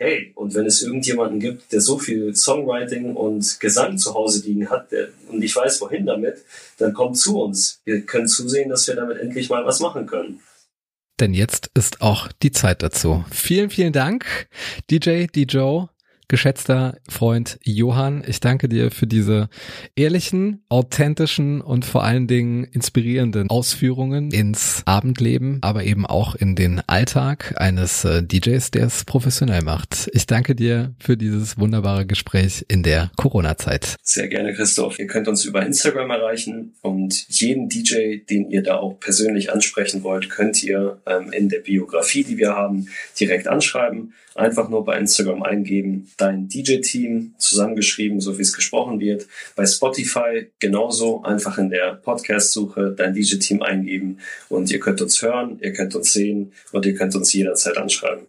Hey, 0.00 0.30
und 0.36 0.54
wenn 0.54 0.64
es 0.64 0.80
irgendjemanden 0.80 1.40
gibt, 1.40 1.72
der 1.72 1.80
so 1.80 1.98
viel 1.98 2.32
Songwriting 2.36 3.16
und 3.16 3.58
Gesang 3.58 3.98
zu 3.98 4.14
Hause 4.14 4.46
liegen 4.46 4.70
hat 4.70 4.92
der, 4.92 5.08
und 5.28 5.42
ich 5.42 5.54
weiß 5.56 5.80
wohin 5.80 6.06
damit, 6.06 6.44
dann 6.78 6.92
kommt 6.92 7.16
zu 7.16 7.40
uns. 7.40 7.80
Wir 7.84 8.02
können 8.02 8.28
zusehen, 8.28 8.70
dass 8.70 8.86
wir 8.86 8.94
damit 8.94 9.18
endlich 9.18 9.50
mal 9.50 9.66
was 9.66 9.80
machen 9.80 10.06
können. 10.06 10.40
Denn 11.18 11.34
jetzt 11.34 11.72
ist 11.74 12.00
auch 12.00 12.28
die 12.44 12.52
Zeit 12.52 12.84
dazu. 12.84 13.24
Vielen, 13.32 13.70
vielen 13.70 13.92
Dank, 13.92 14.46
DJ, 14.88 15.26
DJ 15.26 15.86
geschätzter 16.28 16.98
Freund 17.08 17.58
Johann. 17.64 18.22
Ich 18.26 18.40
danke 18.40 18.68
dir 18.68 18.90
für 18.90 19.06
diese 19.06 19.48
ehrlichen, 19.96 20.62
authentischen 20.68 21.60
und 21.60 21.84
vor 21.84 22.04
allen 22.04 22.26
Dingen 22.26 22.64
inspirierenden 22.64 23.50
Ausführungen 23.50 24.30
ins 24.30 24.82
Abendleben, 24.84 25.58
aber 25.62 25.84
eben 25.84 26.06
auch 26.06 26.34
in 26.34 26.54
den 26.54 26.82
Alltag 26.86 27.54
eines 27.56 28.04
äh, 28.04 28.22
DJs, 28.22 28.70
der 28.70 28.86
es 28.86 29.04
professionell 29.04 29.62
macht. 29.62 30.10
Ich 30.12 30.26
danke 30.26 30.54
dir 30.54 30.94
für 30.98 31.16
dieses 31.16 31.58
wunderbare 31.58 32.06
Gespräch 32.06 32.64
in 32.68 32.82
der 32.82 33.10
Corona-Zeit. 33.16 33.96
Sehr 34.02 34.28
gerne, 34.28 34.52
Christoph. 34.52 34.98
Ihr 34.98 35.06
könnt 35.06 35.28
uns 35.28 35.44
über 35.44 35.64
Instagram 35.64 36.10
erreichen 36.10 36.74
und 36.82 37.26
jeden 37.28 37.68
DJ, 37.68 38.18
den 38.18 38.50
ihr 38.50 38.62
da 38.62 38.76
auch 38.76 39.00
persönlich 39.00 39.52
ansprechen 39.52 40.02
wollt, 40.02 40.28
könnt 40.28 40.62
ihr 40.62 41.00
ähm, 41.06 41.32
in 41.32 41.48
der 41.48 41.60
Biografie, 41.60 42.24
die 42.24 42.36
wir 42.36 42.54
haben, 42.54 42.88
direkt 43.18 43.48
anschreiben. 43.48 44.12
Einfach 44.34 44.68
nur 44.68 44.84
bei 44.84 44.96
Instagram 44.98 45.42
eingeben, 45.42 46.08
dein 46.18 46.48
DJ-Team 46.48 47.34
zusammengeschrieben, 47.38 48.20
so 48.20 48.36
wie 48.36 48.42
es 48.42 48.52
gesprochen 48.52 49.00
wird. 49.00 49.26
Bei 49.56 49.64
Spotify 49.64 50.48
genauso 50.58 51.22
einfach 51.22 51.56
in 51.58 51.70
der 51.70 51.94
Podcast-Suche 51.94 52.94
dein 52.96 53.14
DJ-Team 53.14 53.62
eingeben 53.62 54.18
und 54.48 54.70
ihr 54.70 54.80
könnt 54.80 55.00
uns 55.00 55.22
hören, 55.22 55.58
ihr 55.62 55.72
könnt 55.72 55.94
uns 55.94 56.12
sehen 56.12 56.52
und 56.72 56.84
ihr 56.84 56.94
könnt 56.94 57.14
uns 57.14 57.32
jederzeit 57.32 57.76
anschreiben. 57.78 58.26